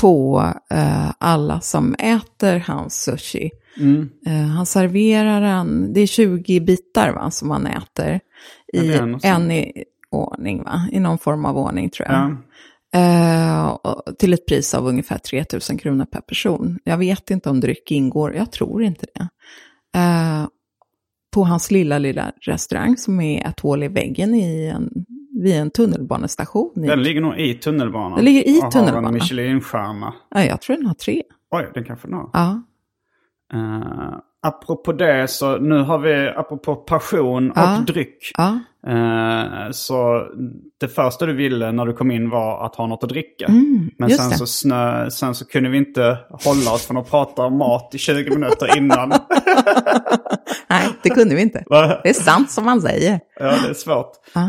på 0.01 0.43
eh, 0.71 1.11
alla 1.17 1.61
som 1.61 1.95
äter 1.99 2.59
hans 2.67 3.03
sushi. 3.03 3.51
Eh, 4.27 4.33
han 4.47 4.65
serverar 4.65 5.41
en, 5.41 5.93
det 5.93 6.01
är 6.01 6.07
20 6.07 6.59
bitar 6.59 7.09
va, 7.13 7.31
som 7.31 7.49
han 7.49 7.67
äter. 7.67 8.19
Ja, 8.73 8.81
I 8.83 9.01
något 9.01 9.25
en 9.25 9.51
i 9.51 9.83
ordning 10.11 10.63
va, 10.63 10.87
i 10.91 10.99
någon 10.99 11.17
form 11.17 11.45
av 11.45 11.57
ordning 11.57 11.89
tror 11.89 12.07
jag. 12.09 12.15
Ja. 12.17 12.37
Eh, 12.95 13.77
till 14.19 14.34
ett 14.34 14.45
pris 14.47 14.73
av 14.73 14.88
ungefär 14.88 15.17
3 15.17 15.45
000 15.69 15.79
kronor 15.79 16.05
per 16.05 16.21
person. 16.21 16.79
Jag 16.84 16.97
vet 16.97 17.31
inte 17.31 17.49
om 17.49 17.60
dryck 17.60 17.91
ingår, 17.91 18.34
jag 18.36 18.51
tror 18.51 18.84
inte 18.84 19.05
det. 19.13 19.27
Eh, 19.99 20.47
på 21.34 21.43
hans 21.43 21.71
lilla, 21.71 21.97
lilla 21.97 22.31
restaurang 22.41 22.97
som 22.97 23.21
är 23.21 23.47
ett 23.47 23.60
hål 23.60 23.84
i 23.84 23.88
väggen 23.88 24.36
i 24.36 24.67
en, 24.67 24.89
vid 25.43 25.55
en 25.55 25.71
tunnelbanestation. 25.71 26.71
Den 26.75 27.03
ligger 27.03 27.21
nog 27.21 27.39
i 27.39 27.53
tunnelbanan. 27.53 28.15
Den 28.15 28.25
ligger 28.25 28.47
i 28.47 28.60
och 28.60 28.63
har 28.63 28.71
tunnelbanan. 28.71 29.08
en 29.08 29.13
Michelinstjärna. 29.13 30.13
ja, 30.29 30.43
jag 30.43 30.62
tror 30.62 30.75
den 30.75 30.86
har 30.86 30.93
tre. 30.93 31.23
Oj, 31.51 31.71
den 31.73 31.84
kanske 31.84 32.08
den 32.08 32.15
har. 32.17 32.29
Ja, 32.34 32.62
Uh, 33.53 34.17
apropå 34.41 34.93
det, 34.93 35.27
så 35.27 35.58
nu 35.58 35.77
har 35.84 35.99
vi, 35.99 36.27
apropå 36.27 36.75
passion 36.75 37.51
Ja. 37.55 37.79
och 37.79 37.86
dryck. 37.86 38.31
ja. 38.38 38.60
Eh, 38.87 39.71
så 39.71 40.23
det 40.79 40.87
första 40.87 41.25
du 41.25 41.33
ville 41.33 41.71
när 41.71 41.85
du 41.85 41.93
kom 41.93 42.11
in 42.11 42.29
var 42.29 42.65
att 42.65 42.75
ha 42.75 42.87
något 42.87 43.03
att 43.03 43.09
dricka. 43.09 43.45
Men 43.47 43.57
Mm, 43.57 44.09
just 44.09 44.21
sen 44.21 44.29
det. 44.29 44.37
så, 44.37 44.45
snö, 44.47 45.09
sen 45.11 45.35
så 45.35 45.45
kunde 45.47 45.69
vi 45.69 45.77
inte 45.77 46.17
hålla 46.29 46.71
oss 46.73 46.85
från 46.87 46.97
att 46.97 47.09
prata 47.09 47.41
om 47.41 47.57
mat 47.57 47.89
i 47.95 47.97
20 47.97 48.29
minuter 48.29 48.77
innan. 48.77 49.09
Nej, 50.69 50.87
det 51.03 51.09
kunde 51.09 51.35
vi 51.35 51.41
inte. 51.41 51.63
Det 52.03 52.09
är 52.09 52.13
sant 52.13 52.51
som 52.51 52.65
man 52.65 52.81
säger. 52.81 53.19
ja, 53.39 53.45
det 53.45 53.69
är 53.69 53.73
svårt. 53.73 54.11
Ja. 54.33 54.41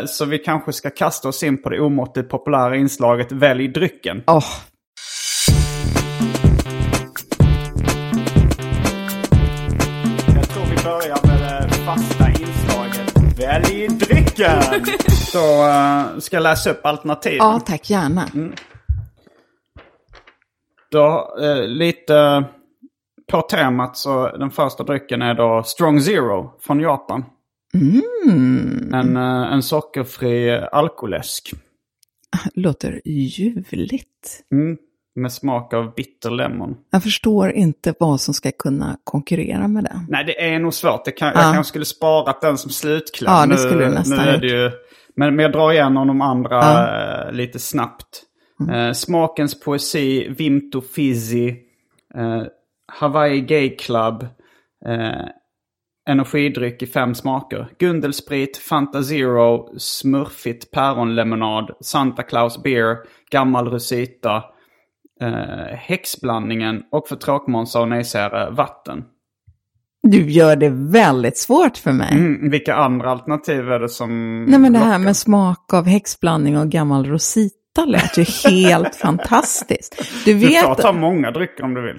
Eh, 0.00 0.06
så 0.06 0.24
vi 0.24 0.38
kanske 0.38 0.72
ska 0.72 0.90
kasta 0.90 1.28
oss 1.28 1.42
in 1.42 1.62
på 1.62 1.68
det 1.68 1.80
omåttligt 1.80 2.28
populära 2.30 2.76
inslaget 2.76 3.32
Välj 3.32 3.68
drycken. 3.68 4.22
Åh, 4.26 4.44
Jag 10.34 10.48
tror 10.48 10.64
vi 10.64 10.84
börjar 10.84 11.18
Välj 13.52 13.88
drycken! 13.88 14.62
Så 15.08 15.68
eh, 15.68 16.18
ska 16.18 16.36
jag 16.36 16.42
läsa 16.42 16.70
upp 16.70 16.86
alternativen. 16.86 17.36
ja, 17.36 17.60
tack 17.66 17.90
gärna. 17.90 18.28
Då, 20.90 21.36
eh, 21.42 21.66
lite 21.68 22.44
på 23.30 23.42
temat 23.42 23.96
så 23.96 24.36
den 24.36 24.50
första 24.50 24.84
drycken 24.84 25.22
är 25.22 25.34
då 25.34 25.62
Strong 25.62 26.00
Zero 26.00 26.54
från 26.60 26.80
Japan. 26.80 27.24
Mm. 27.74 28.94
En, 28.94 29.16
eh, 29.16 29.52
en 29.52 29.62
sockerfri 29.62 30.50
alkoläsk. 30.72 31.52
Låter 32.54 33.00
ljuvligt. 33.04 34.42
Mm. 34.52 34.78
Med 35.14 35.32
smak 35.32 35.74
av 35.74 35.94
bitter 35.94 36.30
lemon. 36.30 36.76
Jag 36.90 37.02
förstår 37.02 37.50
inte 37.52 37.94
vad 38.00 38.20
som 38.20 38.34
ska 38.34 38.50
kunna 38.58 38.96
konkurrera 39.04 39.68
med 39.68 39.84
det. 39.84 40.00
Nej, 40.08 40.24
det 40.24 40.44
är 40.54 40.58
nog 40.58 40.74
svårt. 40.74 41.04
Det 41.04 41.10
kan, 41.12 41.28
Jag 41.28 41.36
Ja. 41.36 41.52
kanske 41.52 41.64
skulle 41.68 41.84
sparat 41.84 42.40
den 42.40 42.58
som 42.58 42.70
slutkläm. 42.70 43.32
Ja, 43.32 43.40
det 43.40 43.46
Nu- 43.48 43.56
skulle 43.56 43.84
du 43.84 43.90
nästan 43.90 44.18
nu 44.24 44.30
är 44.30 44.38
det 44.38 44.46
ju, 44.46 44.70
men, 45.16 45.36
men 45.36 45.42
jag 45.42 45.52
drar 45.52 45.72
igenom 45.72 46.06
de 46.08 46.20
andra 46.20 46.56
Ja. 46.56 46.88
Mm. 46.88 47.28
eh, 47.28 47.32
lite 47.32 47.58
snabbt. 47.58 48.22
Eh, 48.72 48.92
smakens 48.92 49.60
poesi, 49.60 50.28
Vimto 50.38 50.80
Fizzy, 50.80 51.48
eh, 52.14 52.42
Hawaii 52.92 53.40
Gay 53.40 53.76
Club, 53.76 54.26
energidryck 56.08 56.82
i 56.82 56.86
fem 56.86 57.14
smaker. 57.14 57.68
Gundelsprit, 57.78 58.56
Fanta 58.56 59.02
Zero, 59.02 59.74
Smurfigt 59.78 60.70
päronlemonad, 60.70 61.70
Santa 61.80 62.22
Claus 62.22 62.62
Beer, 62.62 62.96
Gammal 63.30 63.70
Rosita, 63.70 64.44
eh, 65.22 65.76
Häxblandningen 65.76 66.82
och 66.92 67.08
för 67.08 67.16
tråkmånsar 67.16 67.80
och 67.80 67.88
nejsägare 67.88 68.50
vatten. 68.50 69.04
Du 70.02 70.30
gör 70.30 70.56
det 70.56 70.68
väldigt 70.70 71.38
svårt 71.38 71.76
för 71.76 71.92
mig. 71.92 72.12
Mm, 72.12 72.50
vilka 72.50 72.74
andra 72.74 73.10
alternativ 73.10 73.72
är 73.72 73.80
det 73.80 73.88
som 73.88 74.44
Nej 74.44 74.58
men 74.58 74.72
det 74.72 74.78
här 74.78 74.86
lockar? 74.86 74.98
med 74.98 75.16
smak 75.16 75.74
av 75.74 75.86
häxblandning 75.86 76.58
och 76.58 76.68
gammal 76.68 77.06
rosita 77.06 77.84
lät 77.86 78.18
ju 78.18 78.24
helt 78.50 78.94
fantastiskt. 78.96 80.02
Du 80.24 80.34
Du 80.34 80.40
får 80.40 80.68
vet... 80.68 80.78
ta 80.78 80.92
många 80.92 81.30
drycker 81.30 81.64
om 81.64 81.74
du 81.74 81.82
vill. 81.82 81.98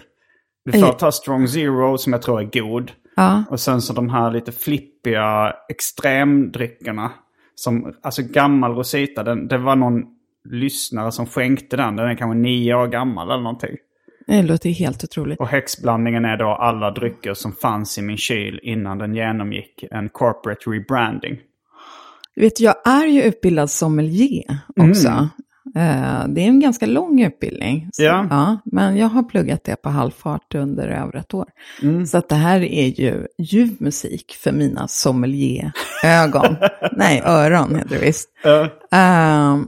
Du 0.66 0.80
får 0.80 0.94
ta 0.94 1.12
Strong 1.12 1.48
Zero 1.48 1.98
som 1.98 2.14
jag 2.14 2.22
tror 2.22 2.42
är 2.42 2.62
god. 2.62 2.92
Ja, 3.16 3.44
Och 3.50 3.60
sen 3.60 3.82
så 3.82 3.94
de 3.94 4.10
här 4.10 4.32
lite 4.32 4.52
flippiga 4.52 5.54
extremdryckerna. 5.70 7.12
Som, 7.56 7.94
alltså 8.04 8.22
gammal 8.24 8.76
Rosita, 8.76 9.24
den, 9.24 9.48
det 9.48 9.58
var 9.58 9.76
någon 9.76 10.04
lyssnare 10.50 11.12
som 11.12 11.26
skänkte 11.26 11.78
den. 11.78 11.96
Den 11.96 12.08
är 12.10 12.16
kanske 12.16 12.38
nio 12.38 12.76
år 12.76 12.88
gammal 12.88 13.32
eller 13.32 13.44
någonting. 13.44 13.76
det 14.28 14.42
låter 14.44 14.70
helt 14.70 15.04
otroligt. 15.04 15.40
Och 15.40 15.48
häxblandningen 15.48 16.26
är 16.26 16.38
då 16.38 16.48
alla 16.50 16.92
drycker 16.92 17.34
som 17.34 17.52
fanns 17.54 17.98
i 17.98 18.02
min 18.02 18.18
kyl 18.18 18.60
innan 18.64 18.98
den 18.98 19.16
genomgick 19.16 19.84
en 19.92 20.10
corporate 20.10 20.70
rebranding. 20.70 21.38
Du 22.36 22.42
vet, 22.42 22.60
jag 22.60 22.76
är 22.86 23.06
ju 23.06 23.22
utbildad 23.24 23.70
sommelier 23.70 24.58
också. 24.76 25.08
Eh, 25.76 26.28
Det 26.28 26.42
är 26.42 26.48
en 26.48 26.60
ganska 26.60 26.86
lång 26.86 27.22
utbildning. 27.22 27.90
Så, 27.94 28.04
Mm. 28.04 28.28
Ja. 28.30 28.58
men 28.66 28.98
jag 28.98 29.08
har 29.08 29.24
pluggat 29.24 29.64
det 29.64 29.76
på 29.82 29.90
halvfart 29.90 30.56
under 30.56 30.88
över 30.88 31.16
ett 31.16 31.34
år. 31.34 31.46
Mm. 31.82 32.06
Så 32.06 32.18
att 32.18 32.30
det 32.30 32.36
här 32.36 32.60
är 32.64 32.88
ju 33.02 33.28
ljuv 33.38 33.70
musik 33.80 34.34
för 34.44 34.52
mina 34.52 34.88
sommelier-ögon. 34.88 36.56
Nej, 36.92 37.22
öron 37.26 37.76
heter 37.76 37.90
det 38.00 38.06
visst. 38.06 38.30
Eh, 38.46 38.68
Ehm, 39.00 39.68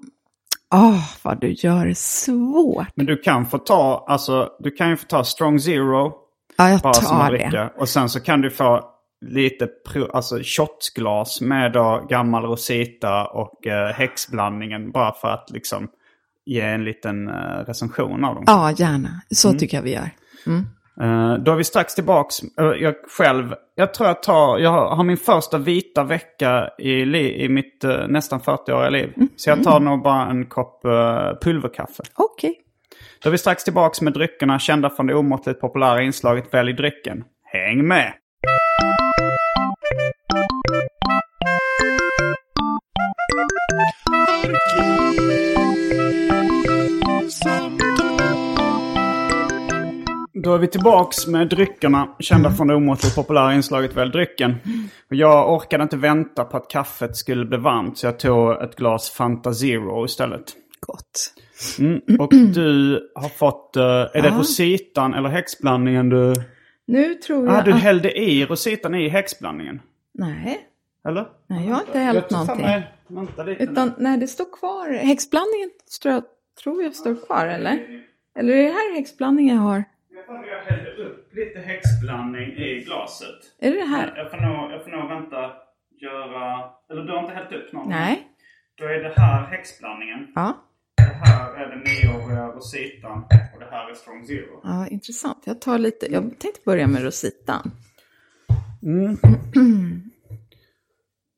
Åh, 0.73 1.03
vad 1.23 1.41
du 1.41 1.51
gör 1.51 1.85
det 1.85 1.97
svårt. 1.97 2.87
men 2.95 3.05
du 3.05 3.17
kan 3.17 3.45
få 3.45 3.57
ta, 3.57 4.05
alltså 4.07 4.49
du 4.59 4.71
kan 4.71 4.89
ju 4.89 4.97
få 4.97 5.05
ta 5.07 5.23
Strong 5.23 5.59
Zero. 5.59 6.13
Ja, 6.57 6.69
jag 6.69 6.79
bara 6.79 6.93
som 6.93 7.17
tar 7.17 7.31
det. 7.31 7.73
Och 7.77 7.89
sen 7.89 8.09
så 8.09 8.19
kan 8.19 8.41
du 8.41 8.49
få 8.49 8.91
lite 9.25 9.67
alltså 10.13 10.39
shotglas 10.43 11.41
med 11.41 11.71
då 11.71 12.05
gammal 12.09 12.43
Rosita 12.43 13.25
och 13.25 13.67
eh, 13.67 13.93
häxblandningen. 13.93 14.91
Bara 14.91 15.13
för 15.13 15.27
att 15.27 15.49
liksom 15.49 15.87
ge 16.45 16.61
en 16.61 16.83
liten 16.83 17.27
eh, 17.27 17.65
recension 17.67 18.23
av 18.23 18.35
dem. 18.35 18.43
Ja, 18.47 18.71
gärna. 18.71 19.21
Så 19.29 19.53
tycker 19.53 19.77
jag 19.77 19.83
vi 19.83 19.93
gör. 19.93 20.09
Eh, 20.47 20.61
då 21.39 21.51
är 21.51 21.55
vi 21.55 21.63
strax 21.63 21.95
tillbaks. 21.95 22.39
Eh, 22.59 22.65
jag 22.65 22.95
själv, 23.17 23.53
jag 23.75 23.93
tror 23.93 24.07
jag 24.07 24.23
tar, 24.23 24.59
jag 24.59 24.69
har, 24.69 25.03
min 25.03 25.17
första 25.17 25.57
vita 25.57 26.03
vecka 26.03 26.69
i, 26.77 27.05
li, 27.05 27.43
i 27.43 27.49
mitt 27.49 27.83
eh, 27.83 28.07
nästan 28.07 28.39
40-åriga 28.39 28.89
liv. 28.89 29.13
Så 29.35 29.49
jag 29.49 29.63
tar 29.63 29.79
nog 29.79 30.03
bara 30.03 30.29
en 30.29 30.45
kopp 30.45 30.85
eh, 30.85 30.91
pulverkaffe. 31.41 32.03
Okej. 32.15 32.61
Då 33.23 33.29
är 33.29 33.31
vi 33.31 33.37
strax 33.37 33.63
tillbaks 33.63 34.01
med 34.01 34.13
dryckerna 34.13 34.59
kända 34.59 34.89
från 34.89 35.07
det 35.07 35.15
omåttligt 35.15 35.61
populära 35.61 36.01
inslaget 36.01 36.53
Välj 36.53 36.73
drycken. 36.73 37.23
Häng 37.43 37.87
med! 37.87 38.13
Då 50.45 50.53
är 50.53 50.57
vi 50.57 50.67
tillbaks 50.67 51.27
med 51.27 51.49
dryckerna 51.49 52.15
kända 52.19 52.51
från 52.51 52.67
det 52.67 52.75
omåttligt 52.75 53.15
populära 53.15 53.53
inslaget 53.53 53.97
Välj 53.97 54.11
drycken. 54.11 54.55
Och 55.09 55.15
jag 55.15 55.53
orkade 55.53 55.83
inte 55.83 55.97
vänta 55.97 56.43
på 56.43 56.57
att 56.57 56.69
kaffet 56.69 57.15
skulle 57.17 57.45
bli 57.45 57.57
varmt 57.57 57.97
så 57.97 58.07
jag 58.07 58.19
tog 58.19 58.51
ett 58.51 58.75
glas 58.75 59.09
Fanta 59.09 59.53
Zero 59.53 60.05
istället. 60.05 60.43
Gott. 60.79 61.33
Mm. 61.79 62.01
Och 62.19 62.29
du 62.33 62.99
har 63.15 63.29
fått, 63.29 63.75
eh, 63.75 63.83
är 63.83 64.21
det 64.21 64.29
rositan 64.29 65.13
eller 65.13 65.29
häxblandningen 65.29 66.09
du... 66.09 66.33
Nu 66.87 67.13
tror 67.13 67.45
jag 67.45 67.55
Ah, 67.55 67.61
du 67.61 67.73
att... 67.73 67.81
hällde 67.81 68.19
i 68.19 68.45
rositan 68.45 68.95
i 68.95 69.07
häxblandningen? 69.07 69.81
Nej, 70.13 70.67
Eller? 71.07 71.27
nej, 71.47 71.67
jag 71.67 71.75
har 71.75 71.81
inte 71.81 71.99
hällt 71.99 72.29
någonting. 72.31 72.65
Utan, 73.59 73.91
nej, 73.97 74.17
det 74.17 74.27
står 74.27 74.57
kvar. 74.59 74.93
Häxblandningen 74.93 75.69
tror 76.01 76.13
jag, 76.13 76.23
tror 76.63 76.83
jag 76.83 76.95
står 76.95 77.25
kvar, 77.25 77.47
eller? 77.47 78.03
Eller 78.39 78.53
är 78.53 78.63
det 78.63 78.69
här 78.73 78.95
häxblandningen 78.95 79.55
jag 79.55 79.63
har? 79.63 79.83
Jag 80.27 80.35
tror 80.35 80.47
jag 80.47 80.63
hällde 80.63 80.91
upp 80.91 81.33
lite 81.33 81.59
häxblandning 81.59 82.49
i 82.57 82.83
glaset. 82.85 83.39
Är 83.59 83.71
det 83.71 83.77
det 83.77 83.85
här? 83.85 84.13
Jag 84.15 84.31
får 84.31 84.37
nog, 84.37 84.71
jag 84.71 84.83
får 84.83 84.91
nog 84.91 85.09
vänta, 85.09 85.51
göra... 86.01 86.69
Eller 86.89 87.01
du 87.03 87.11
har 87.11 87.19
inte 87.19 87.33
hällt 87.33 87.51
upp 87.51 87.73
någonting? 87.73 87.97
Nej. 87.99 88.27
Då 88.77 88.85
är 88.85 88.99
det 89.03 89.13
här 89.17 89.45
häxblandningen. 89.45 90.27
Ja. 90.35 90.57
Det 90.97 91.03
här 91.29 91.55
är 91.55 91.69
den 91.69 91.79
nioåriga 91.79 92.47
rositan. 92.47 93.23
Och 93.53 93.59
det 93.59 93.67
här 93.71 93.89
är 93.89 93.93
strong 93.93 94.25
zero. 94.25 94.61
ja, 94.63 94.87
intressant. 94.87 95.43
Jag 95.45 95.61
tar 95.61 95.77
lite, 95.77 96.05
jag 96.11 96.39
tänkte 96.39 96.61
börja 96.65 96.87
med 96.87 97.03
rositan. 97.03 97.71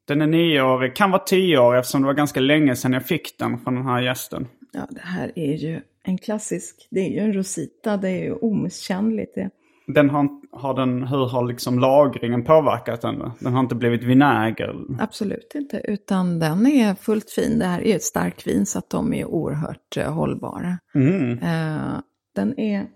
Den 0.07 0.21
är 0.21 0.27
nioårig, 0.27 0.95
kan 0.95 1.11
vara 1.11 1.23
tioårig 1.23 1.79
eftersom 1.79 2.01
det 2.01 2.07
var 2.07 2.13
ganska 2.13 2.39
länge 2.39 2.75
sedan 2.75 2.93
jag 2.93 3.05
fick 3.05 3.39
den 3.39 3.59
från 3.59 3.75
den 3.75 3.85
här 3.85 4.01
gästen. 4.01 4.47
Ja, 4.71 4.87
det 4.89 5.01
här 5.03 5.31
är 5.35 5.53
ju 5.53 5.81
en 6.07 6.17
klassisk, 6.17 6.87
det 6.91 6.99
är 6.99 7.09
ju 7.09 7.19
en 7.19 7.33
rosita, 7.33 7.97
det 7.97 8.09
är 8.09 8.23
ju 8.23 8.33
omisskännligt. 8.33 9.35
Det. 9.35 9.49
Den 9.87 10.09
har, 10.09 10.29
har 10.51 10.73
den, 10.73 11.03
hur 11.03 11.27
har 11.27 11.47
liksom 11.47 11.79
lagringen 11.79 12.43
påverkat 12.43 13.01
den? 13.01 13.31
Den 13.39 13.53
har 13.53 13.59
inte 13.59 13.75
blivit 13.75 14.03
vinäger? 14.03 14.75
Absolut 14.99 15.51
inte, 15.55 15.81
utan 15.83 16.39
den 16.39 16.67
är 16.67 16.95
fullt 16.95 17.31
fin. 17.31 17.59
Det 17.59 17.65
här 17.65 17.81
är 17.81 17.95
ett 17.95 18.03
starkt 18.03 18.47
vin 18.47 18.65
så 18.65 18.79
att 18.79 18.89
de 18.89 19.13
är 19.13 19.25
oerhört 19.25 19.97
eh, 19.97 20.13
hållbara. 20.13 20.77
Mm. 20.95 21.31
Eh, 21.31 21.99
den 22.35 22.59
är 22.59 22.87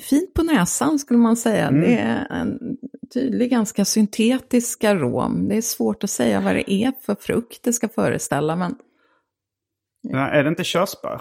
fin 0.00 0.26
på 0.34 0.42
näsan 0.42 0.98
skulle 0.98 1.18
man 1.18 1.36
säga. 1.36 1.68
Mm. 1.68 1.80
Det 1.80 1.96
är 1.96 2.26
en 2.30 2.76
tydlig, 3.14 3.50
ganska 3.50 3.84
syntetisk 3.84 4.84
arom. 4.84 5.48
Det 5.48 5.56
är 5.56 5.62
svårt 5.62 6.04
att 6.04 6.10
säga 6.10 6.40
vad 6.40 6.54
det 6.54 6.72
är 6.72 6.92
för 7.00 7.14
frukt 7.14 7.62
det 7.62 7.72
ska 7.72 7.88
föreställa, 7.88 8.56
men 8.56 8.74
Ja, 10.02 10.28
är 10.28 10.42
det 10.42 10.48
inte 10.48 10.64
körsbär? 10.64 11.20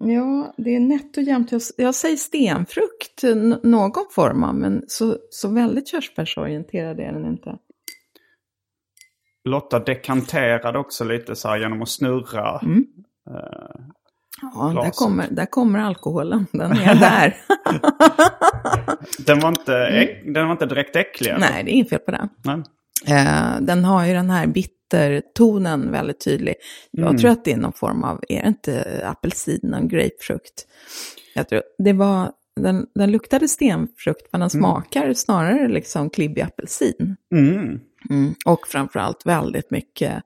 Ja, 0.00 0.54
det 0.56 0.76
är 0.76 0.80
nätt 0.80 1.16
och 1.16 1.22
jämnt. 1.22 1.52
Jag, 1.52 1.62
jag 1.76 1.94
säger 1.94 2.16
stenfrukt, 2.16 3.22
någon 3.62 4.06
form 4.10 4.44
av, 4.44 4.54
men 4.54 4.82
så, 4.88 5.16
så 5.30 5.48
väldigt 5.48 5.88
körsbärsorienterad 5.88 7.00
är 7.00 7.12
den 7.12 7.26
inte. 7.26 7.58
Lotta 9.44 9.78
dekanterade 9.78 10.78
också 10.78 11.04
lite 11.04 11.36
så 11.36 11.48
här 11.48 11.58
genom 11.58 11.82
att 11.82 11.88
snurra. 11.88 12.58
Mm. 12.58 12.86
Eh, 13.30 13.86
Ja, 14.42 14.82
där 14.82 14.90
kommer, 14.90 15.28
där 15.30 15.46
kommer 15.46 15.78
alkoholen. 15.78 16.46
Den 16.52 16.72
är 16.72 16.94
där. 16.94 17.36
den, 19.26 19.40
var 19.40 19.48
inte, 19.48 19.76
äck, 19.76 20.34
den 20.34 20.46
var 20.46 20.52
inte 20.52 20.66
direkt 20.66 20.96
äcklig? 20.96 21.30
eller? 21.30 21.40
Nej, 21.40 21.64
det 21.64 21.70
är 21.70 21.72
inget 21.72 21.88
fel 21.88 21.98
på 21.98 22.10
den. 22.10 22.28
Nej. 22.44 22.62
Eh, 23.10 23.60
den 23.60 23.84
har 23.84 24.06
ju 24.06 24.12
den 24.12 24.30
här 24.30 24.46
bittertonen 24.46 25.90
väldigt 25.90 26.20
tydlig. 26.24 26.54
Jag 26.90 27.06
Mm. 27.08 27.18
tror 27.18 27.30
att 27.30 27.44
det 27.44 27.52
är 27.52 27.56
någon 27.56 27.72
form 27.72 28.04
av, 28.04 28.20
är 28.28 28.42
det 28.42 28.48
inte 28.48 29.02
apelsin 29.06 29.74
och 29.74 29.90
grapefrukt? 29.90 30.66
Jag 31.34 31.48
tror, 31.48 31.62
det 31.78 31.92
var, 31.92 32.32
den, 32.60 32.86
den 32.94 33.10
luktade 33.12 33.48
stenfrukt 33.48 34.28
men 34.32 34.40
den 34.40 34.50
smakar 34.50 35.12
snarare 35.14 35.68
liksom 35.68 36.10
klibbig 36.10 36.42
apelsin. 36.42 37.16
Mm. 37.34 37.80
Mm. 38.10 38.34
Och 38.46 38.66
framförallt 38.68 39.26
väldigt 39.26 39.70
mycket 39.70 40.22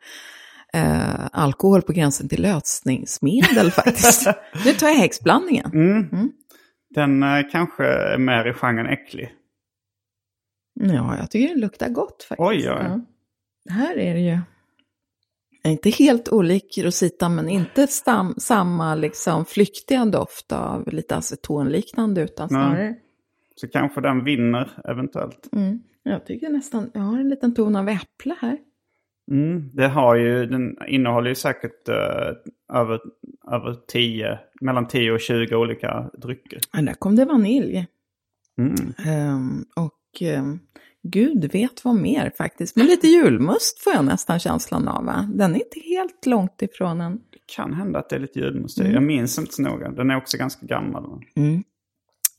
eh, 0.75 1.27
alkohol 1.33 1.83
på 1.83 1.93
gränsen 1.93 2.29
till 2.29 2.43
lösningsmedel 2.43 3.71
faktiskt. 3.71 4.27
nu 4.65 4.73
tar 4.73 4.89
jag 4.89 4.95
häxblandningen. 4.95 5.71
Mm. 5.75 6.31
Den 6.95 7.23
eh, 7.23 7.43
kanske 7.53 7.85
är 7.85 8.19
mer 8.19 8.47
i 8.51 8.53
genren 8.53 8.87
äcklig. 8.87 9.29
Ja, 10.75 11.17
jag 11.19 11.31
tycker 11.31 11.55
det 11.55 11.61
luktar 11.61 11.89
gott 11.89 12.23
faktiskt. 12.23 12.49
Oj, 12.49 12.57
oj. 12.57 12.65
Ja. 12.65 13.01
Här 13.71 13.99
är 13.99 14.15
det 14.15 14.21
ju 14.21 14.39
inte 15.69 15.91
helt 15.91 16.29
olik 16.29 16.79
Rosita, 16.79 17.29
men 17.29 17.49
inte 17.49 17.87
stam, 17.87 18.35
samma 18.39 18.95
liksom 18.95 19.45
flyktiga 19.45 20.05
doft 20.05 20.53
av 20.53 20.93
lite 20.93 21.17
acetonliknande, 21.17 22.23
utan 22.23 22.49
Nej. 22.51 22.63
snarare... 22.63 22.95
Så 23.57 23.69
kanske 23.69 24.01
den 24.01 24.25
vinner 24.25 24.71
eventuellt. 24.85 25.49
Mm. 25.53 25.81
Jag 26.03 26.27
tycker 26.27 26.49
nästan, 26.49 26.91
jag 26.95 27.01
har 27.01 27.19
en 27.19 27.29
liten 27.29 27.55
ton 27.55 27.77
av 27.77 27.89
äpple 27.89 28.37
här. 28.41 28.59
Mm. 29.31 29.71
Det 29.73 29.89
har 29.89 30.17
ju, 30.17 30.47
den 30.47 30.77
innehåller 30.89 31.29
ju 31.29 31.35
säkert 31.35 31.89
eh, 31.89 32.77
över, 32.79 33.01
över 33.53 33.75
10, 33.89 34.39
mellan 34.61 34.89
10 34.89 35.13
och 35.13 35.21
20 35.21 35.57
olika 35.57 36.11
drycker. 36.23 36.59
Men 36.73 36.85
där 36.85 36.95
kom 36.95 37.17
det 37.17 37.25
vanilj. 37.25 37.87
Mm. 38.59 38.75
Ehm, 39.07 39.65
och 39.77 39.93
ehm, 40.23 40.59
gud 41.03 41.53
vet 41.53 41.85
vad 41.85 41.95
mer 41.95 42.33
faktiskt. 42.39 42.77
Men 42.77 42.87
lite 42.87 43.09
julmust 43.09 43.79
får 43.85 43.93
jag 43.93 44.05
nästan 44.05 44.39
känslan 44.39 44.89
av. 44.89 45.05
Va? 45.05 45.29
Den 45.35 45.55
är 45.55 45.59
inte 45.59 45.81
helt 45.81 46.27
långt 46.27 46.63
ifrån 46.63 47.01
en... 47.01 47.17
Det 47.17 47.55
kan 47.57 47.75
hända 47.75 47.99
att 47.99 48.09
det 48.09 48.17
är 48.17 48.21
lite 48.21 48.39
julmust 48.39 48.81
i. 48.81 48.93
Jag 48.93 49.03
minns 49.03 49.39
inte 49.39 49.53
så 49.53 49.63
noga. 49.63 49.91
Den 49.91 50.11
är 50.11 50.17
också 50.17 50.37
ganska 50.37 50.67
gammal. 50.67 51.05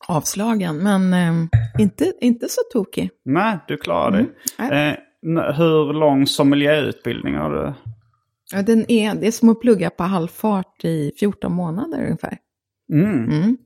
avslagen, 0.07 0.77
men 0.77 1.13
ehm, 1.13 1.49
inte, 1.79 2.13
inte 2.21 2.49
så 2.49 2.61
tokig. 2.73 3.09
Nej, 3.25 3.59
du 3.67 3.77
klarar 3.77 4.11
dig. 4.11 4.25
Nej. 4.59 4.89
Eh, 4.89 4.97
hur 5.55 5.93
lång 5.93 6.27
sommelierutbildning 6.27 7.35
har 7.35 7.51
du? 7.51 7.73
Ja, 8.53 8.61
den 8.61 8.91
är, 8.91 9.15
det 9.15 9.27
är 9.27 9.31
som 9.31 9.49
att 9.49 9.61
plugga 9.61 9.89
på 9.89 10.03
halvfart 10.03 10.85
i 10.85 11.11
14 11.19 11.53
månader 11.53 12.03
ungefär. 12.03 12.37
Mm. 12.93 13.29
Mm. 13.29 13.57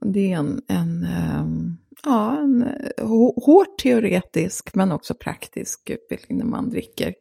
Det 0.00 0.32
är 0.32 0.36
en, 0.36 0.62
en, 0.68 1.04
ehm, 1.04 1.76
ja, 2.04 2.38
en 2.40 2.62
eh, 2.62 3.04
hå- 3.04 3.44
hårt 3.44 3.78
teoretisk 3.78 4.74
men 4.74 4.92
också 4.92 5.14
praktisk 5.14 5.90
utbildning 5.90 6.38
när 6.38 6.44
man 6.44 6.70
dricker. 6.70 7.14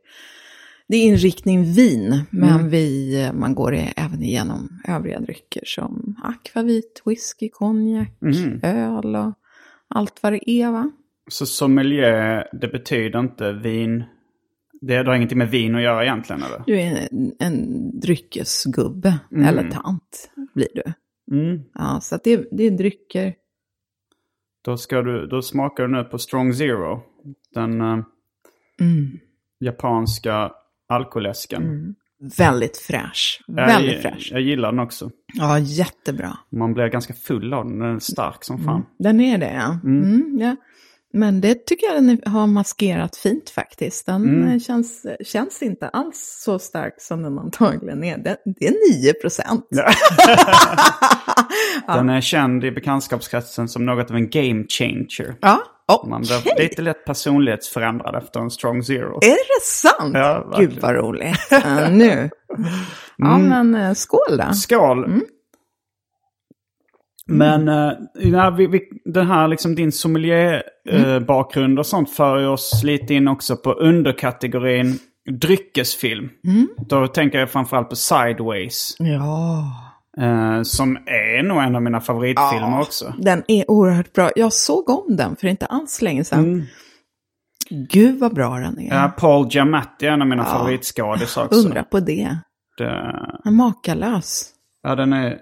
Det 0.87 0.97
är 0.97 1.05
inriktning 1.05 1.63
vin, 1.63 2.23
men 2.29 2.69
vi, 2.69 3.21
eh, 3.23 3.33
man 3.33 3.55
går 3.55 3.73
även 3.97 4.23
igenom 4.23 4.69
övriga 4.87 5.19
drycker 5.19 5.63
som 5.65 6.15
akvavit, 6.23 7.01
whisky, 7.05 7.49
konjak, 7.49 8.09
Mm. 8.21 8.59
öl 8.63 9.15
och 9.15 9.33
allt 9.87 10.19
vad 10.23 10.33
det 10.33 10.49
är. 10.49 10.71
Va? 10.71 10.91
Så 11.29 11.45
sommelier, 11.45 12.47
det 12.61 12.67
betyder 12.67 13.19
inte 13.19 13.51
vin... 13.51 14.03
Det 14.81 14.95
har 14.95 15.15
ingenting 15.15 15.37
med 15.37 15.49
vin 15.51 15.75
att 15.75 15.81
göra 15.81 16.03
egentligen 16.03 16.43
eller? 16.43 16.63
Du 16.67 16.79
är 16.79 17.07
en, 17.11 17.31
en 17.39 17.99
dryckesgubbe, 17.99 19.19
eller 19.31 19.69
tant 19.71 20.29
blir 20.55 20.67
du. 20.73 20.83
Mm. 21.35 21.61
Ja, 21.73 21.99
så 22.01 22.19
det, 22.23 22.47
det 22.51 22.63
är 22.63 22.71
drycker. 22.71 23.33
Då, 24.65 24.77
ska 24.77 25.01
du, 25.01 25.27
då 25.27 25.41
smakar 25.41 25.83
du 25.87 25.91
nu 25.97 26.03
på 26.03 26.17
Strong 26.17 26.53
Zero. 26.53 27.01
Den 27.53 27.81
eh, 27.81 27.99
Mm. 28.81 29.19
japanska 29.59 30.51
alkoläsken. 30.89 31.95
Väldigt 32.37 32.77
fräsch. 32.77 33.43
Jag- 33.47 33.55
Väldigt 33.55 34.01
fräsch. 34.01 34.29
Jag 34.31 34.41
gillar 34.41 34.71
den 34.71 34.79
också. 34.79 35.09
Ja, 35.33 35.59
jättebra. 35.59 36.37
Man 36.51 36.73
blir 36.73 36.87
ganska 36.87 37.13
full 37.13 37.53
av 37.53 37.65
den. 37.65 37.79
Den 37.79 37.95
är 37.95 37.99
stark 37.99 38.43
som 38.43 38.63
fan. 38.63 38.85
Den 38.99 39.21
är 39.21 39.37
det, 39.37 39.53
ja. 39.53 39.79
Mm, 39.83 40.37
ja. 40.39 40.55
Men 41.13 41.41
det 41.41 41.65
tycker 41.65 41.87
jag 41.87 41.95
den 41.95 42.21
har 42.25 42.47
maskerat 42.47 43.15
fint 43.15 43.49
faktiskt. 43.49 44.05
Den 44.05 44.47
eh, 44.47 44.59
känns, 44.59 45.05
känns 45.25 45.61
inte 45.61 45.87
alls 45.87 46.41
så 46.45 46.59
stark 46.59 46.93
som 46.97 47.23
den 47.23 47.39
antagligen 47.39 48.03
är. 48.03 48.17
Den, 48.17 48.35
det 48.59 48.67
är 48.67 49.01
9 49.01 49.13
procent. 49.13 49.67
Den 51.87 52.09
är 52.09 52.21
känd 52.21 52.63
i 52.63 52.71
bekantskapskretsen 52.71 53.67
som 53.69 53.85
något 53.85 54.09
av 54.11 54.15
en 54.15 54.29
game 54.29 54.65
changer. 54.69 55.35
Ja, 55.41 55.63
okej. 55.85 56.09
Man 56.09 56.21
blir 56.21 56.63
lite 56.63 56.81
lätt 56.81 57.05
personlighetsförändrad 57.05 58.15
efter 58.15 58.39
en 58.39 58.51
Strong 58.51 58.83
Zero. 58.83 59.17
Är 59.21 59.29
det 59.29 59.63
sant? 59.63 60.11
Ja, 60.13 60.47
verkligen. 60.47 60.71
Gud 60.71 60.81
vad 60.81 60.95
roligt. 60.95 61.47
Ja, 61.49 61.89
nu. 61.89 62.29
Ja, 63.17 63.37
men 63.37 63.75
eh, 63.75 63.93
skål 63.93 64.37
då. 64.37 64.53
Skål! 64.53 65.03
Mm. 65.03 65.21
Men 67.31 67.67
uh, 67.69 67.91
ja, 68.13 68.49
vi, 68.49 68.67
vi, 68.67 68.81
den 69.05 69.27
här 69.27 69.47
liksom 69.47 69.75
din 69.75 69.91
sommelier-bakgrund 69.91 71.65
Mm. 71.65 71.77
och 71.79 71.85
sånt 71.85 72.09
för 72.09 72.47
oss 72.47 72.81
lite 72.83 73.13
in 73.13 73.27
också 73.27 73.57
på 73.57 73.71
underkategorin 73.73 74.99
dryckesfilm. 75.31 76.29
Mm. 76.47 76.67
Då 76.87 77.07
tänker 77.07 77.39
jag 77.39 77.49
framförallt 77.51 77.89
på 77.89 77.95
Sideways. 77.95 78.95
Ja. 78.99 79.63
eh, 80.21 80.61
som 80.63 80.97
är 81.05 81.43
nog 81.43 81.57
en 81.63 81.75
av 81.75 81.81
mina 81.81 82.01
favoritfilmer 82.01 82.79
också. 82.81 83.13
Den 83.17 83.43
är 83.47 83.71
oerhört 83.71 84.13
bra. 84.13 84.31
Jag 84.35 84.53
såg 84.53 84.89
om 84.89 85.15
den 85.15 85.35
för 85.35 85.47
inte 85.47 85.65
alls 85.65 86.01
länge 86.01 86.23
sedan. 86.23 86.39
Mm. 86.39 86.63
Gud 87.69 88.19
vad 88.19 88.33
bra 88.33 88.49
den 88.59 88.79
är. 88.79 88.95
Ja, 88.95 89.13
Paul 89.17 89.47
Giamatti 89.51 90.05
är 90.07 90.11
en 90.11 90.21
av 90.21 90.27
mina 90.27 90.45
favoritskådisar 90.45 91.45
också. 91.45 91.59
Undra 91.67 91.83
på 91.83 91.99
det. 91.99 92.37
Det, 92.77 92.89
Han 93.43 93.53
är 93.53 93.57
makalös. 93.57 94.49
ja, 94.83 94.95
den 94.95 95.13
är... 95.13 95.37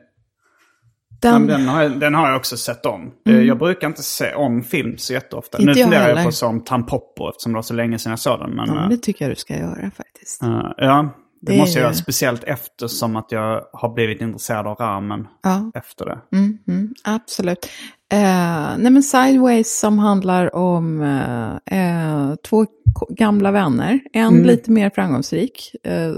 Den, 1.22 1.48
Den, 1.48 1.68
har, 1.68 1.84
jag- 1.84 2.00
den 2.00 2.14
har 2.16 2.28
jag 2.30 2.38
också 2.38 2.58
sett 2.58 2.86
om. 2.86 3.12
Eh, 3.30 3.40
Jag 3.42 3.58
brukar 3.58 3.88
inte 3.88 4.04
se 4.04 4.34
om 4.36 4.64
film 4.64 4.98
så 4.98 5.14
jätteofta. 5.14 5.58
Mm. 5.58 5.70
Inte 5.70 5.74
nu 5.74 5.80
jag 5.80 5.86
funderar 5.86 6.02
jag 6.02 6.08
heller. 6.10 6.24
på 6.24 6.30
att 6.30 6.36
se 6.36 6.46
om 6.46 6.64
Tampopo 6.64 7.30
eftersom 7.30 7.52
det 7.52 7.56
var 7.58 7.62
så 7.64 7.74
länge 7.74 8.00
sedan 8.00 8.10
jag 8.10 8.20
såg 8.20 8.40
den. 8.40 8.50
Men, 8.50 8.68
ja, 8.68 8.74
men 8.74 8.84
eh, 8.84 8.90
det 8.90 8.98
tycker 8.98 9.26
jag 9.26 9.32
du 9.32 9.36
ska 9.36 9.58
göra 9.58 9.92
faktiskt. 9.98 10.44
eh, 10.44 10.62
ja, 10.78 11.10
det, 11.42 11.52
Det 11.52 11.58
måste 11.58 11.80
jag 11.80 11.84
göra. 11.84 11.94
Speciellt 11.94 12.44
eftersom 12.44 13.16
att 13.16 13.32
jag 13.32 13.62
har 13.74 13.94
blivit 13.94 14.22
intresserad 14.22 14.68
av 14.68 14.76
ramen 14.76 15.28
Ja. 15.44 15.72
efter 15.76 16.06
det. 16.06 16.20
Mm, 16.38 16.58
mm, 16.68 16.94
absolut. 17.04 17.70
Eh, 18.12 18.78
nej 18.78 18.92
men 18.92 19.04
Sideways 19.04 19.80
som 19.80 20.00
handlar 20.00 20.56
om 20.56 21.02
eh, 21.02 21.80
eh, 21.80 22.36
två 22.36 22.66
gamla 23.10 23.52
vänner. 23.52 24.00
En 24.14 24.28
Mm. 24.28 24.46
lite 24.46 24.72
mer 24.72 24.90
framgångsrik, 24.96 25.76
eh, 25.84 26.12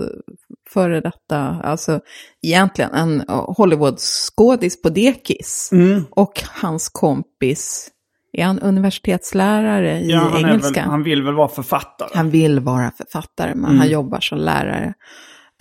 före 0.70 1.02
detta, 1.02 1.38
alltså 1.64 2.00
egentligen 2.42 2.92
en 2.94 3.22
eh, 3.22 3.54
Hollywood-skådis 3.58 4.82
på 4.82 4.90
dekis. 4.90 5.70
Mm. 5.72 6.04
Och 6.12 6.44
hans 6.62 6.90
kompis, 6.90 7.90
är 8.38 8.46
han 8.46 8.60
universitetslärare 8.60 10.00
i 10.00 10.12
Ja, 10.12 10.20
han, 10.20 10.46
engelska? 10.50 10.82
väl, 10.82 10.90
han 10.90 11.04
vill 11.04 11.24
väl 11.24 11.36
vara 11.36 11.48
författare. 11.48 12.10
Han 12.14 12.30
vill 12.30 12.60
vara 12.60 12.92
författare, 12.98 13.56
men 13.56 13.78
han 13.78 13.90
jobbar 13.90 14.20
som 14.20 14.38
lärare. 14.38 14.94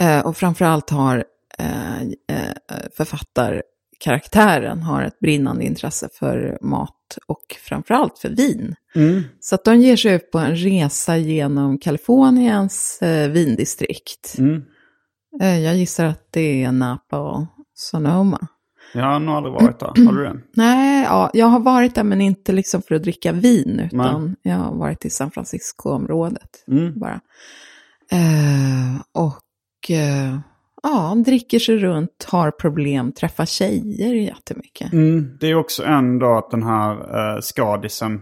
Eh, 0.00 0.26
och 0.26 0.36
framförallt 0.36 0.90
har 0.90 1.24
eh, 1.58 2.02
eh, 2.02 2.82
författarkaraktären 4.02 4.82
har 4.82 5.02
ett 5.02 5.18
brinnande 5.18 5.64
intresse 5.64 6.08
för 6.12 6.58
mat 6.60 7.18
och 7.26 7.56
framförallt 7.60 8.18
för 8.18 8.28
vin. 8.28 8.74
Mm. 8.94 9.22
Så 9.40 9.54
att 9.54 9.64
de 9.64 9.76
ger 9.76 9.96
sig 9.96 10.14
ut 10.14 10.30
på 10.30 10.38
en 10.38 10.56
resa 10.56 11.16
genom 11.16 11.78
Kaliforniens 11.78 13.02
eh, 13.02 13.30
vindistrikt. 13.30 14.34
Mm. 14.38 14.62
Eh, 15.40 15.58
jag 15.58 15.76
gissar 15.76 16.06
att 16.06 16.28
det 16.30 16.64
är 16.64 16.72
Napa 16.72 17.18
och 17.18 17.46
Sonoma. 17.74 18.46
Jag 18.94 19.04
har 19.04 19.20
nog 19.20 19.34
aldrig 19.34 19.54
varit 19.54 19.80
där. 19.80 20.06
Har 20.06 20.12
du 20.12 20.24
det? 20.24 20.40
Nej, 20.54 21.04
ja, 21.04 21.30
jag 21.34 21.46
har 21.46 21.60
varit 21.60 21.94
där 21.94 22.04
men 22.04 22.20
inte 22.20 22.52
liksom 22.52 22.82
för 22.82 22.94
att 22.94 23.02
dricka 23.02 23.32
vin, 23.32 23.80
utan 23.92 24.36
jag 24.42 24.56
har 24.56 24.74
varit 24.74 25.04
i 25.04 25.10
San 25.10 25.30
Francisco-området 25.30 26.64
Mm. 26.68 26.98
bara. 27.00 27.20
Eh, 28.10 29.00
och 29.12 29.90
eh, 29.90 30.38
ja, 30.82 31.14
dricker 31.24 31.58
sig 31.58 31.76
runt, 31.76 32.26
har 32.28 32.50
problem, 32.50 33.12
träffar 33.12 33.46
tjejer 33.46 34.14
jättemycket. 34.14 34.92
Mm. 34.92 35.36
Det 35.40 35.46
är 35.46 35.54
också 35.54 35.84
ändå 35.84 36.36
att 36.38 36.50
den 36.50 36.62
här 36.62 36.94
uh, 36.94 37.40
skadisen, 37.40 38.20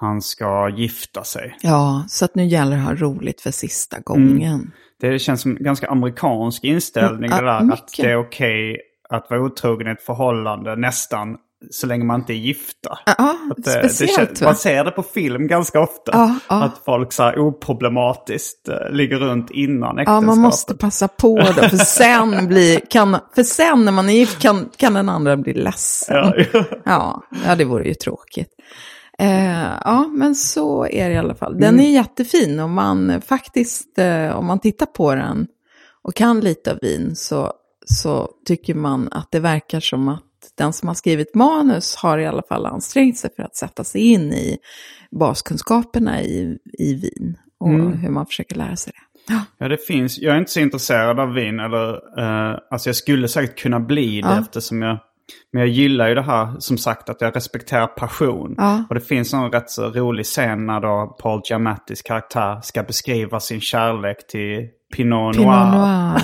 han 0.00 0.22
ska 0.22 0.68
gifta 0.68 1.24
sig. 1.24 1.56
Ja, 1.62 2.04
så 2.08 2.24
att 2.24 2.34
nu 2.34 2.44
gäller 2.44 2.76
det 2.76 2.82
att 2.82 2.88
ha 2.88 2.94
roligt 2.94 3.40
för 3.40 3.50
sista 3.50 4.00
gången. 4.00 4.72
Det 5.00 5.18
känns 5.18 5.40
som 5.42 5.56
en 5.56 5.62
ganska 5.62 5.88
amerikansk 5.88 6.64
inställning 6.64 7.30
Ja, 7.30 7.40
det 7.40 7.46
där. 7.46 7.60
mycket. 7.60 7.80
Att 7.80 7.90
det 7.96 8.10
är 8.10 8.16
okej 8.16 8.80
att 9.08 9.30
vara 9.30 9.40
otrogen 9.40 9.88
i 9.88 9.90
ett 9.90 10.02
förhållande 10.02 10.76
nästan 10.76 11.36
så 11.70 11.86
länge 11.86 12.04
man 12.04 12.20
inte 12.20 12.32
är 12.32 12.36
gifta. 12.36 12.98
Ja, 13.18 13.36
Att 13.50 13.64
det, 13.64 13.88
speciellt 13.88 14.38
det, 14.38 14.44
man 14.44 14.56
ser 14.56 14.84
det 14.84 14.90
på 14.90 15.02
film 15.02 15.46
ganska 15.46 15.80
ofta. 15.80 16.12
Ja, 16.12 16.34
ja. 16.48 16.62
Att 16.64 16.78
folk 16.84 17.12
så 17.12 17.22
här 17.22 17.38
oproblematiskt 17.38 18.68
eh, 18.68 18.90
ligger 18.90 19.16
runt 19.16 19.50
innan 19.50 19.96
Ja, 19.96 20.02
äktenskapet. 20.02 20.26
man 20.26 20.38
måste 20.40 20.74
passa 20.74 21.08
på 21.08 21.36
då, 21.38 21.52
för 21.68 21.76
sen, 21.76 22.46
blir, 22.48 22.80
kan, 22.90 23.16
för 23.34 23.42
sen 23.42 23.84
när 23.84 23.92
man 23.92 24.08
är 24.08 24.12
gift 24.14 24.38
kan, 24.42 24.68
kan 24.76 24.94
den 24.94 25.08
andra 25.08 25.36
bli 25.36 25.54
ledsen. 25.54 26.16
Ja, 26.16 26.34
ja. 26.52 26.64
Ja, 26.84 27.22
ja 27.46 27.56
det 27.56 27.64
vore 27.64 27.84
ju 27.88 27.94
tråkigt. 27.94 28.48
Eh, 29.18 29.62
ja, 29.84 30.06
men 30.12 30.34
så 30.34 30.86
är 30.86 31.08
det 31.08 31.14
i 31.14 31.18
alla 31.18 31.34
fall. 31.34 31.58
Den 31.58 31.74
Mm. 31.74 31.86
är 31.86 31.90
jättefin 31.90 32.60
och 32.60 32.70
man 32.70 33.20
faktiskt, 33.26 33.98
eh, 33.98 34.36
om 34.36 34.46
man 34.46 34.58
tittar 34.60 34.86
på 34.86 35.14
den 35.14 35.46
och 36.02 36.14
kan 36.14 36.40
lite 36.40 36.72
av 36.72 36.78
vin 36.82 37.16
så, 37.16 37.52
så 37.86 38.28
tycker 38.46 38.74
man 38.74 39.08
att 39.12 39.28
det 39.30 39.40
verkar 39.40 39.80
som 39.80 40.08
att 40.08 40.22
den 40.56 40.72
som 40.72 40.88
har 40.88 40.94
skrivit 40.94 41.34
manus 41.34 41.96
har 41.96 42.18
i 42.18 42.26
alla 42.26 42.42
fall 42.48 42.66
ansträngt 42.66 43.18
sig 43.18 43.30
för 43.36 43.42
att 43.42 43.56
sätta 43.56 43.84
sig 43.84 44.00
in 44.00 44.32
i 44.32 44.58
baskunskaperna 45.10 46.22
i, 46.22 46.58
i 46.78 46.94
vin 46.94 47.36
och 47.60 47.68
Mm. 47.68 47.92
hur 47.92 48.10
man 48.10 48.26
försöker 48.26 48.56
lära 48.56 48.76
sig 48.76 48.92
det. 48.96 49.34
Ja, 49.34 49.40
Ja, 49.58 49.68
det 49.68 49.78
finns. 49.86 50.18
Jag 50.18 50.34
är 50.34 50.38
inte 50.38 50.50
så 50.52 50.60
intresserad 50.60 51.20
av 51.20 51.32
vin. 51.32 51.60
Eller, 51.60 51.92
eh, 52.18 52.58
alltså 52.70 52.88
jag 52.88 52.96
skulle 52.96 53.28
säkert 53.28 53.58
kunna 53.58 53.80
bli 53.80 54.20
det 54.20 54.28
Ja. 54.28 54.40
eftersom 54.40 54.82
jag... 54.82 54.98
Men 55.52 55.60
jag 55.60 55.68
gillar 55.68 56.08
ju 56.08 56.14
det 56.14 56.22
här, 56.22 56.54
som 56.58 56.78
sagt, 56.78 57.08
att 57.08 57.20
jag 57.20 57.36
respekterar 57.36 57.86
passion. 57.86 58.54
Ja. 58.58 58.84
Och 58.88 58.94
det 58.94 59.00
finns 59.00 59.34
en 59.34 59.50
rätt 59.52 59.70
så 59.70 59.90
rolig 59.90 60.26
scen 60.26 60.66
när 60.66 60.80
då 60.80 61.16
Paul 61.22 61.40
Giamattis 61.44 62.02
karaktär 62.02 62.60
ska 62.62 62.82
beskriva 62.82 63.40
sin 63.40 63.60
kärlek 63.60 64.26
till 64.26 64.68
Pinot 64.94 65.36
Noir. 65.36 65.44
Pinot 65.44 65.74
Noir, 65.74 66.18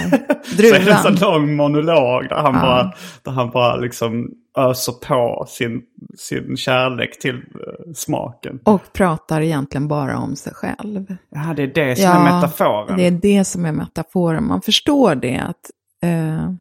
Så 0.45 0.75
är 0.75 0.85
det 0.85 0.93
en 1.09 1.15
druvan. 1.15 1.15
lång 1.41 1.57
monolog 1.57 2.29
där 2.29 2.37
han, 2.37 2.55
Ja. 2.55 2.61
bara, 2.61 2.93
där 3.23 3.33
han 3.33 3.51
bara 3.51 3.77
liksom 3.77 4.31
öser 4.59 4.93
på 4.93 5.45
sin, 5.49 5.83
sin 6.19 6.57
kärlek 6.57 7.19
till 7.19 7.35
eh, 7.35 7.93
smaken. 7.95 8.61
Och 8.65 8.93
pratar 8.93 9.41
egentligen 9.41 9.89
bara 9.89 10.19
om 10.19 10.37
sig 10.37 10.55
själv. 10.55 11.17
Ja, 11.31 11.55
det 11.57 11.63
är 11.63 11.67
det 11.67 11.97
som 11.97 12.11
är 12.11 12.35
metaforen. 12.35 12.97
Det 12.97 13.07
är 13.07 13.11
det 13.11 13.45
som 13.45 13.65
är 13.65 13.73
metaforen. 13.73 14.47
Man 14.47 14.63
förstår 14.63 15.15
det 15.15 15.39
att 15.39 15.71
eh, 16.03 16.53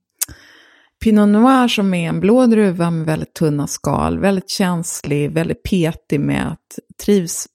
Pinot 1.03 1.29
Noir 1.29 1.67
som 1.67 1.93
är 1.93 2.09
en 2.09 2.19
blå 2.19 2.45
druva 2.45 2.91
med 2.91 3.05
väldigt 3.05 3.33
tunna 3.33 3.67
skal, 3.67 4.19
väldigt 4.19 4.49
känslig, 4.49 5.31
väldigt 5.31 5.63
petig 5.63 6.19
med 6.19 6.47
att 6.51 6.79
trivs 7.05 7.47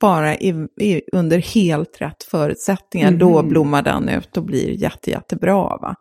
bara 0.00 0.36
i, 0.36 0.66
i, 0.80 1.02
under 1.12 1.38
helt 1.38 2.00
rätt 2.00 2.22
förutsättningar. 2.22 3.10
Då 3.10 3.42
blommar 3.42 3.82
den 3.82 4.08
ut 4.08 4.36
och 4.36 4.44
blir 4.44 4.70
jätte, 4.70 5.10
jättebra. 5.10 5.62
Va? 5.62 5.94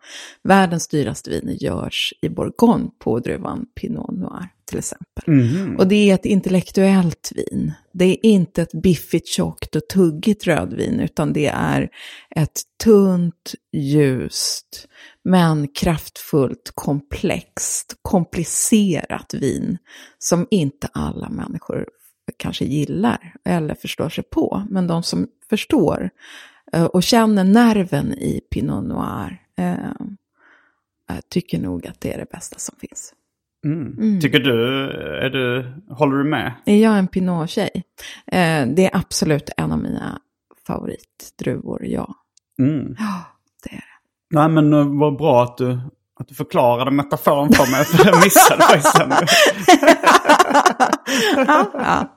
Världens 0.43 0.87
dyraste 0.87 1.29
viner 1.29 1.63
görs 1.63 2.13
i 2.21 2.29
Bourgogne 2.29 2.89
på 2.99 3.19
druvan 3.19 3.65
Pinot 3.75 4.11
Noir 4.11 4.49
till 4.67 4.77
exempel. 4.77 5.23
Mhm. 5.27 5.75
Och 5.77 5.87
det 5.87 6.09
är 6.09 6.13
ett 6.13 6.25
intellektuellt 6.25 7.31
vin. 7.35 7.73
Det 7.93 8.05
är 8.05 8.25
inte 8.25 8.61
ett 8.61 8.81
biffigt, 8.83 9.27
tjockt 9.27 9.75
och 9.75 9.87
tuggigt 9.87 10.47
rödvin, 10.47 10.99
utan 10.99 11.33
det 11.33 11.47
är 11.47 11.89
ett 12.35 12.61
tunt, 12.83 13.53
ljust, 13.73 14.87
men 15.23 15.67
kraftfullt, 15.67 16.71
komplext, 16.75 17.95
komplicerat 18.01 19.33
vin 19.33 19.77
som 20.19 20.47
inte 20.49 20.87
alla 20.93 21.29
människor 21.29 21.85
kanske 22.37 22.65
gillar 22.65 23.33
eller 23.45 23.75
förstår 23.75 24.09
sig 24.09 24.23
på. 24.23 24.63
Men 24.69 24.87
de 24.87 25.03
som 25.03 25.27
förstår 25.49 26.09
eh, 26.73 26.85
och 26.85 27.03
känner 27.03 27.43
nerven 27.43 28.13
i 28.13 28.41
Pinot 28.51 28.83
Noir 28.83 29.41
eh, 29.57 29.73
eh, 29.73 31.19
tycker 31.29 31.59
nog 31.59 31.87
att 31.87 32.01
det 32.01 32.13
är 32.13 32.17
det 32.17 32.31
bästa 32.31 32.59
som 32.59 32.75
finns. 32.79 33.13
Mm. 33.65 34.21
Tycker 34.21 34.39
du, 34.39 34.89
är 35.25 35.29
du, 35.29 35.73
håller 35.93 36.17
du 36.17 36.23
med? 36.23 36.53
Är 36.65 36.77
jag 36.77 36.97
en 36.97 37.07
Pinot-tjej? 37.07 37.83
Eh, 38.25 38.67
det 38.67 38.85
är 38.85 38.97
absolut 38.97 39.49
en 39.57 39.71
av 39.71 39.79
mina 39.79 40.21
favoritdruvor, 40.67 41.85
ja. 41.85 42.15
Mm. 42.59 42.95
Ja, 42.99 43.23
det 43.63 43.69
är 43.69 43.75
det. 43.75 43.83
Nej 44.29 44.49
men 44.49 44.99
vad 44.99 45.17
bra 45.17 45.43
att 45.43 45.57
du, 45.57 45.79
att 46.19 46.27
du 46.27 46.35
förklarade 46.35 46.91
metaforen 46.91 47.53
för 47.53 47.71
mig, 47.71 47.85
för 47.85 48.05
jag 48.09 48.23
missade 48.23 48.61
faktiskt 48.61 48.97
den. 48.97 49.09
ja, 51.47 51.71
ja. 51.73 52.16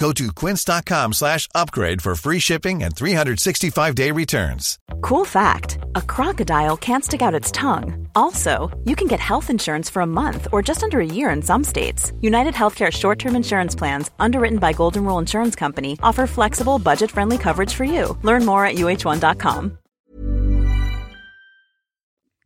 Go 0.00 0.12
to 0.12 0.32
quince.com 0.32 1.12
slash 1.12 1.46
upgrade 1.54 2.00
for 2.02 2.14
free 2.14 2.40
shipping 2.40 2.82
and 2.82 2.94
365-day 2.94 4.12
returns. 4.12 4.78
Cool 5.02 5.26
fact 5.26 5.78
a 5.94 6.00
crocodile 6.00 6.76
can't 6.78 7.04
stick 7.04 7.20
out 7.22 7.34
its 7.34 7.50
tongue. 7.52 8.08
Also, 8.14 8.70
you 8.84 8.96
can 8.96 9.08
get 9.08 9.20
health 9.20 9.50
insurance 9.50 9.90
for 9.92 10.00
a 10.02 10.06
month 10.06 10.46
or 10.52 10.62
just 10.62 10.82
under 10.82 11.00
a 11.00 11.06
year 11.14 11.28
in 11.36 11.42
some 11.42 11.64
states. 11.64 12.12
United 12.22 12.54
Healthcare 12.54 12.90
short 12.90 13.18
term 13.18 13.36
insurance 13.36 13.78
plans, 13.78 14.10
underwritten 14.18 14.58
by 14.58 14.72
Golden 14.72 15.04
Rule 15.04 15.18
Insurance 15.20 15.54
Company, 15.58 15.96
offer 16.02 16.26
flexible, 16.26 16.78
budget 16.78 17.10
friendly 17.10 17.36
coverage 17.38 17.74
for 17.74 17.84
you. 17.84 18.16
Learn 18.22 18.44
more 18.46 18.64
at 18.64 18.76
uh1.com. 18.76 19.76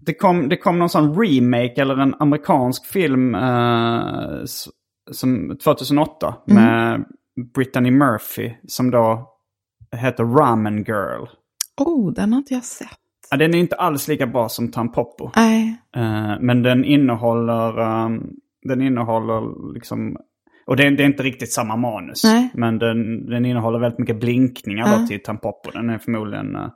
Det 0.06 0.14
kom, 0.14 0.48
det 0.48 0.56
kom 0.56 0.78
någon 0.78 0.88
sån 0.88 1.14
remake 1.20 1.74
eller 1.82 1.96
en 2.02 2.14
amerikansk 2.20 2.86
film 2.86 3.34
eh, 3.34 4.42
s- 4.44 4.68
som 5.12 5.56
2008 5.64 6.34
med 6.46 7.04
Brittany 7.54 7.90
Murphy 7.90 8.52
som 8.68 8.90
då 8.90 9.30
heter 9.96 10.24
Ramen 10.24 10.76
Girl. 10.76 11.26
Oh, 11.80 12.12
den 12.12 12.32
har 12.32 12.38
inte 12.38 12.54
jag 12.54 12.64
sett. 12.64 12.98
Ja, 13.30 13.36
den 13.36 13.54
är 13.54 13.58
inte 13.58 13.76
alls 13.76 14.08
lika 14.08 14.26
bra 14.26 14.48
som 14.48 14.70
Tampopo. 14.70 15.30
Nej. 15.36 15.80
Eh, 15.96 16.40
men 16.40 16.62
den 16.62 16.84
innehåller, 16.84 17.80
ehm, 17.80 18.22
den 18.62 18.82
innehåller 18.82 19.72
liksom, 19.74 20.16
och 20.66 20.76
det 20.76 20.86
är, 20.86 20.90
det 20.90 21.02
är 21.02 21.06
inte 21.06 21.22
riktigt 21.22 21.52
samma 21.52 21.76
manus. 21.76 22.24
Nej. 22.24 22.50
Men 22.54 22.78
den, 22.78 23.26
den 23.26 23.44
innehåller 23.44 23.78
väldigt 23.78 23.98
mycket 23.98 24.20
blinkningar 24.20 24.98
då 24.98 25.06
till 25.06 25.22
Tampopo. 25.22 25.70
Den 25.70 25.90
är 25.90 25.98
förmodligen 25.98 26.56
eh, 26.56 26.68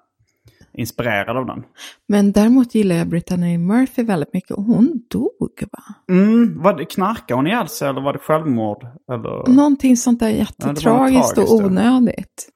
inspirerad 0.79 1.37
av 1.37 1.47
den. 1.47 1.65
Men 2.07 2.33
däremot 2.33 2.75
gillar 2.75 2.97
jag 2.97 3.07
Brittany 3.09 3.59
Murphy 3.59 4.03
väldigt 4.03 4.33
mycket. 4.35 4.51
Och 4.51 4.63
hon 4.65 5.03
dog 5.11 5.63
va? 5.73 6.15
Mm, 6.15 6.63
var 6.63 6.75
det, 6.75 6.85
knarkade 6.85 7.35
hon 7.35 7.47
ihjäl 7.47 7.69
sig 7.69 7.89
eller 7.89 8.01
var 8.01 8.13
det 8.13 8.19
självmord? 8.19 8.87
Eller? 9.13 9.53
Någonting 9.55 9.97
sånt 9.97 10.21
där 10.21 10.29
jättetragiskt 10.29 10.83
tragiskt, 10.83 11.39
och 11.39 11.45
ja. 11.63 11.67
onödigt. 11.67 12.49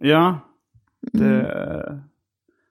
Ja, 0.00 0.38
det 1.12 1.24
Mm. 1.24 2.00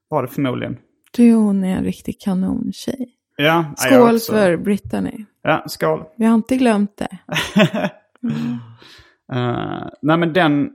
var 0.07 0.21
det 0.21 0.27
förmodligen. 0.27 0.77
Du, 1.11 1.33
hon 1.33 1.63
är 1.63 1.77
en 1.77 1.83
riktig 1.83 2.19
kanontjej. 2.21 3.09
Ja, 3.35 3.45
ja, 3.45 3.73
Skål 3.77 4.19
för 4.19 4.57
Brittany. 4.57 5.25
Ja, 5.41 5.63
skål. 5.67 6.03
Vi 6.17 6.25
har 6.25 6.35
inte 6.35 6.55
glömt 6.55 6.97
det. 6.97 7.17
Eh, 9.33 9.87
nej 10.01 10.17
men 10.17 10.33
den, 10.33 10.71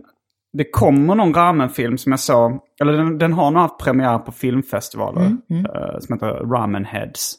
det 0.52 0.64
kommer 0.64 1.14
någon 1.14 1.34
ramenfilm 1.34 1.98
som 1.98 2.12
jag 2.12 2.20
såg, 2.20 2.60
eller 2.80 2.92
den, 2.92 3.18
den 3.18 3.32
har 3.32 3.50
nog 3.50 3.62
haft 3.62 3.78
premiär 3.78 4.18
på 4.18 4.32
filmfestivaler 4.32 5.22
eh, 5.50 5.98
som 6.00 6.12
heter 6.12 6.26
Ramen 6.26 6.84
Heads. 6.84 7.34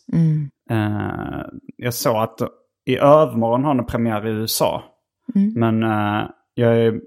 Eh, 0.69 1.45
jag 1.77 1.93
såg 1.93 2.15
att 2.15 2.41
i 2.85 2.97
övermorgon 2.97 3.63
har 3.63 3.75
den 3.75 3.85
premiär 3.85 4.27
i 4.27 4.29
USA. 4.29 4.83
Men 5.55 5.83
eh, 5.83 6.29
jag 6.53 6.77
är 6.77 7.01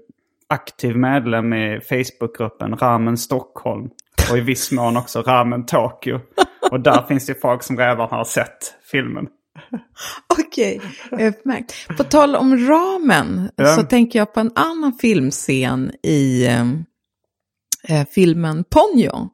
aktiv 0.49 0.97
medlem 0.97 1.53
i 1.53 1.79
Facebookgruppen 1.81 2.75
Ramen 2.75 3.17
Stockholm 3.17 3.89
och 4.31 4.37
i 4.37 4.41
viss 4.41 4.71
mån 4.71 4.97
också 4.97 5.21
Ramen 5.21 5.65
Tokyo. 5.65 6.19
Och 6.71 6.79
där 6.79 7.01
finns 7.07 7.25
det 7.25 7.41
folk 7.41 7.63
som 7.63 7.77
redan 7.77 8.09
har 8.09 8.23
sett 8.23 8.57
filmen. 8.91 9.27
Okej, 10.47 10.81
utmärkt. 11.11 11.87
På 11.97 12.03
tal 12.03 12.35
om 12.35 12.67
ramen 12.67 13.49
Ja. 13.55 13.75
så 13.75 13.83
tänker 13.83 14.19
jag 14.19 14.33
på 14.33 14.39
en 14.39 14.51
annan 14.55 14.93
filmscen 14.93 15.91
i 16.03 16.45
eh, 16.47 16.65
eh, 17.99 18.07
filmen 18.11 18.63
Ponyo. 18.63 19.29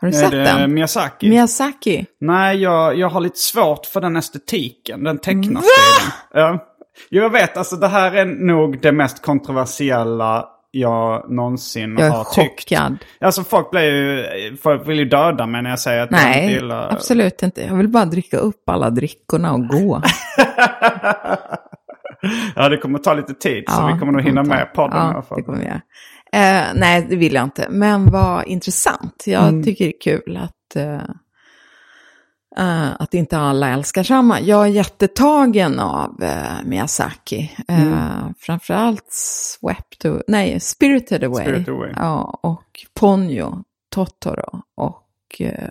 Har 0.00 0.08
du 0.10 0.16
Är 0.16 0.20
sett 0.20 0.30
den? 0.30 0.74
Miyazaki? 0.74 1.28
Miyazaki. 1.30 2.06
Nej, 2.20 2.56
jag, 2.56 2.98
jag 2.98 3.08
har 3.08 3.20
lite 3.20 3.38
svårt 3.38 3.86
för 3.86 4.00
den 4.00 4.16
estetiken, 4.16 5.04
den 5.04 5.18
tecknarstilen. 5.18 6.12
Ja. 6.32 6.64
Jag 7.10 7.30
vet, 7.30 7.56
alltså 7.56 7.76
det 7.76 7.88
här 7.88 8.12
är 8.12 8.24
nog 8.26 8.80
det 8.82 8.92
mest 8.92 9.22
kontroversiella 9.22 10.48
jag 10.70 11.30
någonsin 11.30 11.96
Jag 11.98 12.06
är 12.06 12.10
har 12.10 12.24
tyckt. 12.24 12.60
chockad. 12.70 12.96
Alltså 13.20 13.44
folk 13.44 13.70
blir 13.70 13.82
ju, 13.82 14.56
folk 14.56 14.88
vill 14.88 14.98
ju 14.98 15.04
döda 15.04 15.46
mig 15.46 15.62
när 15.62 15.70
jag 15.70 15.78
säger 15.80 16.02
att 16.02 16.10
jag 16.10 16.20
inte 16.20 16.30
Nej, 16.40 16.52
gillar... 16.52 16.92
absolut 16.92 17.42
inte. 17.42 17.62
Jag 17.62 17.74
vill 17.74 17.88
bara 17.88 18.04
dricka 18.04 18.36
upp 18.38 18.68
alla 18.68 18.90
drickorna 18.90 19.52
och 19.52 19.68
gå. 19.68 20.02
ja, 22.56 22.68
det 22.68 22.76
kommer 22.76 22.98
ta 22.98 23.14
lite 23.14 23.34
tid, 23.34 23.64
så 23.68 23.86
vi 23.86 23.98
kommer 23.98 24.12
nog 24.12 24.22
hinna 24.22 24.42
ta- 24.44 24.48
med 24.48 24.72
podden 24.74 24.96
i 24.96 25.00
alla 25.00 25.12
Ja, 25.14 25.22
fall. 25.22 25.38
det 25.38 25.44
kommer 25.44 25.58
vi 25.58 25.64
göra. 25.64 25.80
Eh, 26.32 26.64
nej, 26.74 27.06
det 27.10 27.16
vill 27.16 27.34
jag 27.34 27.44
inte. 27.44 27.66
Men 27.70 28.10
vad 28.10 28.46
intressant. 28.46 29.22
Jag 29.26 29.48
Mm. 29.48 29.62
tycker 29.64 29.84
det 29.84 29.90
är 29.96 30.00
kul 30.00 30.36
att, 30.36 30.76
eh, 30.76 31.00
eh, 32.58 32.90
att 32.98 33.14
inte 33.14 33.38
alla 33.38 33.68
älskar 33.68 34.02
samma. 34.02 34.40
Jag 34.40 34.62
är 34.64 34.70
jättetagen 34.70 35.78
av 35.80 36.22
eh, 36.22 36.64
Miyazaki. 36.64 37.56
Eh, 37.68 37.82
Mm. 37.82 38.34
Framförallt 38.38 39.06
Swept 39.12 40.04
Away, 40.04 40.22
nej, 40.28 40.60
Spirited 40.60 41.24
Away. 41.24 41.44
Spirited 41.44 41.74
Away. 41.74 41.92
Ja, 41.96 42.38
och 42.42 42.86
Ponyo, 42.94 43.64
Totoro 43.90 44.62
och 44.76 45.36
eh, 45.40 45.70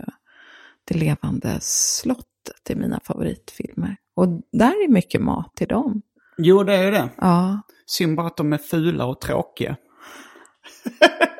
Det 0.85 0.93
levande 0.95 1.57
slottet 1.61 2.69
är 2.69 2.75
mina 2.75 2.99
favoritfilmer. 3.03 3.95
Och 4.15 4.27
där 4.51 4.83
är 4.83 4.87
mycket 4.91 5.21
mat 5.21 5.55
till 5.55 5.67
dem. 5.67 6.01
Jo, 6.37 6.63
det 6.63 6.75
är 6.75 6.83
ju 6.83 6.91
det. 6.91 7.09
Ja. 7.17 7.61
Synd 7.85 8.17
bara 8.17 8.27
att 8.27 8.37
de 8.37 8.53
är 8.53 8.57
fula 8.57 9.05
och 9.05 9.21
tråkiga. 9.21 9.75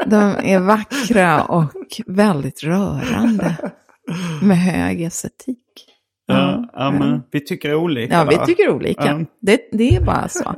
De 0.06 0.36
är 0.44 0.60
vackra 0.60 1.44
och 1.44 2.02
väldigt 2.08 2.64
rörande. 2.64 3.56
Med 4.42 4.58
hög 4.58 5.02
estetik. 5.02 5.58
Ja, 6.30 6.70
ja, 6.74 6.92
men 6.92 7.22
vi 7.32 7.40
tycker 7.46 7.76
olika 7.76 8.14
Ja, 8.14 8.26
vi 8.30 8.36
där. 8.36 8.46
tycker 8.46 8.70
olika. 8.70 9.06
Ja. 9.06 9.26
Det, 9.42 9.70
det 9.72 9.96
är 9.96 10.02
bara 10.02 10.28
så. 10.28 10.56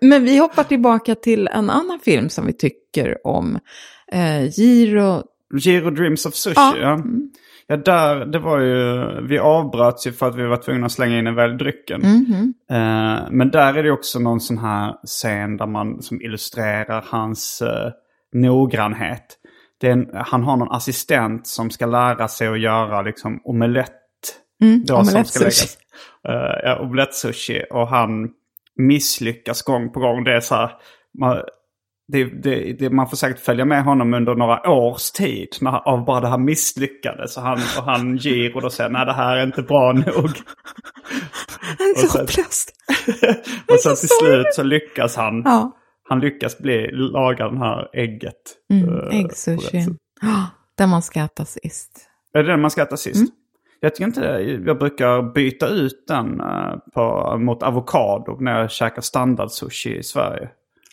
Men 0.00 0.24
vi 0.24 0.38
hoppar 0.38 0.64
tillbaka 0.64 1.14
till 1.14 1.48
en 1.52 1.70
annan 1.70 1.98
film 2.04 2.28
som 2.28 2.46
vi 2.46 2.52
tycker 2.52 3.26
om. 3.26 3.58
Eh, 4.12 4.58
Giro... 4.58 5.22
Giro 5.60 5.90
Dreams 5.90 6.26
of 6.26 6.34
Sushi, 6.34 6.54
Ja. 6.56 6.76
ja. 6.80 7.02
Ja, 7.66 7.76
där, 7.76 8.26
det 8.26 8.38
var 8.38 8.60
ju, 8.60 9.04
vi 9.26 9.38
avbröts 9.38 10.06
ju 10.06 10.12
för 10.12 10.26
att 10.28 10.36
vi 10.36 10.46
var 10.46 10.56
tvungna 10.56 10.86
att 10.86 10.92
slänga 10.92 11.18
in 11.18 11.26
en 11.26 11.34
väl 11.34 11.58
drycken. 11.58 12.00
Mhm. 12.00 12.54
Eh, 12.70 13.22
men 13.30 13.50
där 13.50 13.74
är 13.74 13.82
det 13.82 13.90
också 13.90 14.18
någon 14.18 14.40
sån 14.40 14.58
här 14.58 14.94
scen 15.04 15.56
där 15.56 15.66
man 15.66 16.02
som 16.02 16.20
illustrerar 16.22 17.04
hans 17.06 17.62
uh, 17.62 17.92
noggrannhet. 18.40 19.38
En, 19.82 20.10
han 20.14 20.42
har 20.42 20.56
någon 20.56 20.72
assistent 20.72 21.46
som 21.46 21.70
ska 21.70 21.86
lära 21.86 22.28
sig 22.28 22.48
att 22.48 22.60
göra 22.60 23.02
liksom 23.02 23.40
omelett. 23.44 23.90
Mm, 24.62 24.84
då, 24.84 24.96
som 24.96 25.04
ska 25.06 25.12
omelettssushi. 25.12 25.44
läggas. 25.44 25.78
Uh, 26.28 26.60
ja, 26.70 26.78
omelettssushi. 26.80 27.64
Och 27.70 27.88
han 27.88 28.30
misslyckas 28.76 29.62
gång 29.62 29.92
på 29.92 30.00
gång. 30.00 30.24
Det 30.24 30.36
är 30.36 30.40
så 30.40 30.54
här, 30.54 30.70
man, 31.18 31.36
det, 32.12 32.24
det, 32.24 32.72
det, 32.78 32.90
man 32.90 33.08
får 33.08 33.16
säkert 33.16 33.40
följa 33.44 33.64
med 33.64 33.84
honom 33.84 34.14
under 34.14 34.34
några 34.34 34.70
års 34.70 35.10
tid 35.10 35.48
när, 35.60 35.88
av 35.88 36.04
bara 36.04 36.20
det 36.20 36.28
här 36.28 36.38
misslyckade. 36.38 37.28
Så 37.28 37.40
han, 37.40 37.58
och 37.78 37.84
han 37.84 38.16
ger 38.16 38.56
och 38.56 38.62
då 38.62 38.70
säger 38.70 38.90
nej 38.90 39.06
det 39.06 39.12
här 39.12 39.36
är 39.36 39.42
inte 39.42 39.62
bra 39.62 39.92
nog. 39.92 40.04
Han 41.78 41.86
är 41.86 41.92
Och 41.94 41.98
så 42.00 42.06
sen- 42.06 42.20
hopplös. 42.20 42.66
och 43.72 43.80
så 43.80 43.96
till 43.96 44.08
slut 44.08 44.54
så 44.54 44.62
lyckas 44.62 45.16
han. 45.16 45.42
Ja. 45.44 45.76
Han 46.10 46.20
lyckas 46.20 46.58
bli, 46.58 46.90
laga 46.92 47.48
den 47.48 47.58
här 47.58 47.88
ägget. 47.92 48.34
Mm, 48.72 49.28
sätt. 49.28 49.58
Oh, 50.22 50.44
den 50.78 50.88
man 50.88 51.02
ska 51.02 51.20
äta 51.20 51.44
sist. 51.44 52.06
Är 52.34 52.42
det 52.42 52.50
den 52.50 52.60
man 52.60 52.70
ska 52.70 52.82
äta 52.82 52.96
sist? 52.96 53.16
Mm. 53.16 53.30
Jag 53.80 53.94
tycker 53.94 54.04
inte 54.06 54.20
det. 54.20 54.42
Jag 54.42 54.78
brukar 54.78 55.32
byta 55.34 55.68
ut 55.68 56.04
den 56.08 56.40
eh, 56.40 56.76
på, 56.94 57.36
mot 57.38 57.62
avokado 57.62 58.36
när 58.40 58.60
jag 58.60 58.70
käkar 58.70 59.02
standardsushi 59.02 59.98
i 59.98 60.02
Sverige. 60.02 60.48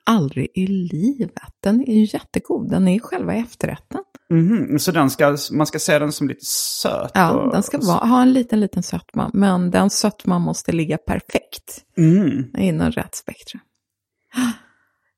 Aldrig 0.06 0.48
i 0.54 0.68
livet. 0.68 1.32
Den 1.64 1.82
är 1.82 1.94
ju 1.94 2.04
jättegod. 2.14 2.70
Den 2.70 2.88
är 2.88 2.94
ju 2.94 3.00
själva 3.00 3.34
efterrätten. 3.34 4.02
Mhm, 4.30 4.80
Så 4.80 4.92
den 4.92 5.10
ska, 5.10 5.38
man 5.52 5.68
ska 5.68 5.80
se 5.80 6.00
den 6.00 6.12
som 6.12 6.28
lite 6.28 6.46
söt? 6.46 7.12
Ja, 7.14 7.32
och- 7.32 7.52
den 7.52 7.64
ska 7.64 7.78
vara, 7.78 8.06
ha 8.06 8.22
en 8.22 8.34
liten, 8.34 8.60
liten 8.60 8.84
sötma. 8.84 9.30
Men 9.34 9.72
den 9.72 9.90
sötman 9.90 10.42
måste 10.42 10.72
ligga 10.72 10.98
perfekt 10.98 11.84
Mm. 11.98 12.44
inom 12.58 12.92
rätt 12.92 13.16
spektra. 13.16 13.60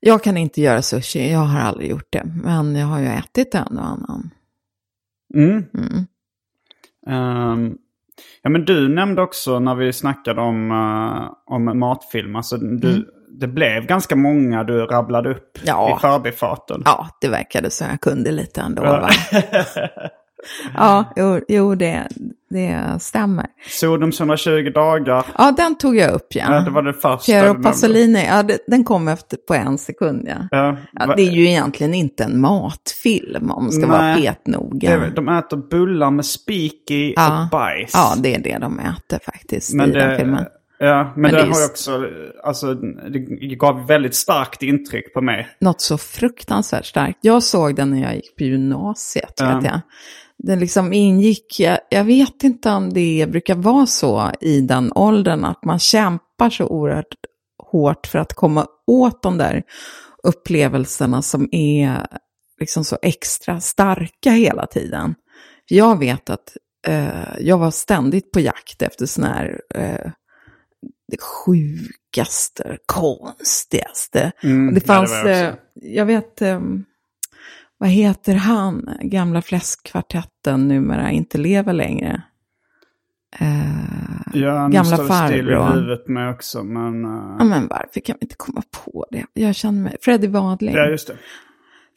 Jag 0.00 0.22
kan 0.22 0.36
inte 0.36 0.60
göra 0.60 0.82
sushi, 0.82 1.32
jag 1.32 1.38
har 1.38 1.60
aldrig 1.60 1.90
gjort 1.90 2.06
det. 2.10 2.22
Men 2.44 2.76
jag 2.76 2.86
har 2.86 3.00
ju 3.00 3.06
ätit 3.06 3.54
en 3.54 3.78
och 3.78 3.84
annan. 3.86 4.30
Mm. 5.34 5.64
Mm. 5.74 6.06
Ehm, 7.06 7.76
ja, 8.42 8.50
men 8.50 8.64
du 8.64 8.88
nämnde 8.88 9.22
också 9.22 9.58
när 9.58 9.74
vi 9.74 9.92
snackade 9.92 10.40
om, 10.40 10.70
uh, 10.70 11.30
om 11.46 11.78
matfilm. 11.78 12.36
Alltså, 12.36 12.56
du, 12.56 13.10
Det 13.40 13.48
blev 13.48 13.86
ganska 13.86 14.16
många 14.16 14.64
du 14.64 14.86
rabblade 14.86 15.30
upp 15.30 15.58
Ja. 15.64 15.96
i 15.96 16.00
förbifarten. 16.00 16.82
Ja, 16.84 17.08
det 17.20 17.28
verkade 17.28 17.70
så 17.70 17.84
jag 17.84 18.00
kunde 18.00 18.32
lite 18.32 18.60
ändå. 18.60 18.84
Ja. 18.84 19.00
Va? 19.00 19.08
Ja, 20.74 21.12
jo, 21.16 21.40
jo 21.48 21.74
det, 21.74 22.08
det 22.50 22.98
stämmer. 23.00 23.46
Sodoms 23.68 24.20
120 24.20 24.70
dagar. 24.74 25.26
Ja, 25.38 25.52
den 25.56 25.78
tog 25.78 25.96
jag 25.96 26.10
upp 26.12 26.26
ja. 26.30 26.54
Ja, 26.54 26.60
det 26.60 26.70
var 26.70 26.82
det 26.82 26.92
första. 26.92 27.32
Piero. 27.32 27.62
Pasolini, 27.62 28.26
ja, 28.26 28.42
det, 28.42 28.58
den 28.66 28.84
kom 28.84 29.08
efter 29.08 29.36
på 29.36 29.54
en 29.54 29.78
sekund 29.78 30.24
ja. 30.28 30.48
Ja, 30.50 30.76
ja. 30.92 31.14
Det 31.16 31.22
är 31.22 31.30
ju 31.30 31.48
egentligen 31.48 31.94
inte 31.94 32.24
en 32.24 32.40
matfilm 32.40 33.50
om 33.50 33.62
man 33.64 33.72
ska 33.72 33.86
vara 33.86 34.00
Nej, 34.02 34.22
petnoga. 34.22 34.98
det, 34.98 35.10
de 35.10 35.28
äter 35.28 35.56
bullar 35.70 36.10
med 36.10 36.24
spik 36.26 36.90
i 36.90 37.12
Ja. 37.16 37.42
och 37.44 37.50
bajs. 37.50 37.90
Ja, 37.94 38.14
det 38.18 38.34
är 38.34 38.40
det 38.42 38.58
de 38.58 38.78
äter 38.78 39.18
faktiskt 39.24 39.74
men 39.74 39.90
i 39.90 39.92
den 39.92 40.08
det, 40.10 40.16
filmen. 40.18 40.44
Ja, 40.82 41.12
men, 41.16 41.22
Men 41.22 41.30
det, 41.30 41.36
det 41.36 41.42
har 41.42 41.46
ju 41.46 41.50
just- 41.50 41.70
också, 41.70 42.06
alltså 42.44 42.74
det 42.74 43.18
gav 43.56 43.86
väldigt 43.86 44.14
starkt 44.14 44.62
intryck 44.62 45.14
på 45.14 45.20
mig. 45.20 45.48
Något 45.60 45.80
så 45.80 45.98
fruktansvärt 45.98 46.86
starkt. 46.86 47.18
Jag 47.20 47.42
såg 47.42 47.74
den 47.76 47.90
när 47.90 48.02
jag 48.02 48.14
gick 48.14 48.36
på 48.36 48.42
gymnasiet, 48.44 49.40
vet 49.40 49.64
jag. 49.64 49.80
Den 50.42 50.58
liksom 50.58 50.92
ingick, 50.92 51.60
jag, 51.60 51.78
jag 51.90 52.04
vet 52.04 52.42
inte 52.42 52.70
om 52.70 52.92
det 52.92 53.26
brukar 53.30 53.54
vara 53.54 53.86
så 53.86 54.30
i 54.40 54.60
den 54.60 54.92
åldern, 54.92 55.44
att 55.44 55.64
man 55.64 55.78
kämpar 55.78 56.50
så 56.50 56.66
oerhört 56.66 57.14
hårt 57.62 58.06
för 58.06 58.18
att 58.18 58.34
komma 58.34 58.66
åt 58.86 59.22
de 59.22 59.38
där 59.38 59.62
upplevelserna 60.22 61.22
som 61.22 61.48
är 61.52 62.06
liksom 62.60 62.84
så 62.84 62.98
extra 63.02 63.60
starka 63.60 64.30
hela 64.30 64.66
tiden. 64.66 65.14
Jag 65.68 65.98
vet 65.98 66.30
att 66.30 66.56
eh, 66.86 67.38
jag 67.40 67.58
var 67.58 67.70
ständigt 67.70 68.32
på 68.32 68.40
jakt 68.40 68.82
efter 68.82 69.06
sådana 69.06 69.34
här 69.34 69.60
eh, 69.74 70.10
det 71.08 71.20
sjukaste, 71.20 72.78
konstigaste. 72.86 74.32
Mm, 74.42 74.74
det 74.74 74.80
fanns, 74.80 75.10
jag 75.10 75.44
eh, 75.44 75.54
jag 75.74 76.06
vet, 76.06 76.42
eh, 76.42 76.60
vad 77.80 77.88
heter 77.88 78.34
han, 78.34 78.88
gamla 79.00 79.42
fläskkvartetten 79.42 80.68
numera 80.68 81.10
inte 81.10 81.38
lever 81.38 81.72
längre. 81.72 82.22
Eh, 83.38 83.46
Ja, 84.34 84.68
nu 84.68 84.74
gamla 84.74 84.80
det 84.80 84.86
still 84.86 85.04
i 85.04 85.08
farbror. 85.08 85.72
huvudet 85.74 86.08
med 86.08 86.30
också, 86.34 86.62
men... 86.64 87.04
eh, 87.04 87.36
ja, 87.38 87.44
men 87.44 87.68
varför 87.68 88.00
kan 88.00 88.16
vi 88.20 88.24
inte 88.24 88.34
komma 88.38 88.62
på 88.84 89.06
det? 89.10 89.24
Jag 89.32 89.54
känner 89.54 89.82
mig, 89.82 89.96
Freddie 90.02 90.28
Wadling. 90.28 90.74
ja, 90.74 90.86
just 90.86 91.06
det. 91.06 91.16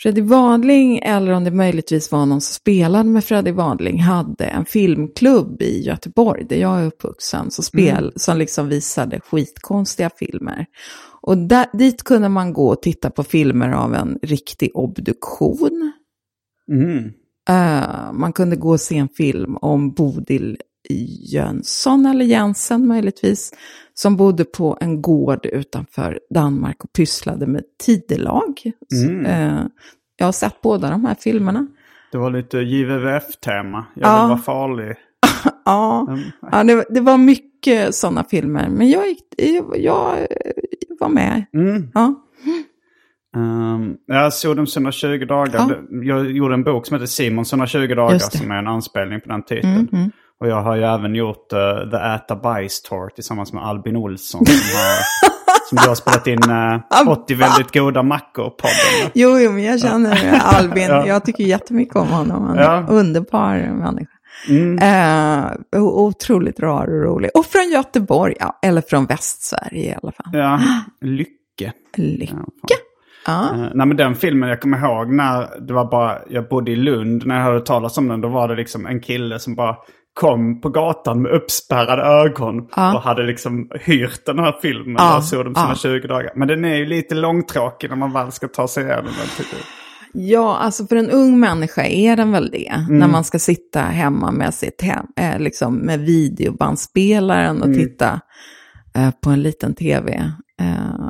Freddie 0.01 0.21
Wadling, 0.21 0.99
eller 0.99 1.31
om 1.31 1.43
det 1.43 1.51
möjligtvis 1.51 2.11
var 2.11 2.25
någon 2.25 2.41
som 2.41 2.53
spelade 2.53 3.09
med 3.09 3.23
Freddie 3.23 3.51
Wadling, 3.51 3.99
hade 3.99 4.45
en 4.45 4.65
filmklubb 4.65 5.61
i 5.61 5.81
Göteborg, 5.81 6.45
där 6.49 6.55
jag 6.55 6.81
är 6.81 6.85
uppvuxen, 6.85 7.51
som, 7.51 7.63
spel, 7.63 8.13
som 8.15 8.37
liksom 8.37 8.69
visade 8.69 9.19
skitkonstiga 9.19 10.09
filmer. 10.09 10.65
Och 11.21 11.37
där, 11.37 11.65
dit 11.73 12.03
kunde 12.03 12.29
man 12.29 12.53
gå 12.53 12.67
och 12.67 12.81
titta 12.81 13.09
på 13.09 13.23
filmer 13.23 13.71
av 13.71 13.93
en 13.93 14.19
riktig 14.21 14.71
obduktion. 14.73 15.93
Mm. 16.71 17.11
Eh, 17.49 18.13
man 18.13 18.33
kunde 18.33 18.55
gå 18.55 18.69
och 18.69 18.81
se 18.81 18.97
en 18.97 19.09
film 19.09 19.57
om 19.57 19.91
Bodil 19.93 20.57
Jönsson, 21.31 22.05
eller 22.05 22.25
Jensen 22.25 22.87
möjligtvis, 22.87 23.53
som 23.93 24.15
bodde 24.17 24.45
på 24.45 24.77
en 24.81 25.01
gård 25.01 25.45
utanför 25.45 26.19
Danmark 26.33 26.83
och 26.83 26.93
pysslade 26.93 27.47
med 27.47 27.63
tidelag. 27.83 28.71
Så, 28.93 29.09
Mm. 29.09 29.25
eh, 29.25 29.65
jag 30.17 30.25
har 30.25 30.31
sett 30.31 30.61
båda 30.61 30.89
de 30.89 31.05
här 31.05 31.15
filmerna. 31.15 31.67
Det 32.11 32.17
var 32.17 32.31
lite 32.31 32.57
JVVF-tema. 32.57 33.85
Jag 33.95 34.07
Ja. 34.09 34.21
vill 34.21 34.29
vara 34.29 34.37
farlig. 34.39 34.95
Ja, 35.65 36.07
Mm. 36.09 36.19
ja 36.51 36.63
det, 36.63 36.85
det 36.89 37.01
var 37.01 37.17
mycket 37.17 37.95
sådana 37.95 38.23
filmer, 38.23 38.69
men 38.69 38.89
jag, 38.89 39.07
gick, 39.07 39.23
jag, 39.37 39.65
jag 39.77 40.27
var 40.99 41.09
med. 41.09 41.45
Mm. 41.53 41.89
Ja. 41.93 42.15
Um, 43.35 43.95
jag 44.07 44.33
såg 44.33 44.55
dem 44.55 44.65
120 44.75 45.25
dagar. 45.25 45.53
Ja. 45.69 45.75
Jag 46.03 46.31
gjorde 46.31 46.53
en 46.53 46.63
bok 46.63 46.85
som 46.87 46.95
heter 46.95 47.07
Simons 47.07 47.53
120 47.53 47.87
dagar 47.95 48.19
som 48.19 48.51
är 48.51 48.55
en 48.55 48.67
anspelning 48.67 49.21
på 49.21 49.29
den 49.29 49.43
titeln. 49.43 49.73
Mm, 49.73 49.87
mm. 49.93 50.11
Och 50.39 50.47
jag 50.47 50.61
har 50.61 50.75
ju 50.75 50.83
även 50.83 51.15
gjort 51.15 51.53
uh, 51.53 51.89
The 51.91 51.97
Äta 51.97 52.35
Bajs 52.35 52.81
Tour 52.81 53.09
tillsammans 53.09 53.53
med 53.53 53.63
Albin 53.63 53.95
Olsson. 53.95 54.45
Som, 54.45 54.55
har, 54.55 54.99
som 55.69 55.77
du 55.83 55.87
har 55.87 55.95
spelat 55.95 56.27
in 56.27 56.39
uh, 57.07 57.09
80 57.23 57.35
väldigt 57.35 57.73
goda 57.73 58.01
mackor-podden. 58.03 59.11
Jo, 59.13 59.39
jo, 59.39 59.51
men 59.51 59.63
jag 59.63 59.79
känner 59.81 60.39
Albin. 60.43 60.83
Ja. 60.89 61.07
Jag 61.07 61.25
tycker 61.25 61.43
jättemycket 61.43 61.95
om 61.95 62.07
honom. 62.07 62.43
Han 62.47 62.57
är 62.57 62.63
Ja. 62.63 62.85
underbar 62.89 63.55
människa. 63.73 64.09
Mm. 64.49 64.77
Eh, 64.77 65.51
o- 65.81 66.05
otroligt 66.07 66.59
rar 66.59 66.87
och 66.87 67.03
rolig. 67.03 67.31
Och 67.33 67.45
från 67.45 67.69
Göteborg, 67.71 68.35
ja, 68.39 68.59
eller 68.63 68.81
från 68.81 69.05
Västsverige 69.05 69.91
i 69.91 69.95
alla 70.03 70.11
fall. 70.11 70.25
Ja, 70.33 70.59
Lycke. 71.01 71.73
Lycka. 71.97 72.35
Ja, 72.67 72.75
Eh, 73.27 73.69
nej 73.73 73.87
men 73.87 73.97
den 73.97 74.15
filmen, 74.15 74.49
jag 74.49 74.61
kommer 74.61 74.77
ihåg 74.77 75.13
när 75.13 75.59
det 75.67 75.73
var 75.73 75.91
bara, 75.91 76.17
jag 76.29 76.49
bodde 76.49 76.71
i 76.71 76.75
Lund, 76.75 77.25
när 77.25 77.35
jag 77.35 77.43
hörde 77.43 77.61
talas 77.65 77.97
om 77.97 78.07
den, 78.07 78.21
då 78.21 78.27
var 78.27 78.47
det 78.47 78.55
liksom 78.55 78.85
en 78.85 78.99
kille 78.99 79.39
som 79.39 79.55
bara 79.55 79.75
kom 80.13 80.61
på 80.61 80.69
gatan 80.69 81.21
med 81.21 81.31
uppspärrade 81.31 82.01
ögon 82.03 82.67
Ja. 82.75 82.95
och 82.95 83.01
hade 83.01 83.23
liksom 83.23 83.69
hyrt 83.81 84.25
den 84.25 84.39
här 84.39 84.55
filmen 84.61 84.95
Ja, 84.99 85.17
och 85.17 85.23
såg 85.23 85.45
dem 85.45 85.55
sina 85.55 85.69
ja. 85.69 85.75
20 85.75 86.07
dagar. 86.07 86.31
Men 86.35 86.47
den 86.47 86.65
är 86.65 86.75
ju 86.75 86.85
lite 86.85 87.15
långtråkig 87.15 87.89
när 87.89 87.97
man 87.97 88.13
väl 88.13 88.31
ska 88.31 88.47
ta 88.47 88.67
sig 88.67 88.83
igenom 88.83 89.05
den 89.05 89.27
tycker 89.37 89.55
jag. 89.57 89.65
Ja, 90.15 90.57
alltså 90.57 90.85
för 90.87 90.95
en 90.95 91.09
ung 91.09 91.39
människa 91.39 91.83
är 91.83 92.15
den 92.15 92.31
väl 92.31 92.49
det. 92.51 92.85
När 92.89 93.07
man 93.07 93.23
ska 93.23 93.39
sitta 93.39 93.79
hemma 93.79 94.31
med 94.31 94.53
sitt 94.53 94.81
hem, 94.81 95.05
eh, 95.19 95.39
liksom 95.39 95.75
med 95.75 95.99
videobandspelaren 95.99 97.61
och 97.61 97.73
titta 97.73 98.19
eh, 98.95 99.09
på 99.23 99.29
en 99.29 99.41
liten 99.41 99.75
tv. 99.75 100.31
Eh, 100.61 101.07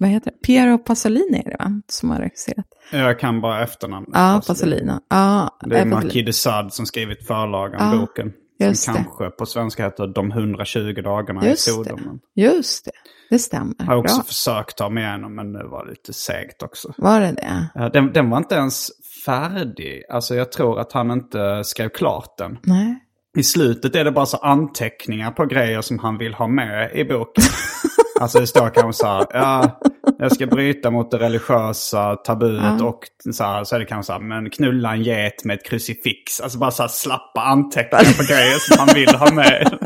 vad 0.00 0.08
heter 0.10 0.30
det? 0.30 0.46
Piero 0.46 0.78
Pasolini 0.78 1.42
är 1.46 1.50
det 1.50 1.56
va? 1.58 1.80
Som 1.88 2.10
har 2.10 2.18
regisserat. 2.18 2.66
Jag 2.92 3.18
kan 3.18 3.40
bara 3.40 3.62
efternamnet. 3.62 4.10
Ja, 4.14 4.42
Pasolini. 4.46 4.92
Ja, 5.10 5.58
Det 5.66 5.78
är 5.78 5.84
Marquis 5.84 6.26
de 6.26 6.32
Sade 6.32 6.70
som 6.70 6.86
skrivit 6.86 7.26
förlagan, 7.26 7.92
Ja, 7.92 7.98
boken. 8.00 8.32
just 8.58 8.82
Som 8.82 8.94
det. 8.94 9.00
kanske 9.04 9.30
på 9.30 9.46
svenska 9.46 9.84
heter 9.84 10.06
De 10.06 10.30
120 10.32 11.02
dagarna 11.04 11.46
Just 11.46 11.68
i 11.68 11.70
det. 11.70 11.74
Sodomen. 11.76 12.18
Just 12.34 12.84
det, 12.84 12.90
det 13.30 13.38
stämmer. 13.38 13.74
Jag 13.78 13.86
har 13.86 13.96
också 13.96 14.16
Bra. 14.16 14.24
försökt 14.24 14.76
ta 14.76 14.88
mig 14.90 15.04
igenom 15.04 15.34
men 15.34 15.52
det 15.52 15.64
var 15.66 15.86
lite 15.86 16.12
segt 16.12 16.62
också. 16.62 16.92
Var 16.98 17.20
det 17.20 17.32
det? 17.32 17.90
Den, 17.92 18.12
den 18.12 18.30
var 18.30 18.38
inte 18.38 18.54
ens 18.54 18.88
färdig. 19.24 20.02
Alltså 20.10 20.34
jag 20.34 20.52
tror 20.52 20.80
att 20.80 20.92
han 20.92 21.10
inte 21.10 21.64
skrev 21.64 21.88
klart 21.88 22.38
den. 22.38 22.58
Nej. 22.62 23.02
I 23.38 23.42
slutet 23.42 23.94
är 23.96 24.04
det 24.04 24.12
bara 24.12 24.26
så 24.26 24.36
anteckningar 24.36 25.30
på 25.30 25.44
grejer 25.46 25.80
som 25.80 25.98
han 25.98 26.18
vill 26.18 26.34
ha 26.34 26.46
med 26.48 26.90
i 26.94 27.04
boken. 27.04 27.44
alltså 28.20 28.40
det 28.40 28.46
står 28.46 28.70
kanske 28.74 28.92
så 28.92 29.06
här, 29.06 29.26
ja, 29.32 29.80
jag 30.18 30.32
ska 30.32 30.46
bryta 30.46 30.90
mot 30.90 31.10
det 31.10 31.18
religiösa 31.18 32.16
tabuet 32.16 32.80
och 32.80 33.00
så, 33.32 33.44
här, 33.44 33.64
så 33.64 33.74
är 33.74 33.78
det 33.78 33.84
kanske 33.84 34.06
så 34.06 34.12
här, 34.12 34.20
men 34.20 34.50
knulla 34.50 34.92
en 34.92 35.02
get 35.02 35.44
med 35.44 35.54
ett 35.54 35.64
krucifix. 35.64 36.40
Alltså 36.40 36.58
bara 36.58 36.70
så 36.70 36.82
här 36.82 36.88
slappa 36.88 37.40
anteckningar 37.40 38.16
på 38.16 38.22
grejer 38.32 38.58
som 38.58 38.78
han 38.78 38.94
vill 38.94 39.14
ha 39.14 39.32
med. 39.32 39.78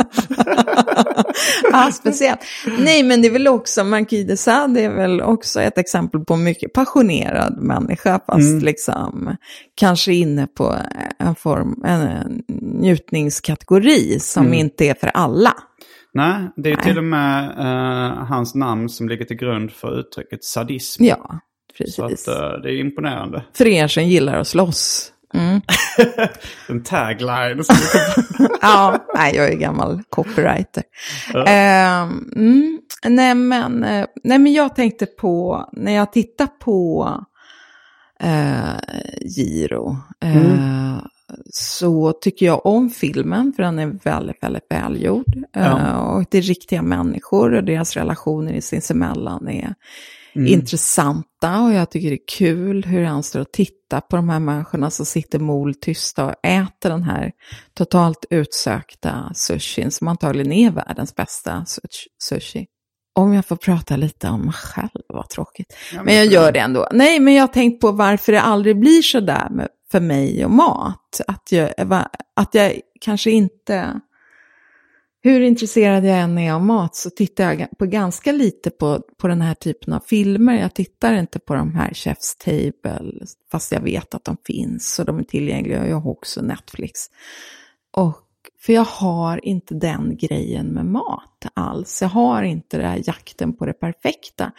Ja, 1.72 1.90
speciellt. 1.92 2.40
Nej, 2.78 3.02
men 3.02 3.22
det 3.22 3.28
är 3.28 3.32
väl 3.32 3.48
också, 3.48 3.84
Marquis 3.84 4.26
de 4.26 4.36
Sade 4.36 4.80
är 4.80 4.90
väl 4.90 5.20
också 5.20 5.60
ett 5.60 5.78
exempel 5.78 6.20
på 6.20 6.36
mycket 6.36 6.72
passionerad 6.72 7.58
människa, 7.58 8.20
fast 8.26 8.62
liksom 8.62 9.36
kanske 9.74 10.12
inne 10.12 10.46
på 10.46 10.76
en 11.18 11.34
form, 11.34 11.84
en 11.84 12.42
njutningskategori 12.62 14.20
som 14.20 14.54
inte 14.54 14.84
är 14.84 14.94
för 14.94 15.10
alla. 15.14 15.54
Nej, 16.14 16.50
det 16.56 16.70
är 16.70 16.76
Nej. 16.76 16.84
till 16.84 16.98
och 16.98 17.04
med 17.04 17.50
eh, 17.58 18.24
hans 18.24 18.54
namn 18.54 18.88
som 18.88 19.08
ligger 19.08 19.24
till 19.24 19.36
grund 19.36 19.70
för 19.72 20.00
uttrycket 20.00 20.44
sadism. 20.44 21.04
Ja, 21.04 21.38
Så 21.78 22.08
precis. 22.08 22.28
att, 22.28 22.36
eh, 22.36 22.60
det 22.62 22.72
är 22.72 22.80
imponerande. 22.80 23.44
För 23.54 23.66
er 23.66 23.88
som 23.88 24.04
gillar 24.04 24.34
att 24.38 24.48
slåss. 24.48 25.12
Mm. 25.34 25.60
En 26.68 26.82
tagline. 26.82 27.62
Ja, 28.62 28.98
nej, 29.14 29.36
jag 29.36 29.48
är 29.52 29.56
gammal 29.56 30.02
copywriter. 30.08 30.82
Ehm, 31.46 32.32
mm, 32.36 32.80
nej, 33.04 33.34
men, 33.34 33.84
eh, 33.84 34.06
nej, 34.24 34.38
men 34.38 34.52
jag 34.52 34.74
tänkte 34.76 35.06
på, 35.06 35.64
när 35.72 35.92
jag 35.92 36.12
tittar 36.12 36.46
på 36.46 37.08
eh, 38.20 38.80
Giro, 39.20 39.96
eh, 40.24 40.96
så 41.52 42.12
tycker 42.12 42.46
jag 42.46 42.66
om 42.66 42.90
filmen, 42.90 43.52
för 43.56 43.62
den 43.62 43.78
är 43.78 43.86
väldigt, 44.04 44.42
väldigt 44.42 44.66
välgjord. 44.70 45.44
Eh, 45.56 45.98
och 45.98 46.24
det 46.30 46.38
är 46.38 46.42
riktiga 46.42 46.82
människor 46.82 47.54
och 47.54 47.64
deras 47.64 47.96
relationer 47.96 48.52
i 48.52 48.60
sinsemellan 48.60 49.48
är 49.48 49.74
intressanta. 50.34 51.60
Och 51.60 51.72
jag 51.72 51.90
tycker 51.90 52.08
det 52.08 52.14
är 52.14 52.28
kul 52.38 52.84
hur 52.84 53.04
han 53.04 53.22
står 53.22 53.40
och 53.40 53.52
tittar 53.52 54.00
på 54.00 54.16
de 54.16 54.28
här 54.28 54.40
människorna 54.40 54.90
som 54.90 55.06
sitter 55.06 55.38
moltysta 55.38 56.24
och 56.26 56.34
äter 56.46 56.90
den 56.90 57.02
här 57.02 57.32
totalt 57.74 58.24
utsökta 58.30 59.32
sushin 59.34 59.90
som 59.90 60.08
antagligen 60.08 60.52
är 60.52 60.70
världens 60.70 61.14
bästa 61.14 61.64
sush- 61.66 62.06
sushi. 62.22 62.66
Om 63.14 63.34
jag 63.34 63.46
får 63.46 63.56
prata 63.56 63.96
lite 63.96 64.28
om 64.28 64.40
mig 64.40 64.52
själv, 64.52 64.88
vad 65.08 65.28
tråkigt. 65.28 65.76
men 66.04 66.14
jag 66.14 66.26
gör 66.26 66.52
det 66.52 66.60
ändå. 66.60 66.88
Nej, 66.92 67.20
men 67.20 67.34
jag 67.34 67.42
har 67.42 67.48
tänkt 67.48 67.80
på 67.80 67.92
varför 67.92 68.32
det 68.32 68.40
aldrig 68.40 68.78
blir 68.80 69.02
så 69.02 69.20
där 69.20 69.48
med, 69.50 69.68
för 69.90 70.00
mig 70.00 70.44
och 70.44 70.50
mat. 70.50 71.20
Att 71.26 71.52
jag, 71.52 71.72
att 72.34 72.54
jag 72.54 72.80
kanske 73.00 73.30
inte 73.30 74.00
hur 75.22 75.40
intresserad 75.40 76.04
jag 76.04 76.18
än 76.18 76.38
är 76.38 76.52
av 76.52 76.64
mat 76.64 76.96
så 76.96 77.10
tittar 77.10 77.44
jag 77.44 77.78
på 77.78 77.86
ganska 77.86 78.32
lite 78.32 78.70
på, 78.70 79.02
på 79.18 79.28
den 79.28 79.40
här 79.40 79.54
typen 79.54 79.92
av 79.92 80.00
filmer. 80.00 80.60
Jag 80.60 80.74
tittar 80.74 81.14
inte 81.14 81.38
på 81.38 81.54
de 81.54 81.74
här 81.74 81.90
Chef's 81.90 82.44
Table, 82.44 83.26
fast 83.50 83.72
jag 83.72 83.80
vet 83.80 84.14
att 84.14 84.24
de 84.24 84.36
finns 84.44 84.98
och 84.98 85.04
de 85.04 85.18
är 85.18 85.22
tillgängliga. 85.22 85.88
Jag 85.88 86.00
har 86.00 86.10
också 86.10 86.42
Netflix. 86.42 87.00
Och, 87.90 88.18
för 88.60 88.72
jag 88.72 88.84
har 88.84 89.44
inte 89.44 89.74
den 89.74 90.16
grejen 90.16 90.66
med 90.66 90.86
mat 90.86 91.46
alls. 91.54 92.02
Jag 92.02 92.08
har 92.08 92.42
inte 92.42 92.76
den 92.76 92.86
här 92.86 93.02
jakten 93.06 93.56
på 93.56 93.66
det 93.66 93.72
perfekta. 93.72 94.52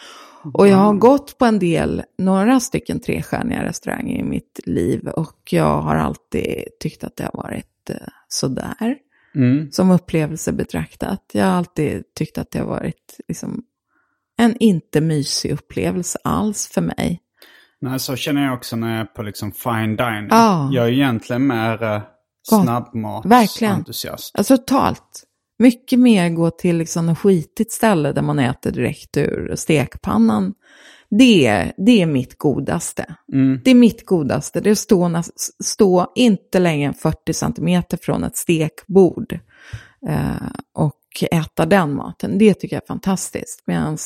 Och 0.54 0.68
jag 0.68 0.78
har 0.78 0.94
gått 0.94 1.38
på 1.38 1.46
en 1.46 1.60
del, 1.60 2.04
några 2.18 2.60
stycken 2.60 3.00
trestjärniga 3.00 3.64
restauranger 3.64 4.20
i 4.20 4.24
mitt 4.24 4.60
liv 4.66 5.08
och 5.08 5.40
jag 5.50 5.82
har 5.82 5.96
alltid 5.96 6.66
tyckt 6.80 7.04
att 7.04 7.16
det 7.16 7.24
har 7.24 7.44
varit 7.44 7.90
eh, 7.90 7.96
sådär 8.28 8.96
Mm. 9.36 9.72
som 9.72 9.92
upplevelse 9.92 10.52
betraktat. 10.52 11.32
Jag 11.34 11.46
har 11.46 11.52
alltid 11.52 12.04
tyckt 12.16 12.38
att 12.38 12.52
det 12.52 12.60
har 12.60 12.66
varit 12.66 13.20
liksom, 13.28 13.64
en 14.38 14.58
inte 14.58 15.02
mysig 15.02 15.52
upplevelse 15.52 16.20
alls 16.24 16.68
för 16.68 16.82
mig. 16.82 17.22
Nej, 17.82 18.00
så 18.00 18.16
känner 18.16 18.46
jag 18.46 18.54
också 18.54 18.76
när 18.76 18.92
jag 18.92 19.00
är 19.00 19.06
på 19.06 19.24
liksom 19.24 19.52
fine 19.52 19.96
dining. 19.96 20.28
Ja. 20.30 20.70
Jag 20.72 20.86
är 20.86 20.92
egentligen 20.92 21.48
mer 21.48 22.02
snabbmatsentusiast. 22.44 23.26
Verkligen. 23.56 23.74
Alltså 24.38 24.58
totalt. 24.58 25.24
Mycket 25.60 26.00
mer 26.00 26.30
gå 26.30 26.50
till 26.52 26.78
liksom 26.78 27.10
ett 27.10 27.18
skitigt 27.18 27.72
ställe 27.72 28.12
där 28.12 28.22
man 28.22 28.40
äter 28.40 28.72
direkt 28.72 29.18
ur 29.18 29.56
stekpannan. 29.56 30.54
Det, 31.10 31.48
är- 31.48 31.74
det 31.78 32.02
är 32.02 32.06
mitt 32.06 32.38
godaste. 32.38 33.16
Det 33.64 33.72
är 33.72 33.76
mitt 33.76 34.06
godaste. 34.06 34.62
Det 34.62 34.70
är 34.70 34.72
att 34.72 34.78
stå, 34.78 35.22
stå 35.64 36.12
inte 36.16 36.60
längre 36.60 36.88
än 36.88 36.94
40 36.94 37.34
centimeter 37.34 37.98
från 38.02 38.24
ett 38.24 38.38
stekbord 38.38 39.40
eh, 40.08 40.48
och 40.74 40.98
äta 41.32 41.66
den 41.66 41.94
maten. 41.96 42.38
Det 42.38 42.54
tycker 42.54 42.76
jag 42.76 42.84
är 42.84 42.88
fantastiskt. 42.88 43.64
Medan 43.66 43.98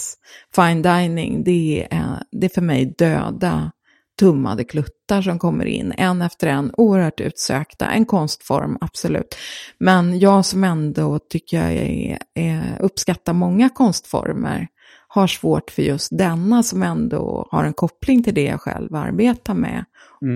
fine 0.55 0.81
dining, 0.81 1.43
det 1.43 1.87
är, 1.91 2.23
det 2.31 2.45
är 2.45 2.49
för 2.53 2.61
mig 2.61 2.93
döda 2.97 3.71
tummade 4.19 4.63
kluttar 4.63 5.21
som 5.21 5.39
kommer 5.39 5.65
in, 5.65 5.93
en 5.97 6.21
efter 6.21 6.47
en, 6.47 6.71
oerhört 6.77 7.21
utsökta. 7.21 7.85
En 7.87 8.05
konstform, 8.05 8.77
absolut. 8.81 9.35
Men 9.77 10.19
jag 10.19 10.45
som 10.45 10.63
ändå 10.63 11.19
tycker 11.19 11.57
jag 11.57 11.73
är, 11.73 12.17
är, 12.33 12.77
uppskattar 12.81 13.33
många 13.33 13.69
konstformer, 13.69 14.67
har 15.07 15.27
svårt 15.27 15.71
för 15.71 15.81
just 15.81 16.17
denna 16.17 16.63
som 16.63 16.83
ändå 16.83 17.47
har 17.51 17.63
en 17.63 17.73
koppling 17.73 18.23
till 18.23 18.33
det 18.33 18.43
jag 18.43 18.61
själv 18.61 18.95
arbetar 18.95 19.53
med 19.53 19.85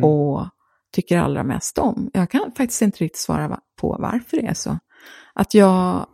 och 0.04 0.48
tycker 0.94 1.18
allra 1.18 1.44
mest 1.44 1.78
om. 1.78 2.10
Jag 2.14 2.30
kan 2.30 2.52
faktiskt 2.58 2.82
inte 2.82 3.04
riktigt 3.04 3.22
svara 3.22 3.48
va- 3.48 3.62
på 3.82 3.98
varför 4.00 4.38
det 4.38 4.48
är 4.48 4.54
så. 4.54 4.78
Att 5.34 5.54
jag, 5.54 6.06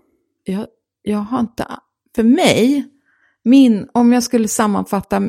jag, 0.44 0.66
jag 1.02 1.18
har 1.18 1.40
inte, 1.40 1.66
för 2.16 2.24
mig, 2.24 2.86
min, 3.44 3.90
om 3.94 4.14
jag 4.14 4.24
skulle 4.24 4.48
sammanfatta 4.48 5.22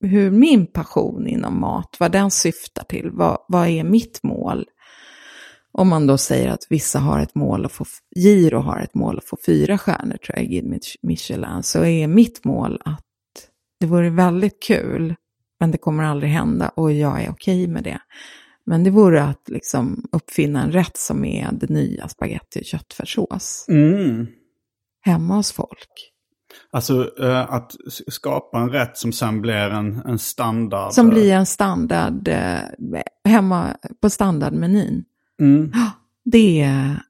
hur 0.00 0.30
min 0.30 0.66
passion 0.66 1.26
inom 1.26 1.60
mat, 1.60 1.96
vad 2.00 2.12
den 2.12 2.30
syftar 2.30 2.84
till, 2.84 3.10
vad, 3.12 3.38
vad 3.48 3.68
är 3.68 3.84
mitt 3.84 4.20
mål? 4.22 4.64
Om 5.72 5.88
man 5.88 6.06
då 6.06 6.18
säger 6.18 6.48
att 6.50 6.66
vissa 6.70 6.98
har 6.98 7.20
ett 7.20 7.34
mål 7.34 7.64
att 7.66 7.72
få, 7.72 7.84
Giro 8.16 8.58
har 8.58 8.80
ett 8.80 8.94
mål 8.94 9.18
att 9.18 9.24
få 9.24 9.36
fyra 9.46 9.78
stjärnor 9.78 10.16
tror 10.16 10.36
jag 10.38 10.44
i 10.44 10.48
Guide 10.48 10.64
Mich- 10.74 10.96
Michelin, 11.02 11.62
så 11.62 11.84
är 11.84 12.06
mitt 12.06 12.44
mål 12.44 12.82
att 12.84 13.04
det 13.80 13.86
vore 13.86 14.10
väldigt 14.10 14.62
kul, 14.62 15.14
men 15.60 15.70
det 15.70 15.78
kommer 15.78 16.04
aldrig 16.04 16.30
hända 16.32 16.68
och 16.68 16.92
jag 16.92 17.22
är 17.24 17.30
okej 17.30 17.66
med 17.66 17.84
det. 17.84 17.98
Men 18.66 18.84
det 18.84 18.90
vore 18.90 19.22
att 19.24 19.48
liksom 19.48 20.08
uppfinna 20.12 20.62
en 20.62 20.72
rätt 20.72 20.96
som 20.96 21.24
är 21.24 21.48
det 21.52 21.68
nya 21.70 22.08
spagetti 22.08 22.60
och 22.60 22.64
köttfärssås 22.64 23.64
Mm. 23.68 24.26
hemma 25.00 25.36
hos 25.36 25.52
folk. 25.52 26.12
Alltså 26.70 27.10
eh, 27.22 27.52
att 27.54 27.72
skapa 28.08 28.58
en 28.58 28.70
rätt 28.70 28.96
som 28.98 29.12
sen 29.12 29.40
blir 29.40 29.54
en, 29.70 30.02
en 30.06 30.18
standard. 30.18 30.92
Som 30.92 31.08
blir 31.08 31.32
en 31.32 31.46
standard 31.46 32.28
eh, 32.28 32.58
hemma 33.24 33.76
på 34.02 34.10
standardmenyn. 34.10 35.04
Mm. 35.40 35.72
Det, 36.24 36.60
är- 36.62 37.02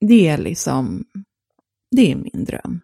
det 0.00 0.28
är 0.28 0.38
liksom, 0.38 1.04
det 1.96 2.12
är 2.12 2.16
min 2.16 2.44
dröm. 2.44 2.80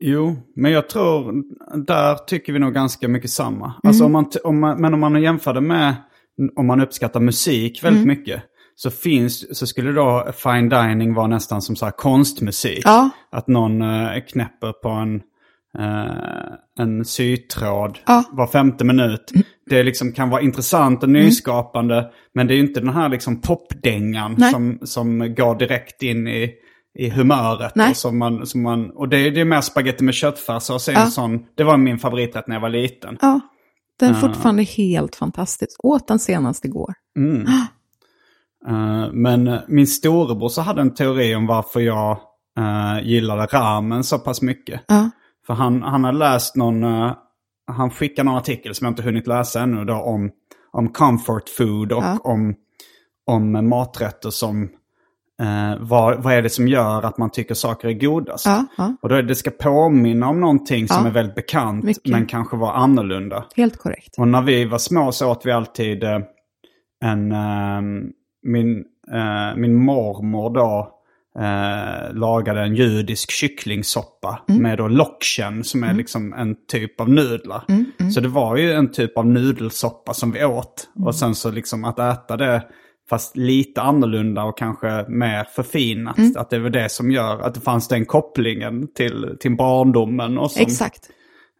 Jo, 0.00 0.36
men 0.56 0.72
jag 0.72 0.88
tror 0.88 1.42
där 1.86 2.14
tycker 2.14 2.52
vi 2.52 2.58
nog 2.58 2.74
ganska 2.74 3.08
mycket 3.08 3.30
samma. 3.30 3.74
Alltså 3.82 4.04
om 4.04 4.12
man, 4.12 4.30
om 4.44 4.60
man, 4.60 4.80
men 4.80 4.94
om 4.94 5.00
man 5.00 5.22
jämför 5.22 5.54
det 5.54 5.60
med 5.60 5.94
om 6.56 6.66
man 6.66 6.80
uppskattar 6.80 7.20
musik 7.20 7.84
väldigt 7.84 8.06
mycket. 8.06 8.42
Så 8.74 8.90
finns, 8.90 9.58
så 9.58 9.66
skulle 9.66 9.92
då 9.92 10.26
fine 10.34 10.68
dining 10.68 11.14
vara 11.14 11.26
nästan 11.26 11.62
som 11.62 11.76
så 11.76 11.84
här 11.84 11.92
konstmusik. 11.92 12.82
Ja. 12.84 13.10
Att 13.30 13.48
någon 13.48 13.82
eh, 13.82 14.08
knäpper 14.28 14.72
på 14.72 14.88
en, 14.88 15.20
eh, 15.78 16.84
en 16.84 17.04
sytråd 17.04 17.98
Ja. 18.06 18.24
var 18.32 18.46
femte 18.46 18.84
minut. 18.84 19.32
Det 19.70 19.82
liksom 19.82 20.12
kan 20.12 20.30
vara 20.30 20.40
intressant 20.40 21.02
och 21.02 21.08
nyskapande. 21.08 22.10
Men 22.34 22.46
det 22.46 22.54
är 22.54 22.56
ju 22.56 22.62
inte 22.66 22.80
den 22.80 22.94
här 22.94 23.08
liksom 23.08 23.40
popdängan 23.40 24.34
Nej. 24.38 24.52
som, 24.52 24.78
som 24.82 25.34
går 25.34 25.58
direkt 25.58 26.02
in 26.02 26.28
i, 26.28 26.52
i 26.98 27.10
humöret. 27.10 27.72
Nej. 27.74 27.90
Och, 27.90 27.96
som 27.96 28.18
man, 28.18 28.46
som 28.46 28.62
man, 28.62 28.90
och 28.90 29.08
det, 29.08 29.30
det 29.30 29.40
är 29.40 29.44
mer 29.44 29.60
spaghetti 29.60 30.04
med 30.04 30.14
köttfärs. 30.14 30.70
Och 30.70 30.80
så 30.80 30.90
en 30.90 30.96
Ja. 30.96 31.06
sån, 31.06 31.44
det 31.54 31.64
var 31.64 31.76
min 31.76 31.98
favoriträtt 31.98 32.46
när 32.48 32.56
jag 32.56 32.60
var 32.60 32.68
liten. 32.70 33.18
Ja, 33.20 33.40
den 34.00 34.10
är 34.10 34.14
fortfarande 34.14 34.62
helt 34.62 35.16
fantastisk. 35.16 35.84
Åt 35.84 36.08
den 36.08 36.18
senast 36.18 36.64
igår. 36.64 36.94
Eh, 38.68 39.12
men 39.12 39.46
eh, 39.48 39.58
min 39.68 39.86
storebror 39.86 40.48
så 40.48 40.62
hade 40.62 40.80
en 40.80 40.94
teori 40.94 41.34
om 41.34 41.46
varför 41.46 41.80
jag 41.80 42.18
uh, 42.58 43.06
gillade 43.08 43.46
ramen 43.46 44.04
så 44.04 44.18
pass 44.18 44.42
mycket. 44.42 44.80
Ja. 44.88 45.10
För 45.48 45.54
han, 45.54 45.82
han 45.82 46.04
har 46.04 46.12
läst 46.12 46.56
någon, 46.56 46.82
eh, 46.84 47.12
han 47.66 47.90
skickade 47.90 48.26
någon 48.28 48.38
artikel 48.38 48.74
som 48.74 48.84
jag 48.84 48.90
inte 48.92 49.02
hunnit 49.02 49.26
läsa 49.26 49.60
ännu 49.62 49.84
då 49.84 49.94
om, 49.94 50.30
om 50.72 50.88
comfort 50.88 51.48
food 51.48 51.92
och 51.92 52.02
Ja. 52.02 52.18
om, 52.24 52.54
om 53.26 53.68
maträtter 53.68 54.30
som, 54.30 54.62
eh, 55.42 55.76
vad, 55.80 56.22
vad 56.22 56.32
är 56.34 56.42
det 56.42 56.50
som 56.50 56.68
gör 56.68 57.02
att 57.02 57.18
man 57.18 57.30
tycker 57.30 57.54
saker 57.54 57.88
är 57.88 57.92
godast. 57.92 58.46
Ja, 58.46 58.64
ja. 58.78 58.94
Och 59.02 59.08
då 59.08 59.14
är 59.14 59.22
det, 59.22 59.28
det 59.28 59.34
ska 59.34 59.50
påminna 59.50 60.28
om 60.28 60.40
någonting 60.40 60.88
som 60.88 61.02
Ja. 61.04 61.08
är 61.10 61.14
väldigt 61.14 61.34
bekant 61.34 61.84
Mycket. 61.84 62.06
men 62.12 62.26
kanske 62.26 62.56
var 62.56 62.72
annorlunda. 62.72 63.44
Helt 63.56 63.76
korrekt. 63.76 64.18
Och 64.18 64.28
när 64.28 64.42
vi 64.42 64.64
var 64.64 64.78
små 64.78 65.12
så 65.12 65.30
åt 65.30 65.46
vi 65.46 65.52
alltid 65.52 66.04
eh, 66.04 66.20
en... 67.04 67.32
ehm, 67.32 68.02
min, 68.42 68.84
eh, 69.12 69.56
min 69.56 69.74
mormor 69.84 70.50
då 70.54 70.94
eh, 71.38 72.14
lagade 72.14 72.60
en 72.60 72.74
judisk 72.74 73.30
kycklingsoppa 73.30 74.42
med 74.46 74.78
då 74.78 74.88
lokshen 74.88 75.64
som 75.64 75.84
är 75.84 75.94
liksom 75.94 76.32
en 76.32 76.54
typ 76.66 77.00
av 77.00 77.08
nudlar. 77.08 77.64
Så 78.14 78.20
det 78.20 78.28
var 78.28 78.56
ju 78.56 78.72
en 78.72 78.92
typ 78.92 79.18
av 79.18 79.26
nudelsoppa 79.26 80.14
som 80.14 80.32
vi 80.32 80.44
åt. 80.44 80.88
Och 81.04 81.14
sen 81.14 81.34
så 81.34 81.50
liksom 81.50 81.84
att 81.84 81.98
äta 81.98 82.36
det 82.36 82.62
fast 83.10 83.36
lite 83.36 83.80
annorlunda 83.82 84.44
och 84.44 84.58
kanske 84.58 85.04
mer 85.08 85.44
förfinat. 85.44 86.18
Att 86.36 86.50
det 86.50 86.58
var 86.58 86.70
det 86.70 86.88
som 86.88 87.10
gör 87.10 87.40
att 87.40 87.54
det 87.54 87.60
fanns 87.60 87.88
den 87.88 88.06
kopplingen 88.06 88.94
till, 88.94 89.36
till 89.40 89.56
barndomen. 89.56 90.38
Och 90.38 90.50
som, 90.50 90.62
Exakt. 90.62 91.10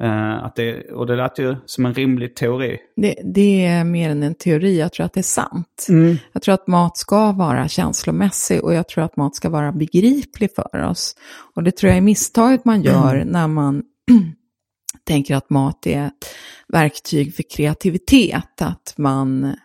Eh, 0.02 0.44
att 0.44 0.56
det, 0.56 0.90
och 0.90 1.06
det 1.06 1.16
lät 1.16 1.38
ju 1.38 1.56
som 1.66 1.86
en 1.86 1.94
rimlig 1.94 2.36
teori. 2.36 2.78
Det, 2.96 3.14
det 3.24 3.64
är 3.66 3.84
mer 3.84 4.10
än 4.10 4.22
en 4.22 4.34
teori, 4.34 4.78
jag 4.78 4.92
tror 4.92 5.06
att 5.06 5.12
det 5.12 5.20
är 5.20 5.22
sant. 5.22 5.86
Jag 6.32 6.42
tror 6.42 6.54
att 6.54 6.66
mat 6.66 6.96
ska 6.96 7.32
vara 7.32 7.68
känslomässig 7.68 8.64
och 8.64 8.74
jag 8.74 8.88
tror 8.88 9.04
att 9.04 9.16
mat 9.16 9.34
ska 9.34 9.48
vara 9.48 9.72
begriplig 9.72 10.50
för 10.54 10.84
oss. 10.84 11.16
Och 11.54 11.62
det 11.62 11.76
tror 11.76 11.88
jag 11.88 11.96
är 11.96 12.02
misstaget 12.02 12.64
man 12.64 12.82
gör 12.82 13.24
när 13.26 13.48
man 13.48 13.82
tänker 15.06 15.36
att 15.36 15.50
mat 15.50 15.86
är 15.86 16.06
ett 16.06 16.34
verktyg 16.68 17.34
för 17.34 17.44
kreativitet. 17.56 18.62
Att 18.62 18.94
man, 18.96 19.56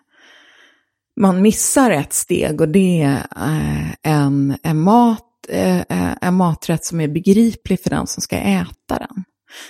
man 1.20 1.42
missar 1.42 1.92
ett 1.92 2.14
steg 2.14 2.62
och 2.62 2.70
det 2.70 3.02
är 3.02 3.16
eh, 3.36 4.14
en, 4.14 4.58
en, 4.64 4.80
mat, 4.82 5.30
eh, 5.50 5.82
en 6.22 6.34
maträtt 6.34 6.86
som 6.86 7.02
är 7.02 7.08
begriplig 7.08 7.84
för 7.84 7.90
den 7.90 8.08
som 8.08 8.22
ska 8.22 8.38
äta 8.38 9.00
den. 9.00 9.24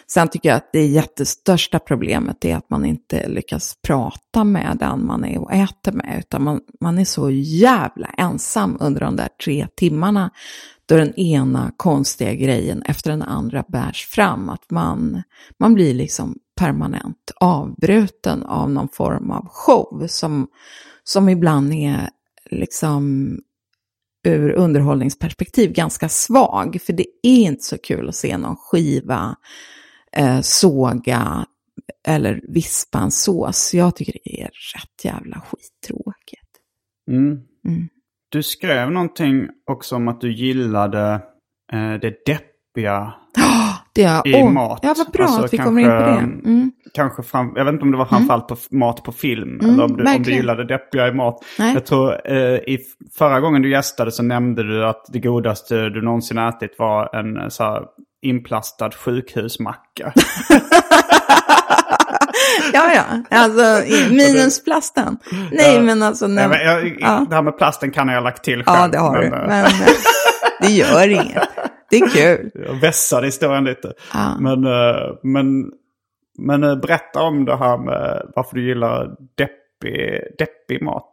Sen 0.08 0.28
tycker 0.28 0.50
jag 0.50 0.56
att 0.56 0.70
det 0.74 0.86
jättestörsta 0.86 1.80
problemet 1.80 2.46
är 2.46 2.56
att 2.56 2.70
man 2.70 2.86
inte 2.86 3.28
lyckas 3.28 3.76
prata 3.82 4.44
med 4.44 4.78
den 4.80 5.06
man 5.06 5.26
är 5.26 5.42
och 5.42 5.54
äter 5.54 5.92
med, 5.92 6.16
utan 6.20 6.44
man, 6.44 6.62
man 6.82 7.00
är 7.00 7.06
så 7.06 7.30
jävla 7.32 8.08
ensam 8.08 8.78
under 8.80 9.02
de 9.02 9.16
där 9.16 9.30
tre 9.46 9.68
timmarna 9.76 10.32
då 10.86 10.98
den 10.98 11.20
ena 11.20 11.72
konstiga 11.78 12.34
grejen 12.34 12.82
efter 12.82 13.12
den 13.12 13.22
andra 13.22 13.64
bärs 13.68 14.06
fram. 14.06 14.50
Att 14.50 14.72
man, 14.72 15.24
man 15.60 15.74
blir 15.74 15.94
liksom 15.94 16.38
permanent 16.56 17.32
avbruten 17.40 18.44
av 18.44 18.70
någon 18.70 18.90
form 18.90 19.32
av 19.32 19.48
show 19.50 20.06
som, 20.08 20.48
som 21.04 21.30
ibland 21.30 21.74
är 21.74 22.10
liksom 22.52 23.38
ur 24.24 24.52
underhållningsperspektiv 24.52 25.74
ganska 25.74 26.10
svag. 26.10 26.78
För 26.86 26.94
det 26.94 27.06
är 27.24 27.38
inte 27.38 27.64
så 27.64 27.78
kul 27.78 28.10
att 28.10 28.16
se 28.16 28.38
någon 28.38 28.56
skiva 28.56 29.36
eh, 30.18 30.42
såga 30.42 31.46
eller 32.08 32.42
vispa 32.48 33.00
en 33.00 33.12
sås. 33.12 33.74
Jag 33.74 33.96
tycker 33.96 34.14
det 34.24 34.42
är 34.42 34.46
rätt 34.46 35.06
jävla 35.06 35.42
skittråkigt. 35.42 36.50
Mm. 37.12 37.40
Mm. 37.68 37.90
Du 38.30 38.44
skrev 38.44 38.92
någonting 38.92 39.48
också 39.70 39.96
om 39.96 40.08
att 40.08 40.22
du 40.22 40.34
gillade 40.34 41.14
eh, 41.74 41.94
det 41.94 42.26
deppiga 42.26 43.14
Är, 43.96 44.28
i 44.28 44.34
åh, 44.44 44.52
mat. 44.52 44.80
Ja, 44.84 44.94
vad 44.98 45.12
bra 45.12 45.26
Alltså 45.26 45.44
att 45.46 45.54
vi 45.54 45.58
kommer 45.58 45.82
in 45.82 45.88
på 45.88 45.94
det. 45.94 46.00
kanske, 46.06 46.50
Mm. 46.50 46.72
Kanske 46.94 47.24
fram, 47.24 47.54
jag 47.56 47.66
vet 47.66 47.74
inte 47.74 47.84
om 47.84 47.92
det 47.92 47.98
var 47.98 48.06
framförallt 48.06 48.48
på 48.48 48.56
mat 48.72 49.04
på 49.04 49.12
film. 49.12 49.60
Mm, 49.62 49.74
eller 49.74 49.84
om 49.84 49.90
du, 49.90 49.94
om 49.94 49.98
du 49.98 50.04
verkligen. 50.04 50.38
gillade 50.38 50.66
deppiga 50.68 51.08
i 51.08 51.14
mat. 51.14 51.46
Nej. 51.60 51.74
Jag 51.74 51.86
tror 51.86 52.28
eh, 52.32 52.38
i 52.56 52.80
förra 53.18 53.40
gången 53.40 53.62
du 53.62 53.72
gästade 53.72 54.12
så 54.12 54.24
nämnde 54.24 54.64
du 54.64 54.86
att 54.86 55.06
det 55.10 55.20
godaste 55.20 55.90
du 55.90 56.02
någonsin 56.02 56.38
ätit 56.38 56.76
var 56.80 57.16
en 57.16 57.38
eh, 57.38 57.48
så 57.50 57.64
här, 57.64 57.82
inplastad 58.22 58.92
sjukhusmacka. 58.92 60.14
Ja, 62.74 62.94
ja. 62.94 63.04
Alltså, 63.38 63.86
i- 63.86 64.08
minusplasten. 64.16 65.18
Nej, 65.52 65.82
men 65.82 66.04
alltså... 66.04 66.28
Nej, 66.28 66.48
När, 66.48 66.58
men 66.58 66.68
jag, 66.68 66.98
ja. 67.00 67.26
Det 67.30 67.36
här 67.36 67.42
med 67.42 67.58
plasten 67.58 67.92
kan 67.92 68.08
jag 68.08 68.16
ha 68.16 68.22
lagt 68.22 68.44
till 68.44 68.64
själv. 68.64 68.78
ja, 68.80 68.88
det 68.88 68.98
har 68.98 69.18
du. 69.20 69.26
eh, 69.26 69.32
Men 69.32 69.66
eh, 69.66 69.72
det 70.62 70.68
gör 70.68 71.08
inget. 71.10 71.50
Det 71.94 71.98
är 71.98 72.38
kul. 72.38 72.52
Jag 72.68 72.74
vässade 72.82 73.28
historien 73.28 73.64
lite. 73.64 73.94
Ja. 74.14 74.38
Men, 74.40 74.62
men, 75.24 75.72
men 76.38 76.64
eh, 76.64 76.76
berätta 76.76 77.22
om 77.22 77.46
det 77.46 77.58
här 77.58 77.78
med 77.78 78.32
varför 78.36 78.56
du 78.56 78.68
gillar 78.68 79.16
deppig, 79.38 80.20
deppig 80.38 80.82
mat. 80.84 81.10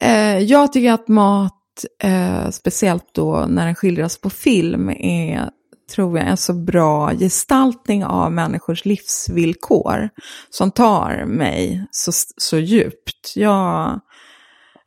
Eh, 0.00 0.38
jag 0.38 0.72
tycker 0.72 0.92
att 0.92 1.08
mat, 1.08 1.84
eh, 2.02 2.50
speciellt 2.50 3.14
då 3.14 3.46
när 3.48 3.66
den 3.66 3.74
skildras 3.74 4.20
på 4.20 4.30
film, 4.30 4.90
är 4.90 5.50
tror 5.94 6.18
jag 6.18 6.28
en 6.28 6.36
så 6.36 6.52
bra 6.52 7.10
gestaltning 7.10 8.04
av 8.04 8.32
människors 8.32 8.84
livsvillkor 8.84 10.08
som 10.50 10.70
tar 10.70 11.24
mig 11.24 11.86
så, 11.90 12.12
så 12.36 12.58
djupt. 12.58 13.32
Jag, 13.34 14.00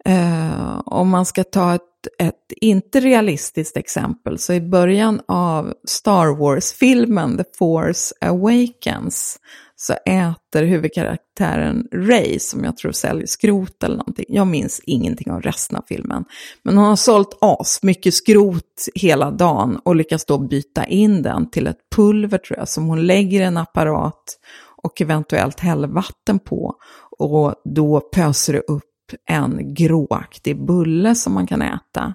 eh, 0.06 0.82
om 0.86 1.10
man 1.10 1.26
ska 1.26 1.44
ta 1.44 1.76
ett, 1.76 1.82
ett 2.20 2.52
inte 2.62 3.00
realistiskt 3.00 3.78
exempel 3.78 4.40
så 4.40 4.54
i 4.54 4.62
början 4.62 5.22
av 5.28 5.74
Star 5.88 6.38
Wars-filmen 6.38 7.38
The 7.38 7.44
Force 7.58 8.16
Awakens 8.22 9.40
så 9.76 9.94
äter 9.94 10.64
huvudkaraktären 10.64 11.88
Ray, 11.94 12.40
som 12.40 12.64
jag 12.64 12.78
tror 12.78 12.92
säljer 12.92 13.28
skrot 13.28 13.84
eller 13.84 13.98
någonting. 13.98 14.26
Jag 14.28 14.48
minns 14.48 14.82
ingenting 14.86 15.32
av 15.32 15.42
resten 15.42 15.78
av 15.78 15.84
filmen. 15.88 16.26
Men 16.64 16.78
hon 16.78 16.86
har 16.88 16.96
sålt 16.96 17.38
as 17.42 17.80
mycket 17.84 18.14
skrot 18.14 18.88
hela 18.96 19.32
dagen 19.32 19.80
och 19.86 19.96
lyckas 19.96 20.26
då 20.26 20.38
byta 20.38 20.86
in 20.86 21.22
den 21.22 21.50
till 21.50 21.68
ett 21.68 21.80
pulver 21.96 22.38
tror 22.38 22.60
jag, 22.60 22.70
som 22.70 22.86
hon 22.86 23.08
lägger 23.08 23.42
i 23.42 23.44
en 23.44 23.58
apparat 23.58 24.40
och 24.84 25.02
eventuellt 25.02 25.60
häller 25.60 25.88
vatten 25.88 26.40
på. 26.40 26.76
Och 27.18 27.54
då 27.64 28.00
pöser 28.00 28.54
det 28.54 28.60
upp 28.60 28.95
en 29.26 29.74
gråaktig 29.74 30.66
bulle 30.66 31.16
som 31.16 31.34
man 31.34 31.48
kan 31.48 31.62
äta. 31.62 32.14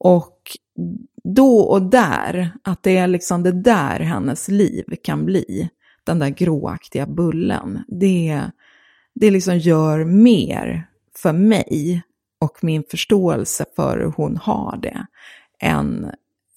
Och 0.00 0.42
då 1.24 1.60
och 1.60 1.82
där, 1.82 2.50
att 2.62 2.82
det 2.82 2.96
är 2.96 3.06
liksom 3.06 3.42
det 3.42 3.62
där 3.62 4.00
hennes 4.00 4.48
liv 4.48 4.84
kan 5.02 5.24
bli, 5.24 5.68
den 6.04 6.18
där 6.18 6.28
gråaktiga 6.28 7.06
bullen, 7.06 7.84
det, 7.88 8.42
det 9.14 9.30
liksom 9.30 9.58
gör 9.58 10.04
mer 10.04 10.88
för 11.16 11.32
mig 11.32 12.02
och 12.40 12.64
min 12.64 12.84
förståelse 12.90 13.64
för 13.76 13.98
hur 13.98 14.12
hon 14.16 14.36
har 14.36 14.78
det, 14.82 15.06
än 15.60 16.10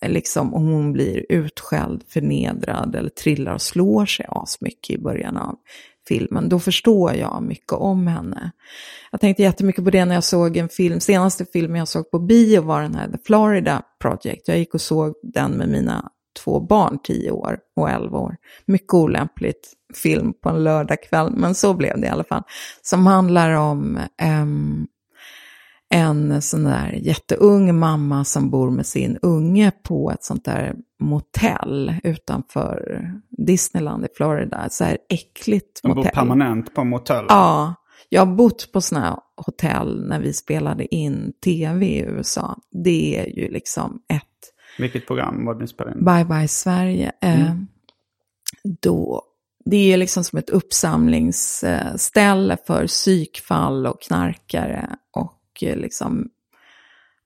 liksom 0.05 0.53
om 0.53 0.65
hon 0.67 0.93
blir 0.93 1.25
utskälld, 1.29 2.03
förnedrad 2.07 2.95
eller 2.95 3.09
trillar 3.09 3.53
och 3.53 3.61
slår 3.61 4.05
sig 4.05 4.25
asmycket 4.29 4.95
i 4.95 5.01
början 5.01 5.37
av 5.37 5.55
filmen. 6.11 6.49
Då 6.49 6.59
förstår 6.59 7.13
jag 7.13 7.43
mycket 7.43 7.73
om 7.73 8.07
henne. 8.07 8.51
Jag 9.11 9.21
tänkte 9.21 9.43
jättemycket 9.43 9.83
på 9.83 9.91
det 9.91 10.05
när 10.05 10.15
jag 10.15 10.23
såg 10.23 10.57
en 10.57 10.69
film, 10.69 10.99
senaste 10.99 11.45
filmen 11.45 11.79
jag 11.79 11.87
såg 11.87 12.11
på 12.11 12.19
bio 12.19 12.61
var 12.61 12.81
den 12.81 12.95
här 12.95 13.07
The 13.07 13.17
Florida 13.25 13.81
Project. 14.01 14.47
Jag 14.47 14.57
gick 14.57 14.73
och 14.73 14.81
såg 14.81 15.13
den 15.23 15.51
med 15.51 15.69
mina 15.69 16.09
två 16.43 16.59
barn, 16.59 16.99
10 17.03 17.31
år 17.31 17.59
och 17.75 17.89
11 17.89 18.17
år. 18.17 18.35
Mycket 18.65 18.93
olämpligt 18.93 19.73
film 20.03 20.33
på 20.43 20.49
en 20.49 20.63
lördagkväll, 20.63 21.31
men 21.31 21.55
så 21.55 21.73
blev 21.73 22.01
det 22.01 22.07
i 22.07 22.09
alla 22.09 22.23
fall. 22.23 22.43
Som 22.81 23.07
handlar 23.07 23.51
om 23.51 23.99
um, 24.41 24.87
en 25.89 26.41
sån 26.41 26.63
där 26.63 26.91
jätteung 26.91 27.79
mamma 27.79 28.25
som 28.25 28.49
bor 28.49 28.69
med 28.69 28.85
sin 28.85 29.17
unge 29.21 29.71
på 29.83 30.11
ett 30.11 30.23
sånt 30.23 30.45
där 30.45 30.75
motell 31.01 31.95
utanför 32.03 33.05
Disneyland 33.29 34.05
i 34.05 34.07
Florida. 34.15 34.65
Ett 34.65 34.73
så 34.73 34.83
här 34.83 34.97
äckligt 35.09 35.79
De 35.83 35.87
bor 35.87 35.95
motell. 35.95 36.11
permanent 36.13 36.75
på 36.75 36.83
motell. 36.83 37.25
Ja, 37.29 37.75
jag 38.09 38.25
har 38.25 38.35
bott 38.35 38.71
på 38.71 38.81
sådana 38.81 39.05
här 39.07 39.17
hotell 39.45 40.07
när 40.07 40.19
vi 40.19 40.33
spelade 40.33 40.95
in 40.95 41.33
tv 41.43 41.85
i 41.85 41.99
USA. 41.99 42.57
Det 42.71 43.19
är 43.19 43.25
ju 43.39 43.49
liksom 43.51 44.01
ett 44.13 44.23
Vilket 44.77 45.07
program 45.07 45.45
var 45.45 45.53
det 45.53 45.59
ni 45.61 45.67
spelade 45.67 45.97
in? 45.97 46.05
Bye 46.05 46.25
Bye 46.25 46.47
Sverige. 46.47 47.11
Eh, 47.21 47.53
då, 48.81 49.21
det 49.65 49.77
är 49.77 49.87
ju 49.87 49.97
liksom 49.97 50.23
som 50.23 50.39
ett 50.39 50.49
uppsamlingsställe 50.49 52.57
för 52.67 52.87
psykfall 52.87 53.87
och 53.87 54.01
knarkare 54.01 54.95
och 55.11 55.63
eh, 55.63 55.75
liksom 55.77 56.29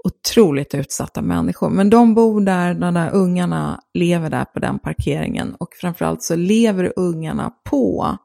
otroligt 0.06 0.76
utsatta 0.76 1.22
människor. 1.22 1.70
Men 1.70 1.90
de 1.90 2.14
bor 2.16 2.42
där, 2.42 2.74
de 2.74 2.94
där 2.94 3.10
ungarna 3.14 3.82
lever 3.94 4.30
där 4.30 4.46
på 4.46 4.60
den 4.60 4.80
parkeringen 4.80 5.56
och 5.56 5.70
framförallt 5.82 6.24
så 6.24 6.36
lever 6.36 6.94
ungarna 6.96 7.52
på 7.70 8.18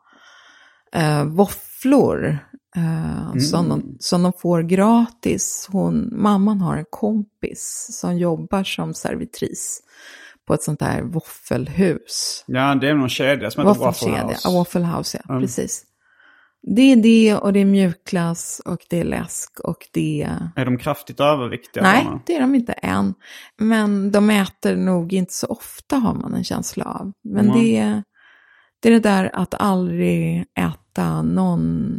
eh, 0.95 1.25
våfflor 1.25 2.39
eh, 2.77 3.39
som, 3.41 3.69
de, 3.69 3.97
som 4.01 4.23
de 4.23 4.33
får 4.33 4.63
gratis. 4.63 5.69
Hon, 5.73 6.09
mamman 6.13 6.61
har 6.61 6.77
en 6.77 6.85
kompis 6.91 7.89
som 8.01 8.19
jobbar 8.19 8.65
som 8.65 8.95
servitris 8.95 9.81
på 10.47 10.55
ett 10.55 10.63
sånt 10.63 10.81
där 10.81 11.03
våffelhus. 11.03 12.45
Ja, 12.47 12.75
det 12.75 12.89
är 12.89 12.95
någon 12.95 13.09
kedja 13.09 13.51
som 13.51 13.67
heter 13.67 13.81
Waffle 13.81 14.11
House. 14.23 14.41
ja, 14.45 14.51
Waffle 14.59 14.85
House, 14.85 15.21
ja, 15.25 15.31
Mm. 15.35 15.43
precis. 15.43 15.85
Det 16.63 16.83
är 16.83 16.97
det 16.97 17.35
och 17.37 17.53
det 17.53 17.61
är 17.61 17.65
mjukglass 17.65 18.63
och 18.65 18.79
det 18.91 19.01
är 19.01 19.05
läsk 19.05 19.61
och 19.61 19.89
det 19.93 20.23
är... 20.23 20.51
Är 20.57 20.65
de 20.65 20.79
kraftigt 20.79 21.21
överviktiga? 21.21 21.83
Nej, 21.83 22.05
barnen? 22.05 22.21
det 22.27 22.35
är 22.37 22.41
de 22.41 22.55
inte 22.55 22.73
än. 22.73 23.15
Men 23.59 24.13
de 24.13 24.31
äter 24.31 24.77
nog 24.77 25.13
inte 25.13 25.33
så 25.33 25.47
ofta 25.47 25.97
har 25.97 26.15
man 26.15 26.35
en 26.35 26.45
känsla 26.45 26.85
av. 26.85 27.13
Men 27.25 27.45
Mm. 27.51 27.59
det, 27.63 27.77
är, 27.77 28.03
det 28.81 28.89
är 28.89 28.93
det 28.93 29.01
där 29.01 29.31
att 29.35 29.55
aldrig 29.55 30.45
äta 30.59 31.23
någon 31.23 31.93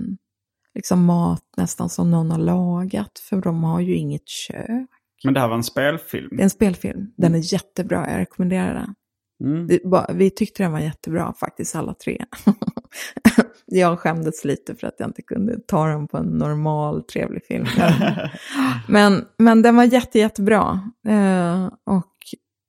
liksom 0.76 1.06
mat 1.06 1.44
nästan 1.58 1.90
som 1.90 2.12
någon 2.12 2.32
har 2.32 2.40
lagat. 2.40 3.20
För 3.30 3.42
de 3.42 3.64
har 3.64 3.80
ju 3.80 3.96
inget 3.96 4.28
kök. 4.28 4.90
Men 5.24 5.34
det 5.34 5.40
här 5.40 5.48
var 5.48 5.56
en 5.56 5.64
spelfilm. 5.64 6.30
Det 6.32 6.42
är 6.42 6.44
en 6.44 6.50
spelfilm. 6.50 7.14
Den 7.18 7.36
är 7.36 7.54
jättebra, 7.54 8.12
jag 8.12 8.18
rekommenderar 8.20 8.74
den. 8.74 8.96
Mm. 9.42 9.68
Vi 10.10 10.30
tyckte 10.30 10.64
den 10.64 10.72
var 10.72 10.80
jättebra 10.80 11.34
faktiskt 11.40 11.76
alla 11.76 11.94
tre. 11.94 12.26
jag 13.66 14.00
skämdes 14.00 14.46
lite 14.46 14.76
för 14.76 14.88
att 14.88 14.96
jag 14.98 15.10
inte 15.10 15.22
kunde 15.22 15.60
ta 15.68 15.86
den 15.86 16.08
på 16.08 16.18
en 16.18 16.26
normal 16.26 17.04
trevlig 17.04 17.46
film. 17.46 17.66
men, 18.88 19.26
men 19.38 19.62
den 19.62 19.76
var 19.76 19.84
jätte, 19.84 20.20
jättebra. 20.20 20.92
Eh, 21.08 21.66
och 21.66 22.16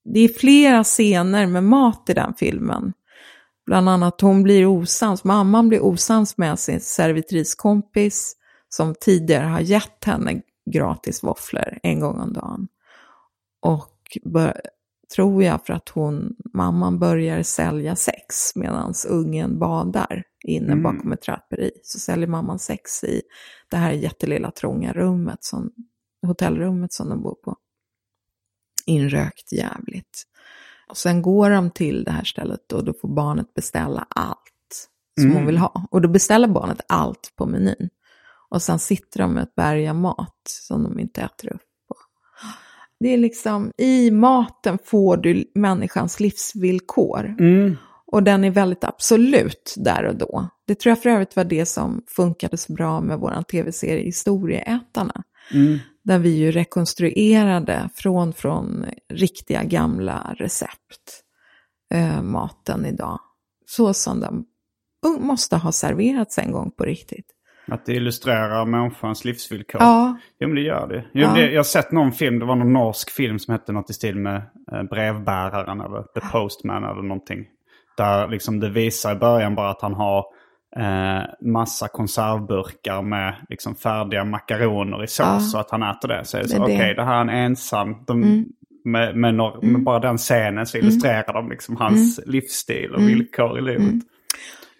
det 0.05 0.21
är 0.21 0.29
flera 0.29 0.85
scener 0.85 1.47
med 1.47 1.65
mat 1.65 2.11
i 2.11 2.15
den 2.15 2.35
filmen. 2.35 2.93
Bland 3.67 3.89
annat 3.89 4.21
hon 4.21 4.43
blir 4.43 4.67
osams, 4.67 5.25
mamman 5.25 5.69
blir 5.69 5.85
osams 5.85 6.39
med 6.39 6.59
sin 6.59 6.81
servitriskompis 6.81 8.37
som 8.69 8.95
tidigare 9.01 9.47
har 9.47 9.61
gett 9.61 10.05
henne 10.05 10.43
gratis 10.71 11.23
våfflor 11.23 11.79
en 11.83 12.01
gång 12.01 12.21
om 12.21 12.33
dagen. 12.33 12.69
Och 13.61 14.19
bör, 14.25 14.61
tror 15.15 15.45
jag 15.45 15.67
för 15.67 15.73
att 15.73 15.89
hon, 15.89 16.37
mamman 16.55 16.99
börjar 16.99 17.43
sälja 17.43 17.97
sex 17.97 18.57
medan 18.57 18.95
ungen 19.09 19.59
badar 19.59 20.25
inne 20.45 20.73
Mm. 20.73 20.83
bakom 20.83 21.13
ett 21.13 21.23
draperi. 21.23 21.71
Så 21.83 21.99
säljer 21.99 22.27
mamman 22.27 22.59
sex 22.59 23.05
i 23.05 23.23
det 23.71 23.77
här 23.77 23.93
jättelilla 23.93 24.51
trånga 24.51 24.93
rummet, 24.93 25.45
som, 25.45 25.73
hotellrummet 26.27 26.93
som 26.93 27.09
de 27.09 27.23
bor 27.23 27.35
på. 27.35 27.57
Inrökt 28.87 29.53
jävligt. 29.53 30.23
Och 30.89 30.97
sen 30.97 31.23
går 31.23 31.51
de 31.51 31.71
till 31.71 32.05
det 32.05 32.11
här 32.11 32.25
stället 32.25 32.73
och 32.73 32.85
då 32.85 32.93
får 33.01 33.09
barnet 33.09 33.55
beställa 33.55 34.07
allt 34.11 34.39
som 35.21 35.25
Mm. 35.27 35.37
hon 35.37 35.47
vill 35.47 35.59
ha. 35.59 35.87
Och 35.91 36.01
då 36.01 36.09
beställer 36.09 36.49
barnet 36.49 36.81
allt 36.89 37.33
på 37.37 37.47
menyn. 37.47 37.89
Och 38.49 38.63
sen 38.63 38.79
sitter 38.79 39.21
de 39.21 39.35
med 39.35 39.43
ett 39.43 39.55
berg 39.55 39.89
av 39.89 39.97
mat 39.97 40.43
som 40.47 40.83
de 40.83 40.99
inte 40.99 41.21
äter 41.23 41.53
upp. 41.55 41.63
Det 43.03 43.09
är 43.09 43.19
liksom, 43.19 43.73
i 43.79 44.11
maten 44.11 44.79
får 44.85 45.17
du 45.17 45.45
människans 45.55 46.21
livsvillkor. 46.21 47.37
Mm. 47.39 47.77
Och 48.07 48.23
den 48.23 48.45
är 48.45 48.51
väldigt 48.51 48.85
absolut 48.85 49.75
där 49.77 50.05
och 50.05 50.17
då. 50.17 50.49
Det 50.67 50.75
tror 50.75 50.91
jag 50.91 51.03
för 51.03 51.11
övrigt 51.11 51.37
var 51.37 51.45
det 51.45 51.67
som 51.67 52.03
funkade 52.07 52.57
så 52.57 52.73
bra 52.73 53.01
med 53.01 53.19
vår 53.19 53.43
tv-serie 53.43 54.05
Historieätarna. 54.05 55.23
Mm. 55.55 55.79
Där 56.05 56.19
vi 56.19 56.31
ju 56.31 56.51
rekonstruerade 56.53 57.89
från, 57.95 58.33
från 58.33 58.85
riktiga 59.09 59.63
gamla 59.63 60.35
recept 60.39 61.23
eh, 61.95 62.23
maten 62.23 62.87
idag. 62.87 63.21
Så 63.67 63.95
som 63.95 64.21
den 64.21 64.45
måste 65.21 65.57
ha 65.57 65.73
serverats 65.73 66.39
en 66.39 66.53
gång 66.53 66.71
på 66.71 66.85
riktigt. 66.85 67.27
Att 67.71 67.87
det 67.87 67.93
illustrerar 67.95 68.65
människans 68.67 69.25
livsvillkor. 69.25 69.81
Ja. 69.83 70.17
Jo 70.41 70.49
men 70.49 70.55
det 70.55 70.61
gör 70.63 70.87
det. 70.89 71.05
Jo, 71.13 71.27
Ja. 71.29 71.35
det. 71.35 71.51
Jag 71.51 71.59
har 71.59 71.65
sett 71.65 71.93
någon 71.93 72.13
film, 72.13 72.39
det 72.39 72.45
var 72.45 72.57
någon 72.57 72.73
norsk 72.73 73.11
film 73.11 73.39
som 73.39 73.53
hette 73.53 73.73
något 73.73 73.91
i 73.91 73.93
stil 73.93 74.17
med 74.17 74.43
eh, 74.73 74.83
Brevbäraren 74.83 75.81
eller 75.81 76.03
The 76.03 76.21
Postman 76.33 76.85
eller 76.85 77.03
någonting. 77.03 77.45
Där 77.97 78.29
liksom 78.29 78.61
det 78.61 78.69
visar 78.71 79.13
i 79.13 79.19
början 79.19 79.55
bara 79.55 79.71
att 79.71 79.83
han 79.83 79.95
har 79.95 80.25
eh, 80.77 81.23
massa 81.41 81.89
konservburkar 81.89 83.03
med 83.03 83.35
liksom 83.49 83.75
färdiga 83.75 84.25
makaroner 84.25 85.05
i 85.05 85.07
sås 85.07 85.27
Ja. 85.27 85.41
så 85.41 85.59
att 85.59 85.71
han 85.71 85.83
äter 85.83 86.09
det. 86.09 86.25
Så 86.25 86.37
det 86.37 86.49
så, 86.49 86.63
okej. 86.63 86.75
Mm. 86.75 86.97
det 86.97 87.05
här 87.05 87.17
är 87.17 87.21
en 87.21 87.29
ensam. 87.29 87.97
De, 88.07 88.45
med, 88.85 89.17
med, 89.17 89.35
några, 89.35 89.61
med 89.61 89.83
bara 89.83 89.99
den 89.99 90.17
scenen 90.19 90.67
så 90.67 90.79
illustrerar 90.79 91.33
de 91.33 91.51
liksom 91.51 91.77
hans 91.77 92.19
Mm. 92.19 92.33
livsstil 92.33 92.91
och 92.95 93.01
villkor 93.03 93.59
i 93.59 93.63
livet. 93.63 93.95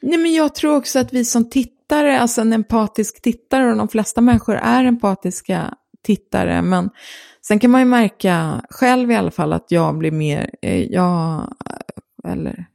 Nej, 0.03 0.19
men 0.19 0.33
jag 0.33 0.55
tror 0.55 0.77
också 0.77 0.99
att 0.99 1.13
vi 1.13 1.25
som 1.25 1.51
tittare, 1.51 2.21
alltså 2.21 2.41
en 2.41 2.53
empatisk 2.53 3.23
tittare, 3.23 3.71
och 3.71 3.77
de 3.77 3.89
flesta 3.89 4.21
människor 4.21 4.55
är 4.55 4.85
empatiska 4.85 5.75
tittare, 6.03 6.63
men 6.63 6.91
sen 7.47 7.59
kan 7.59 7.71
man 7.71 7.81
ju 7.81 7.85
märka 7.85 8.65
själv 8.71 9.11
i 9.11 9.15
alla 9.15 9.31
fall 9.31 9.53
att 9.53 9.67
jag 9.69 9.99
blir 9.99 10.11
mer, 10.11 10.51
eh, 10.63 10.85
jag, 10.85 11.55
eller 12.29 12.67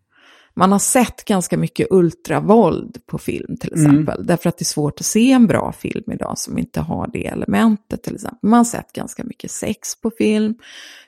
man 0.55 0.71
har 0.71 0.79
sett 0.79 1.25
ganska 1.25 1.57
mycket 1.57 1.87
ultravåld 1.89 2.97
på 3.05 3.17
film 3.17 3.57
till 3.57 3.73
exempel, 3.73 4.25
därför 4.25 4.49
att 4.49 4.57
det 4.57 4.63
är 4.63 4.65
svårt 4.65 4.99
att 4.99 5.05
se 5.05 5.31
en 5.31 5.47
bra 5.47 5.71
film 5.71 6.11
idag 6.11 6.37
som 6.37 6.57
inte 6.57 6.81
har 6.81 7.09
det 7.13 7.27
elementet 7.27 8.03
till 8.03 8.15
exempel. 8.15 8.49
Man 8.49 8.57
har 8.57 8.65
sett 8.65 8.93
ganska 8.93 9.23
mycket 9.23 9.51
sex 9.51 10.01
på 10.01 10.11
film, 10.11 10.55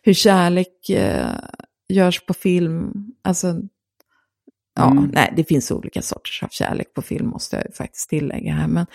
hur 0.03 0.13
kärlek 0.13 0.89
eh, 0.89 1.31
görs 1.89 2.25
på 2.25 2.33
film, 2.33 2.93
alltså 3.23 3.55
Ja, 4.79 5.07
nej, 5.13 5.33
det 5.35 5.43
finns 5.43 5.71
olika 5.71 6.01
sorters 6.01 6.43
av 6.43 6.47
kärlek 6.51 6.93
på 6.93 7.01
film 7.01 7.27
måste 7.27 7.55
jag 7.65 7.75
faktiskt 7.75 8.09
tillägga 8.09 8.53
här. 8.53 8.67
Men, 8.67 8.85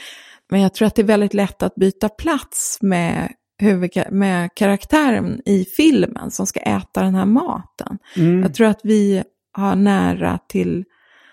men 0.50 0.60
jag 0.60 0.74
tror 0.74 0.88
att 0.88 0.94
det 0.94 1.02
är 1.02 1.06
väldigt 1.06 1.34
lätt 1.34 1.62
att 1.62 1.74
byta 1.74 2.08
plats 2.08 2.78
med, 2.82 3.32
huvudka- 3.62 4.10
med 4.10 4.50
karaktären 4.54 5.40
i 5.46 5.64
filmen 5.64 6.30
som 6.30 6.46
ska 6.46 6.60
äta 6.60 7.02
den 7.02 7.14
här 7.14 7.26
maten. 7.26 7.98
Jag 8.42 8.54
tror 8.54 8.66
att 8.66 8.80
vi 8.82 9.22
har 9.52 9.76
nära 9.76 10.38
till 10.48 10.84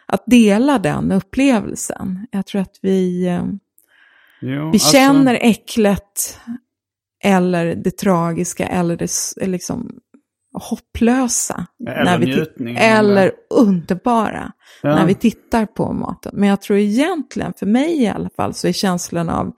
att 0.05 0.23
dela 0.25 0.79
den 0.79 1.11
upplevelsen. 1.11 2.27
Jag 2.31 2.45
tror 2.45 2.61
att 2.61 2.75
vi, 2.81 3.27
eh, 3.27 3.43
Jo, 4.41 4.49
vi 4.61 4.75
alltså- 4.75 4.91
känner 4.91 5.37
äcklet 5.41 6.37
eller 7.23 7.75
det 7.75 7.97
tragiska 7.97 8.67
eller 8.67 8.97
det 8.97 9.09
liksom 9.47 9.91
hopplösa. 10.53 11.65
Eller 11.87 12.03
när 12.03 12.17
vi 12.17 12.25
ti- 12.25 12.35
njutningen. 12.35 12.77
Eller 12.77 13.31
underbara 13.49 14.51
Ja. 14.83 14.95
när 14.95 15.05
vi 15.05 15.15
tittar 15.15 15.65
på 15.65 15.93
maten. 15.93 16.31
Men 16.35 16.49
jag 16.49 16.61
tror 16.61 16.77
egentligen, 16.79 17.53
för 17.59 17.65
mig 17.65 18.01
i 18.03 18.07
alla 18.07 18.29
fall, 18.29 18.53
så 18.53 18.67
är 18.67 18.71
känslan 18.71 19.29
av 19.29 19.51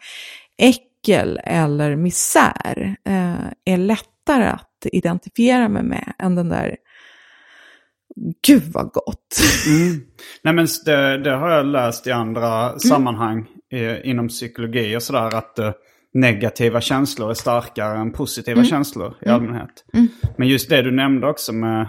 äckel 0.58 1.40
eller 1.44 1.96
misär 1.96 2.96
eh, 3.06 3.34
är 3.74 3.78
lättare 3.78 4.46
att 4.46 4.70
identifiera 4.92 5.70
mig 5.70 5.84
med 5.84 6.14
än 6.20 6.36
den 6.36 6.50
där 6.50 6.76
Gud 8.48 8.64
vad 8.74 8.92
gott. 8.92 9.40
Nej 10.44 10.54
men 10.54 10.68
det, 10.86 11.18
det 11.18 11.32
har 11.36 11.50
jag 11.50 11.66
läst 11.66 12.08
i 12.08 12.12
andra 12.12 12.80
sammanhang 12.80 13.48
eh, 13.72 14.10
inom 14.10 14.28
psykologi 14.28 14.98
och 14.98 15.04
sådär 15.04 15.36
att 15.36 15.60
eh, 15.60 15.72
negativa 16.14 16.82
känslor 16.82 17.30
är 17.30 17.34
starkare 17.34 17.98
än 17.98 18.12
positiva 18.12 18.64
känslor 18.64 19.14
i 19.22 19.30
allmänhet. 19.30 19.86
Men 20.38 20.48
just 20.48 20.70
det 20.70 20.82
du 20.82 20.92
nämnde 20.92 21.28
också 21.28 21.54
med 21.54 21.82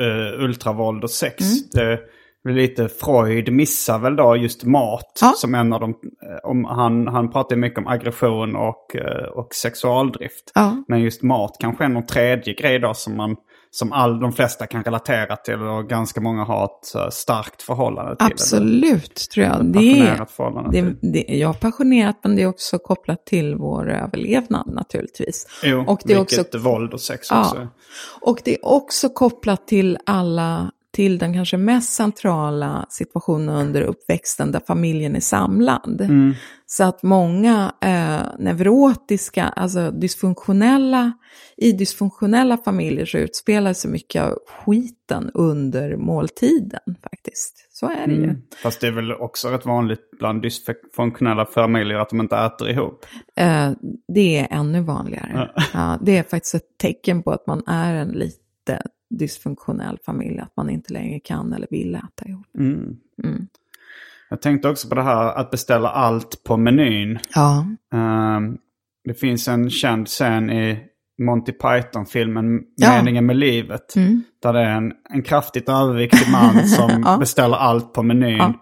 eh, 0.00 0.44
ultravåld 0.44 1.04
och 1.04 1.10
sex. 1.10 1.44
Det 1.72 2.00
blir 2.44 2.54
lite 2.54 2.88
Freud 2.88 3.52
missar 3.52 3.98
väl 3.98 4.16
då 4.16 4.36
just 4.36 4.64
mat 4.64 5.18
Ja. 5.20 5.32
som 5.36 5.54
en 5.54 5.72
av 5.72 5.80
de... 5.80 5.90
eh, 5.90 6.50
Om, 6.50 6.64
han, 6.64 7.06
han 7.08 7.30
pratar 7.32 7.56
mycket 7.56 7.78
om 7.78 7.86
aggression 7.86 8.56
och, 8.56 8.96
eh, 8.96 9.24
och 9.28 9.54
sexualdrift. 9.54 10.52
Ja. 10.54 10.84
Men 10.88 11.00
just 11.00 11.22
mat 11.22 11.56
kanske 11.60 11.84
är 11.84 11.88
någon 11.88 12.06
tredje 12.06 12.54
grej 12.54 12.78
då 12.78 12.94
som 12.94 13.16
man 13.16 13.36
som 13.70 13.92
all, 13.92 14.20
de 14.20 14.32
flesta 14.32 14.66
kan 14.66 14.84
relatera 14.84 15.36
till 15.36 15.62
och 15.62 15.88
ganska 15.88 16.20
många 16.20 16.44
har 16.44 16.64
ett 16.64 16.94
eh, 16.94 17.08
starkt 17.10 17.62
förhållande 17.62 18.16
till. 18.16 18.26
Absolut, 18.26 19.30
tror 19.30 19.46
jag. 19.46 19.64
Det 19.64 19.72
passionerat 19.72 20.30
förhållande 20.30 20.82
det, 20.82 20.96
det, 21.12 21.36
jag 21.36 21.48
är 21.48 21.58
passionerat, 21.58 22.16
men 22.22 22.36
det 22.36 22.42
är 22.42 22.46
också 22.46 22.78
kopplat 22.78 23.26
till 23.26 23.54
vår 23.54 23.90
överlevnad 23.90 24.74
naturligtvis. 24.74 25.46
Jo, 25.62 25.84
och 25.86 26.00
det 26.04 26.12
är 26.12 26.20
också 26.20 26.44
våld 26.58 26.94
och 26.94 27.00
sex 27.00 27.28
Ja. 27.30 27.40
också. 27.40 27.68
Och 28.20 28.40
det 28.44 28.54
är 28.54 28.66
också 28.66 29.08
kopplat 29.08 29.66
till 29.66 29.98
alla, 30.06 30.72
till 30.92 31.18
den 31.18 31.34
kanske 31.34 31.56
mest 31.56 31.92
centrala 31.92 32.86
situationen 32.88 33.48
under 33.48 33.82
uppväxten 33.82 34.52
där 34.52 34.60
familjen 34.66 35.16
är 35.16 35.20
samlad. 35.20 36.00
Mm. 36.00 36.34
Så 36.66 36.84
att 36.84 37.02
många 37.02 37.72
eh, 37.80 38.38
neurotiska, 38.38 39.44
alltså 39.44 39.90
dysfunktionella, 39.90 41.12
i 41.56 41.72
dysfunktionella 41.72 42.56
familjer 42.56 43.06
så 43.06 43.18
utspelar 43.18 43.72
sig 43.72 43.90
mycket 43.90 44.22
av 44.22 44.38
skiten 44.46 45.30
under 45.34 45.96
måltiden 45.96 46.96
faktiskt. 47.02 47.68
Så 47.72 47.86
är 47.86 48.06
det 48.06 48.14
ju. 48.14 48.24
Mm. 48.24 48.42
Fast 48.62 48.80
det 48.80 48.86
är 48.86 48.92
väl 48.92 49.12
också 49.12 49.48
rätt 49.48 49.66
vanligt 49.66 50.10
bland 50.18 50.42
dysfunktionella 50.42 51.46
familjer 51.46 51.98
att 51.98 52.08
de 52.08 52.20
inte 52.20 52.36
äter 52.36 52.70
ihop. 52.70 53.06
Eh, 53.36 53.70
det 54.14 54.38
är 54.38 54.48
ännu 54.50 54.80
vanligare. 54.80 55.50
Ja, 55.74 55.98
det 56.02 56.18
är 56.18 56.22
faktiskt 56.22 56.54
ett 56.54 56.78
tecken 56.78 57.22
på 57.22 57.30
att 57.30 57.46
man 57.46 57.62
är 57.66 57.94
en 57.94 58.08
lite 58.08 58.82
dysfunktionell 59.10 59.98
familj, 60.06 60.38
att 60.38 60.56
man 60.56 60.70
inte 60.70 60.92
längre 60.92 61.20
kan 61.20 61.52
eller 61.52 61.66
vill 61.70 61.94
äta 61.94 62.28
ihop. 62.28 62.46
Jag 64.30 64.42
tänkte 64.42 64.68
också 64.68 64.88
på 64.88 64.94
det 64.94 65.02
här 65.02 65.34
att 65.38 65.50
beställa 65.50 65.88
allt 65.88 66.44
på 66.44 66.56
menyn. 66.56 67.18
Ja. 67.34 67.66
Ehm, 67.94 68.56
det 69.04 69.14
finns 69.14 69.48
en 69.48 69.70
känd 69.70 70.06
scen 70.08 70.50
i 70.50 70.78
Monty 71.22 71.52
Python-filmen 71.52 72.60
Ja. 72.76 72.86
Mm. 72.86 72.98
Meningen 72.98 73.26
med 73.26 73.36
livet. 73.36 73.94
Där 74.42 74.52
det 74.52 74.60
är 74.60 74.70
en, 74.76 74.92
en 75.10 75.22
kraftigt 75.22 75.68
överviktig 75.68 76.32
man 76.32 76.66
som 76.68 77.02
Ja. 77.06 77.16
beställer 77.18 77.56
allt 77.56 77.92
på 77.92 78.02
menyn. 78.02 78.36
Ja. 78.38 78.52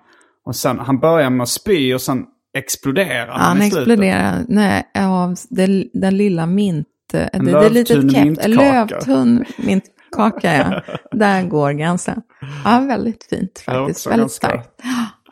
Och 0.44 0.56
sen, 0.56 0.78
han 0.78 0.98
börjar 1.00 1.30
med 1.30 1.42
att 1.42 1.48
spy 1.48 1.94
och 1.94 2.00
sen 2.00 2.24
exploderar 2.58 3.32
han 3.32 3.40
Han 3.40 3.56
i 3.62 3.70
slutet. 3.70 3.78
exploderar 3.88 4.44
nej, 4.48 4.84
av 4.94 5.34
den, 5.50 5.84
den 5.92 6.16
lilla 6.16 6.46
mint... 6.46 6.86
Det, 7.12 7.30
det 7.32 7.50
är 7.50 7.70
lite 7.70 7.94
lövtunn 7.94 8.10
käpp. 8.10 8.24
mintkaka. 8.24 8.84
Lövtunn 8.84 9.44
mintkaka, 9.58 9.95
ja. 10.18 10.82
Där 11.10 11.46
går 11.46 11.72
gränsen. 11.72 12.22
Ja, 12.64 12.84
väldigt 12.88 13.24
fint 13.24 13.58
faktiskt. 13.58 14.06
Väldigt 14.06 14.20
ganska- 14.20 14.46
starkt. 14.48 14.82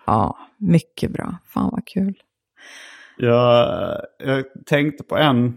Ja, 0.06 0.38
mycket 0.58 1.10
bra. 1.10 1.36
Fan 1.46 1.70
vad 1.72 1.86
kul. 1.86 2.14
Jag, 3.16 3.68
jag 4.18 4.44
tänkte 4.66 5.04
på 5.04 5.16
en, 5.16 5.56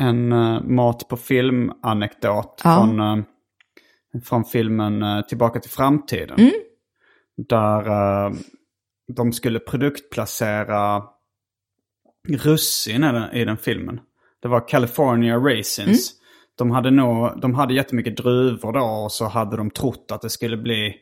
en 0.00 0.32
uh, 0.32 0.62
mat 0.62 1.08
på 1.08 1.16
film-anekdot 1.16 2.60
Ja. 2.64 2.76
från, 2.76 3.00
uh, 3.00 3.24
från 4.24 4.44
filmen 4.44 5.02
uh, 5.02 5.20
Tillbaka 5.22 5.60
till 5.60 5.70
framtiden. 5.70 6.38
Mm. 6.40 6.52
Där 7.36 7.84
de 9.14 9.32
skulle 9.32 9.58
produktplacera 9.58 11.02
russin 12.28 13.04
i 13.04 13.12
den, 13.12 13.32
i 13.32 13.44
den 13.44 13.56
filmen. 13.56 14.00
Det 14.42 14.48
var 14.48 14.68
California 14.68 15.36
Raisins. 15.36 16.12
Mm. 16.12 16.21
De, 16.62 16.70
hade 16.70 16.90
nog, 16.90 17.40
de 17.40 17.54
hade 17.54 17.74
jättemycket 17.74 18.16
druvor 18.16 18.72
då 18.72 18.80
och 18.80 19.12
så 19.12 19.24
hade 19.24 19.56
de 19.56 19.70
trott 19.70 20.10
att 20.12 20.22
det 20.22 20.30
skulle 20.30 20.56
bli 20.56 20.94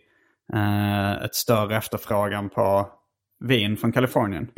eh, 0.52 1.24
ett 1.24 1.34
större 1.34 1.76
efterfrågan 1.76 2.48
på 2.48 2.88
vin 3.44 3.76
från 3.76 3.92
Kalifornien. 3.92 4.48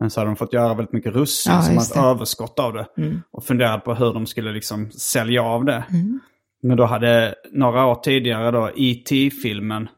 Men 0.00 0.10
så 0.10 0.20
hade 0.20 0.30
de 0.30 0.36
fått 0.36 0.52
göra 0.52 0.74
väldigt 0.74 0.92
mycket 0.92 1.14
russin 1.14 1.52
Mm. 1.52 1.64
Ja, 1.74 1.80
som 1.82 1.92
ett. 1.92 1.96
Mm. 1.96 2.08
överskott 2.10 2.58
av 2.58 2.72
det. 2.72 2.86
Och 3.30 3.44
funderade 3.44 3.80
på 3.80 3.94
hur 3.94 4.12
de 4.14 4.26
skulle 4.26 4.52
liksom 4.52 4.90
sälja 4.90 5.42
av 5.42 5.64
det. 5.64 5.84
Mm. 5.90 6.20
Men 6.62 6.76
då 6.76 6.84
hade 6.84 7.34
några 7.52 7.86
år 7.86 7.94
tidigare 7.94 8.50
då 8.50 8.70
E.T.-filmen 8.76 9.88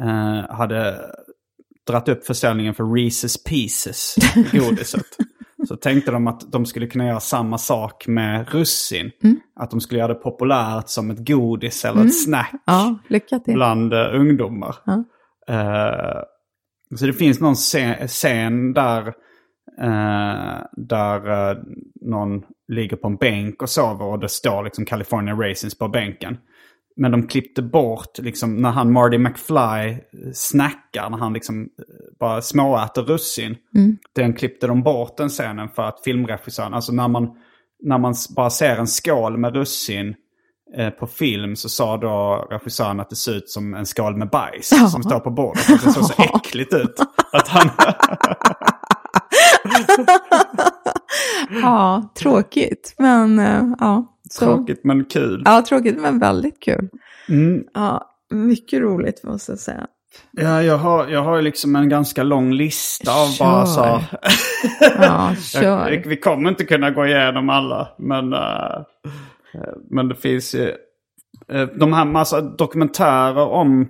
eh, 0.00 0.54
hade 0.56 0.96
dratt 1.86 2.08
upp 2.08 2.26
försäljningen 2.26 2.74
för 2.74 2.84
Reese's 2.84 3.48
Pieces, 3.48 4.16
godiset. 4.52 5.06
Så 5.68 5.76
tänkte 5.76 6.10
de 6.10 6.26
att 6.26 6.52
de 6.52 6.66
skulle 6.66 6.86
kunna 6.86 7.06
göra 7.06 7.20
samma 7.20 7.58
sak 7.58 8.06
med 8.06 8.48
russin. 8.52 9.10
Mm. 9.22 9.40
Att 9.56 9.70
de 9.70 9.80
skulle 9.80 9.98
göra 9.98 10.14
det 10.14 10.20
populärt 10.20 10.88
som 10.88 11.10
ett 11.10 11.28
godis 11.28 11.84
eller 11.84 12.04
ett 12.04 12.22
snack 12.22 12.52
Ja, 12.66 12.98
bland 13.46 13.92
eh, 13.92 14.14
ungdomar. 14.14 14.76
Ja. 14.84 15.04
Eh, 15.48 16.22
så 16.96 17.06
det 17.06 17.12
finns 17.12 17.40
någon 17.40 17.54
scen, 17.54 18.08
scen 18.08 18.72
där, 18.72 19.06
eh, 19.80 20.58
där 20.72 21.56
någon 22.00 22.42
ligger 22.68 22.96
på 22.96 23.08
en 23.08 23.16
bänk 23.16 23.62
och 23.62 23.70
sover 23.70 24.04
och 24.04 24.18
det 24.18 24.28
står 24.28 24.64
liksom 24.64 24.84
California 24.84 25.34
Raisins 25.34 25.78
på 25.78 25.88
bänken. 25.88 26.36
Men 26.96 27.10
de 27.12 27.26
klippte 27.26 27.62
bort, 27.62 28.18
liksom, 28.18 28.56
när 28.62 28.70
han 28.70 28.92
Marty 28.92 29.18
McFly 29.18 29.96
snackar, 30.34 31.10
när 31.10 31.18
han 31.18 31.32
liksom 31.32 31.68
bara 32.20 32.42
småäter 32.42 33.02
russin. 33.02 33.56
Den 34.14 34.32
klippte 34.34 34.66
de 34.66 34.82
bort 34.82 35.16
den 35.16 35.28
scenen 35.28 35.68
för 35.68 35.82
att 35.82 36.00
filmregissören, 36.04 36.74
alltså 36.74 36.92
när 36.92 37.08
man, 37.08 37.28
när 37.82 37.98
man 37.98 38.14
bara 38.36 38.50
ser 38.50 38.76
en 38.76 38.86
skål 38.86 39.38
med 39.38 39.54
russin 39.54 40.14
eh, 40.76 40.90
på 40.90 41.06
film 41.06 41.56
så 41.56 41.68
sa 41.68 41.96
då 41.96 42.46
regissören 42.50 43.00
att 43.00 43.10
det 43.10 43.16
ser 43.16 43.32
ut 43.36 43.50
som 43.50 43.74
en 43.74 43.86
skål 43.86 44.16
med 44.16 44.30
bajs 44.30 44.72
Ja. 44.72 44.88
som 44.88 45.02
står 45.02 45.20
på 45.20 45.30
bordet. 45.30 45.70
Att 45.70 45.84
det 45.84 45.92
såg 45.92 46.04
så 46.04 46.22
äckligt 46.22 46.74
ut. 46.74 46.94
Att 47.32 47.48
han, 47.48 47.70
ja, 51.62 52.12
tråkigt. 52.18 52.94
Men 52.98 53.38
eh, 53.38 53.64
ja. 53.80 54.08
Så. 54.38 54.44
Tråkigt 54.44 54.84
men 54.84 55.04
kul. 55.04 55.42
Ja, 55.44 55.62
tråkigt 55.68 55.98
men 56.00 56.18
väldigt 56.18 56.60
kul. 56.62 56.88
Mm. 57.28 57.64
Ja, 57.74 58.10
mycket 58.30 58.80
roligt 58.80 59.24
måste 59.24 59.52
jag 59.52 59.58
säga. 59.58 59.86
Ja, 60.30 60.62
jag 60.62 60.78
har, 60.78 61.08
jag 61.08 61.22
har 61.22 61.42
liksom 61.42 61.76
en 61.76 61.88
ganska 61.88 62.22
lång 62.22 62.52
lista 62.52 63.12
av 63.12 63.26
Kör. 63.28 63.44
bara 63.44 63.66
så... 63.66 64.00
Ja, 64.98 65.34
kör. 65.40 65.90
Jag, 65.90 66.06
vi 66.06 66.16
kommer 66.16 66.48
inte 66.48 66.64
kunna 66.64 66.90
gå 66.90 67.06
igenom 67.06 67.48
alla, 67.50 67.88
men, 67.98 68.32
eh, 68.32 68.80
men 69.90 70.08
det 70.08 70.14
finns 70.14 70.54
ju 70.54 70.68
eh, 71.52 71.68
de 71.78 71.92
här 71.92 72.04
massa 72.04 72.40
dokumentärer 72.40 73.46
om, 73.48 73.88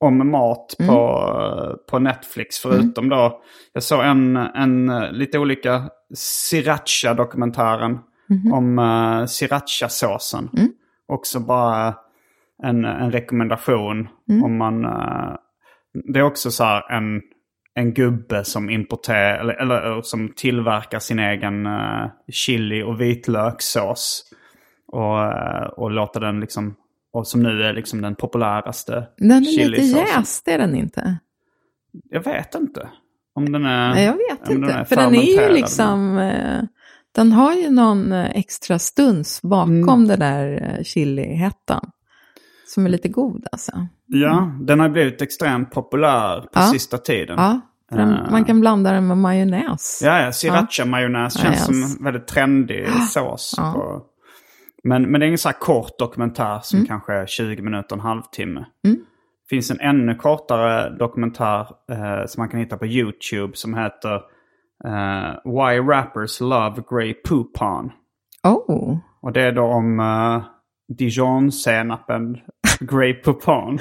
om 0.00 0.30
mat 0.30 0.76
Mm. 0.78 0.88
på, 0.94 1.08
eh, 1.52 1.76
på 1.90 1.98
Netflix. 1.98 2.58
Förutom 2.58 3.08
då, 3.08 3.40
jag 3.72 3.82
såg 3.82 4.04
en, 4.04 4.36
en 4.36 4.88
eh, 4.88 5.12
lite 5.12 5.38
olika 5.38 5.82
sriracha-dokumentären 6.14 7.98
Mhm. 8.30 8.52
om 8.52 8.78
uh, 8.78 9.26
sriracha-såsen. 9.26 10.48
Mm. 10.56 10.72
Också 11.08 11.40
bara 11.40 11.94
en, 12.62 12.84
en 12.84 13.12
rekommendation 13.12 14.08
Mm. 14.30 14.44
om 14.44 14.56
man... 14.56 14.84
eh, 14.84 15.34
det 16.12 16.18
är 16.18 16.22
också 16.22 16.50
så 16.50 16.64
här 16.64 16.92
en, 16.92 17.20
en 17.74 17.94
gubbe 17.94 18.44
som 18.44 18.70
importerar, 18.70 19.38
eller, 19.38 19.54
eller 19.54 19.96
eh, 19.96 20.00
som 20.02 20.32
tillverkar 20.36 20.98
sin 20.98 21.18
egen 21.18 21.66
eh, 21.66 22.06
chili 22.28 22.82
och 22.82 23.00
vitlökssås. 23.00 24.24
Och, 24.92 25.22
eh, 25.24 25.66
och 25.66 25.90
låter 25.90 26.20
den 26.20 26.40
liksom, 26.40 26.74
och 27.12 27.26
som 27.26 27.42
nu 27.42 27.62
är 27.62 27.72
liksom 27.72 28.00
den 28.02 28.14
populäraste 28.14 29.08
Den 29.16 29.30
är 29.32 29.68
lite 29.68 29.82
jäst, 29.82 30.48
är 30.48 30.58
den 30.58 30.74
inte? 30.74 31.18
Jag 32.10 32.24
vet 32.24 32.54
inte. 32.54 32.88
Om 33.34 33.52
den 33.52 33.64
är... 33.64 33.94
Nej, 33.94 34.04
jag 34.04 34.12
vet 34.12 34.50
inte. 34.50 34.84
För 34.88 34.96
den 34.96 35.14
är 35.14 35.48
ju 35.48 35.54
liksom, 35.54 36.18
eh, 36.18 36.62
den 37.14 37.32
har 37.32 37.52
ju 37.54 37.70
någon 37.70 38.12
eh, 38.12 38.30
extra 38.30 38.78
stuns 38.78 39.42
bakom 39.42 39.88
Mm. 39.88 40.08
det 40.08 40.16
där 40.16 40.74
eh, 40.78 40.82
chilihettan. 40.84 41.90
Som 42.66 42.86
är 42.86 42.90
lite 42.90 43.08
god 43.08 43.46
alltså. 43.52 43.86
Ja, 44.06 44.52
den 44.60 44.80
har 44.80 44.88
blivit 44.88 45.22
extremt 45.22 45.70
populär 45.70 46.40
på 46.40 46.48
Ja. 46.52 46.62
sista 46.62 46.98
tiden. 46.98 47.36
Ja, 47.38 47.60
den, 47.90 48.10
Eh. 48.14 48.30
man 48.30 48.44
kan 48.44 48.60
blanda 48.60 48.92
den 48.92 49.06
med 49.06 49.16
majonnäs. 49.18 50.00
Ja, 50.04 50.22
ja 50.22 50.30
sriracha-majonnäs 50.32 51.36
Ja, 51.36 51.42
känns 51.42 51.56
yes. 51.56 51.64
som 51.66 51.82
en 51.82 52.04
väldigt 52.04 52.26
trendig 52.26 52.86
sås. 53.08 53.54
På. 53.58 54.02
Men, 54.84 55.02
men 55.02 55.20
det 55.20 55.24
är 55.24 55.28
ingen 55.28 55.38
så 55.38 55.48
här 55.48 55.58
kort 55.58 55.98
dokumentär 55.98 56.60
som 56.62 56.76
Mm. 56.76 56.86
kanske 56.88 57.12
är 57.14 57.26
20 57.26 57.62
minuter, 57.62 57.96
en 57.96 58.00
halvtimme. 58.00 58.64
Mm. 58.84 58.96
Det 58.96 59.48
finns 59.56 59.70
en 59.70 59.80
ännu 59.80 60.14
kortare 60.14 60.90
dokumentär 60.98 61.60
eh, 61.92 62.26
som 62.26 62.40
man 62.40 62.48
kan 62.48 62.60
hitta 62.60 62.76
på 62.76 62.86
YouTube 62.86 63.52
som 63.56 63.74
heter 63.74 64.20
eh, 64.84 65.34
Why 65.44 65.78
Rappers 65.78 66.40
Love 66.40 66.82
Grey 66.90 67.14
Poupon. 67.14 67.92
Oh, 68.42 68.96
Och 69.22 69.32
det 69.32 69.42
är 69.42 69.52
då 69.52 69.62
om 69.62 70.00
uh, 70.00 70.42
Dijon-senapen 70.98 72.38
Grey 72.80 73.14
Poupon. 73.14 73.74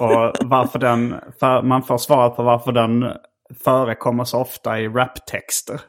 och 0.00 0.32
varför 0.44 0.78
den, 0.78 1.14
för, 1.40 1.62
man 1.62 1.82
får 1.82 1.98
svaret 1.98 2.36
på 2.36 2.42
varför 2.42 2.72
den 2.72 3.04
förekommer 3.64 4.24
så 4.24 4.40
ofta 4.40 4.80
i 4.80 4.88
raptexter. 4.88 5.80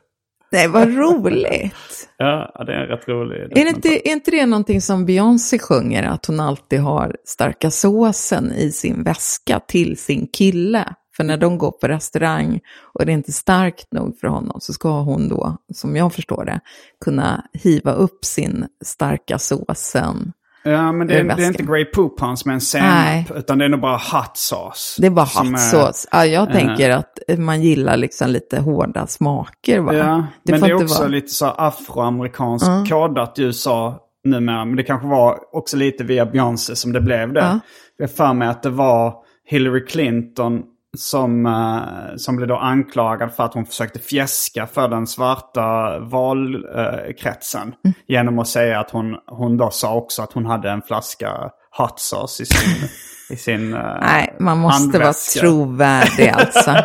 det 0.52 0.68
var 0.68 0.86
roligt. 0.86 1.74
Ja, 2.18 2.64
det 2.66 2.74
är 2.74 2.88
rätt 2.88 3.08
rolig 3.08 3.58
Är, 3.58 3.66
inte, 3.66 4.10
är 4.10 4.12
inte 4.12 4.32
det 4.32 4.46
någonting 4.46 4.82
som 4.82 5.06
Beyoncé 5.06 5.60
sjunger, 5.60 6.04
att 6.04 6.26
hon 6.26 6.40
alltid 6.40 6.80
har 6.80 7.16
starka 7.26 7.72
såsen 7.72 8.52
i 8.52 8.72
sin 8.72 9.04
väska 9.04 9.60
till 9.60 9.98
sin 9.98 10.28
kille? 10.28 10.96
För 11.18 11.24
när 11.24 11.38
de 11.38 11.58
går 11.58 11.72
på 11.72 11.88
restaurang 11.88 12.60
och 12.94 13.06
det 13.06 13.12
är 13.12 13.14
inte 13.14 13.32
starkt 13.32 13.92
nog 13.92 14.18
för 14.20 14.28
honom 14.28 14.62
så 14.62 14.74
ska 14.74 15.02
hon 15.02 15.30
då, 15.30 15.58
som 15.74 15.96
jag 15.96 16.14
förstår 16.14 16.46
det, 16.46 16.60
kunna 17.06 17.44
hiva 17.54 17.94
upp 17.94 18.26
sin 18.26 18.68
starka 18.86 19.40
såsen. 19.40 20.34
Ja, 20.66 20.92
men 20.92 21.08
det 21.08 21.14
är, 21.20 21.24
det 21.24 21.44
är 21.44 21.48
inte 21.48 21.64
Grey 21.64 21.86
Poupon 21.86 22.38
som 22.38 22.50
är 22.52 22.56
en 22.56 22.62
senap, 22.62 23.32
utan 23.36 23.58
det 23.58 23.66
är 23.66 23.70
nog 23.70 23.82
bara 23.82 23.98
hot 23.98 24.38
sauce. 24.38 25.02
Det 25.02 25.08
är 25.08 25.12
bara 25.12 25.26
hot 25.26 25.54
är- 25.54 25.58
sauce. 25.58 26.08
Ja, 26.12 26.26
jag 26.26 26.48
eh, 26.48 26.54
tänker 26.54 26.90
att 26.90 27.20
man 27.38 27.62
gillar 27.62 27.98
liksom 27.98 28.30
lite 28.30 28.60
hårda 28.60 29.08
smaker. 29.08 29.80
Va? 29.80 29.94
Ja, 29.94 30.26
det 30.44 30.52
men 30.52 30.62
det 30.62 30.68
är 30.68 30.84
också 30.84 31.00
vara- 31.00 31.08
lite 31.08 31.28
så 31.32 31.46
afroamerikanskt 31.46 32.90
kodat 32.90 33.40
i 33.40 33.44
USA 33.44 34.00
numera. 34.24 34.66
Men 34.66 34.76
det 34.76 34.84
kanske 34.84 35.08
var 35.08 35.40
också 35.52 35.78
lite 35.78 36.04
via 36.04 36.26
Beyoncé 36.26 36.76
som 36.76 36.94
det 36.94 37.02
blev 37.02 37.34
det. 37.34 37.40
Ja. 37.40 37.60
Jag 37.98 38.08
har 38.08 38.14
för 38.14 38.34
mig 38.34 38.48
att 38.48 38.64
det 38.64 38.70
var 38.70 39.14
Hillary 39.46 39.86
Clinton 39.86 40.62
som, 40.98 41.46
eh, 41.46 42.16
som 42.18 42.36
blev 42.36 42.48
då 42.48 42.58
anklagad 42.58 43.34
för 43.34 43.44
att 43.44 43.54
hon 43.54 43.66
försökte 43.66 44.00
fjäska 44.00 44.68
för 44.68 44.88
den 44.88 45.08
svarta 45.08 46.00
valkretsen. 46.00 47.62
Mm. 47.62 47.94
Genom 48.08 48.40
att 48.40 48.48
säga 48.48 48.80
att 48.80 48.92
hon, 48.92 49.16
hon 49.28 49.58
då 49.58 49.70
sa 49.72 49.96
också 49.96 50.22
att 50.22 50.34
hon 50.34 50.46
hade 50.46 50.70
en 50.70 50.82
flaska 50.82 51.52
hot 51.78 52.00
sauce 52.00 52.44
i 52.44 52.46
sin, 52.46 52.90
i 53.30 53.36
sin 53.36 53.74
eh, 53.74 53.98
Nej, 54.02 54.36
man 54.40 54.58
måste 54.58 54.98
vara 54.98 55.04
handväska. 55.04 55.40
trovärdig 55.40 56.30
alltså. 56.30 56.72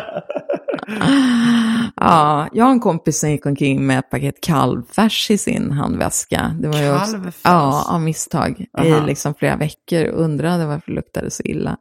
ja, 1.95 2.47
jag 2.53 2.65
har 2.65 2.71
en 2.71 2.79
kompis 2.79 3.19
som 3.19 3.29
gick 3.29 3.45
omkring 3.45 3.87
med 3.87 3.99
ett 3.99 4.09
paket 4.09 4.41
kalvfärs 4.41 5.31
i 5.31 5.37
sin 5.37 5.71
handväska. 5.71 6.55
Det 6.59 6.67
var 6.67 6.79
ju 6.79 6.95
också, 6.95 7.11
Kalvfärs? 7.11 7.41
Ja, 7.43 7.85
av 7.89 8.01
misstag. 8.01 8.65
Aha. 8.77 8.87
I 8.87 9.01
liksom 9.01 9.33
flera 9.33 9.55
veckor 9.55 10.05
och 10.05 10.21
undrade 10.21 10.65
varför 10.65 10.91
det 10.91 10.95
luktade 10.95 11.31
så 11.31 11.43
illa. 11.43 11.77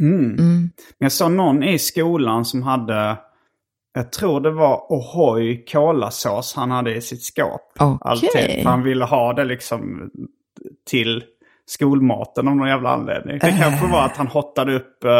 Mm. 0.00 0.24
Mm. 0.38 0.70
Jag 0.98 1.12
såg 1.12 1.32
någon 1.32 1.62
i 1.62 1.78
skolan 1.78 2.44
som 2.44 2.62
hade, 2.62 3.16
jag 3.94 4.12
tror 4.12 4.40
det 4.40 4.50
var 4.50 4.80
O'Hoy 4.90 5.72
kolasås 5.72 6.54
han 6.56 6.70
hade 6.70 6.94
i 6.96 7.00
sitt 7.00 7.22
skåp. 7.22 7.72
Okej. 7.80 7.98
Alltid. 8.00 8.62
För 8.62 8.70
han 8.70 8.82
ville 8.82 9.04
ha 9.04 9.32
det 9.32 9.44
liksom 9.44 10.10
till 10.90 11.24
skolmaten 11.66 12.48
av 12.48 12.56
någon 12.56 12.68
jävla 12.68 12.90
anledning. 12.90 13.38
Det 13.38 13.56
kanske 13.60 13.86
var 13.86 14.04
att 14.04 14.16
han 14.16 14.26
hottade 14.26 14.76
upp 14.76 15.04
uh, 15.04 15.10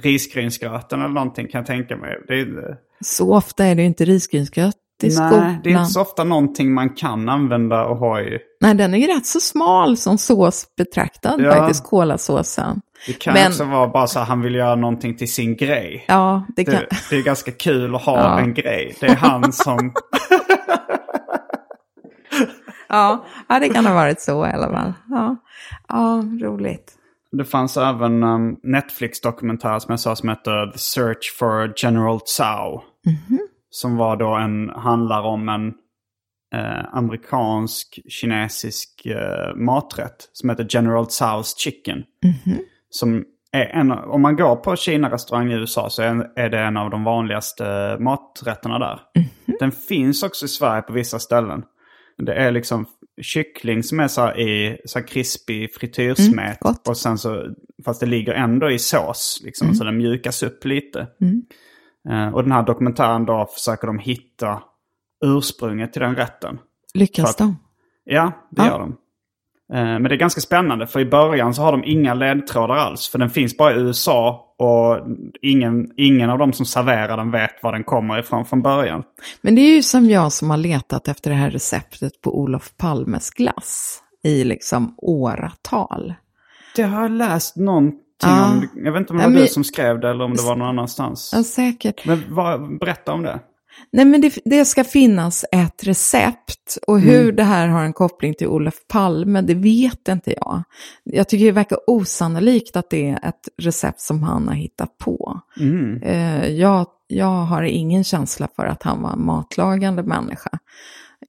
risgrynsgröten 0.00 1.00
eller 1.00 1.14
någonting 1.14 1.48
kan 1.48 1.58
jag 1.58 1.66
tänka 1.66 1.96
mig. 1.96 2.10
Är, 2.28 2.76
Så 3.00 3.34
ofta 3.34 3.64
är 3.64 3.74
det 3.74 3.82
inte 3.82 4.04
risgrynsgröt 4.04 4.74
i 5.02 5.10
skolan. 5.10 5.40
nej, 5.40 5.60
det 5.64 5.70
är 5.72 5.78
inte 5.80 5.92
så 5.92 6.00
ofta 6.00 6.24
någonting 6.24 6.74
man 6.74 6.90
kan 6.90 7.28
använda 7.28 7.84
O'Hoy. 7.88 8.38
Nej, 8.60 8.74
den 8.74 8.94
är 8.94 8.98
ju 8.98 9.06
rätt 9.06 9.26
så 9.26 9.40
smal 9.40 9.96
som 9.96 10.18
sås 10.18 10.66
betraktad 10.76 11.40
Ja. 11.40 11.52
faktiskt, 11.52 11.84
kolasåsen. 11.84 12.80
Det 13.06 13.12
kan 13.12 13.34
Men- 13.34 13.46
också 13.46 13.64
vara 13.64 13.88
bara 13.88 14.06
så 14.06 14.18
att 14.20 14.28
han 14.28 14.40
vill 14.40 14.54
göra 14.54 14.74
någonting 14.74 15.16
till 15.16 15.32
sin 15.32 15.56
grej. 15.56 16.04
Ja, 16.08 16.46
det 16.56 16.64
kan... 16.64 16.74
Det, 16.74 16.86
det 17.10 17.16
är 17.16 17.22
ganska 17.22 17.52
kul 17.52 17.94
att 17.94 18.02
ha 18.02 18.16
Ja. 18.18 18.40
en 18.40 18.54
grej. 18.54 18.96
Det 19.00 19.06
är 19.06 19.16
han 19.16 19.52
som... 19.52 19.92
Ja, 22.88 23.24
ja, 23.48 23.60
det 23.60 23.68
kan 23.68 23.86
ha 23.86 23.94
varit 23.94 24.20
så 24.20 24.46
i 24.46 24.50
alla 24.50 24.68
fall. 24.70 24.92
Ja, 25.10 25.36
ja 25.88 26.24
roligt. 26.42 26.92
Det 27.32 27.44
fanns 27.44 27.76
även 27.76 28.22
um, 28.22 28.56
Netflix-dokumentär 28.62 29.78
som 29.78 29.92
jag 29.92 30.00
sa 30.00 30.16
som 30.16 30.28
heter 30.28 30.66
The 30.72 30.78
Search 30.78 31.36
for 31.38 31.72
General 31.76 32.20
Tsao. 32.20 32.82
Som 33.70 33.96
var 33.96 34.16
då 34.16 34.34
en, 34.34 34.68
handlar 34.70 35.22
om 35.22 35.48
en 35.48 35.66
eh, 36.54 36.84
amerikansk 36.94 37.98
kinesisk 38.08 39.06
eh, 39.06 39.54
maträtt 39.56 40.28
som 40.32 40.50
heter 40.50 40.66
General 40.70 41.04
Tsao's 41.04 41.54
Chicken. 41.58 42.02
Som 42.94 43.24
en, 43.52 43.90
om 43.90 44.22
man 44.22 44.36
går 44.36 44.56
på 44.56 44.76
Kina-restaurang 44.76 45.52
i 45.52 45.54
USA 45.54 45.90
så 45.90 46.02
är, 46.36 46.48
det 46.48 46.58
en 46.58 46.76
av 46.76 46.90
de 46.90 47.04
vanligaste 47.04 47.96
maträtterna 48.00 48.78
där. 48.78 49.00
Den 49.58 49.72
finns 49.72 50.22
också 50.22 50.44
i 50.44 50.48
Sverige 50.48 50.82
på 50.82 50.92
vissa 50.92 51.18
ställen. 51.18 51.62
Det 52.18 52.34
är 52.34 52.50
liksom 52.52 52.86
kyckling 53.22 53.82
som 53.82 54.00
är 54.00 54.08
så 54.08 54.20
här 54.20 54.38
i 54.40 54.78
så 54.84 54.98
här 54.98 55.06
krispig 55.06 55.74
frityrsmet. 55.74 56.64
Mm, 56.64 56.76
och 56.88 56.96
sen 56.96 57.18
så, 57.18 57.46
fast 57.84 58.00
det 58.00 58.06
ligger 58.06 58.32
ändå 58.32 58.70
i 58.70 58.78
sås, 58.78 59.40
liksom, 59.44 59.74
så 59.74 59.84
den 59.84 59.96
mjukas 59.96 60.42
upp 60.42 60.64
lite. 60.64 61.06
Eh, 62.10 62.34
och 62.34 62.42
den 62.42 62.52
här 62.52 62.62
dokumentären 62.62 63.26
då 63.26 63.46
försöker 63.54 63.86
de 63.86 63.98
hitta 63.98 64.62
ursprunget 65.24 65.92
till 65.92 66.02
den 66.02 66.14
rätten. 66.16 66.58
Lyckas 66.94 67.30
att- 67.30 67.38
de? 67.38 67.56
Ja, 68.04 68.32
det 68.50 68.62
Ja. 68.62 68.68
gör 68.68 68.78
de. 68.78 68.96
Eh, 69.72 69.78
Men 69.82 70.02
det 70.02 70.14
är 70.14 70.16
ganska 70.16 70.40
spännande 70.40 70.86
för 70.86 71.00
i 71.00 71.04
början 71.06 71.54
så 71.54 71.62
har 71.62 71.72
de 71.72 71.84
inga 71.84 72.14
ledtrådar 72.14 72.74
alls. 72.74 73.08
För 73.08 73.18
den 73.18 73.30
finns 73.30 73.56
bara 73.56 73.74
i 73.74 73.78
USA 73.78 74.40
och 74.58 74.98
ingen, 75.42 75.90
ingen 75.96 76.30
av 76.30 76.38
dem 76.38 76.52
som 76.52 76.66
serverar 76.66 77.16
den 77.16 77.30
vet 77.30 77.62
var 77.62 77.72
den 77.72 77.84
kommer 77.84 78.18
ifrån 78.18 78.44
från 78.44 78.62
början. 78.62 79.02
Men 79.40 79.54
det 79.54 79.60
är 79.60 79.74
ju 79.74 79.82
som 79.82 80.10
jag 80.10 80.32
som 80.32 80.50
har 80.50 80.56
letat 80.56 81.08
efter 81.08 81.30
det 81.30 81.36
här 81.36 81.50
receptet 81.50 82.20
på 82.20 82.38
Olof 82.38 82.70
Palmes 82.76 83.30
glass 83.30 84.00
i 84.24 84.44
liksom 84.44 84.94
åratal. 84.98 86.14
Det 86.76 86.82
har 86.82 87.02
jag 87.02 87.10
läst 87.10 87.56
någonting 87.56 88.00
Ja. 88.22 88.50
om. 88.52 88.68
Jag 88.84 88.92
vet 88.92 89.00
inte 89.00 89.12
om 89.12 89.16
det 89.16 89.22
Ja, 89.22 89.28
var 89.28 89.32
men- 89.34 89.42
du 89.42 89.48
som 89.48 89.64
skrev 89.64 90.00
det 90.00 90.10
eller 90.10 90.24
om 90.24 90.34
det 90.34 90.42
var 90.42 90.56
någon 90.56 90.68
annanstans. 90.68 91.30
Ja, 91.36 91.42
säkert. 91.42 92.06
Men 92.06 92.22
vad, 92.28 92.78
berätta 92.78 93.12
om 93.12 93.22
det. 93.22 93.38
Nej, 93.92 94.04
men 94.04 94.20
det, 94.20 94.38
det 94.44 94.64
ska 94.64 94.84
finnas 94.84 95.44
ett 95.52 95.84
recept. 95.84 96.78
Och 96.86 97.00
hur 97.00 97.32
det 97.32 97.42
här 97.42 97.68
har 97.68 97.84
en 97.84 97.92
koppling 97.92 98.34
till 98.34 98.46
Olof 98.46 98.74
Palme, 98.88 99.42
det 99.42 99.54
vet 99.54 100.08
inte 100.08 100.34
jag. 100.40 100.62
Jag 101.04 101.28
tycker 101.28 101.44
det 101.44 101.52
verkar 101.52 101.78
osannolikt 101.86 102.76
att 102.76 102.90
det 102.90 103.08
är 103.08 103.28
ett 103.28 103.48
recept 103.62 104.00
som 104.00 104.22
han 104.22 104.48
har 104.48 104.54
hittat 104.54 104.98
på. 104.98 105.40
Eh, 106.02 106.46
jag, 106.46 106.86
jag 107.06 107.26
har 107.44 107.62
ingen 107.62 108.04
känsla 108.04 108.48
för 108.56 108.66
att 108.66 108.82
han 108.82 109.02
var 109.02 109.12
en 109.12 109.24
matlagande 109.24 110.02
människa. 110.02 110.58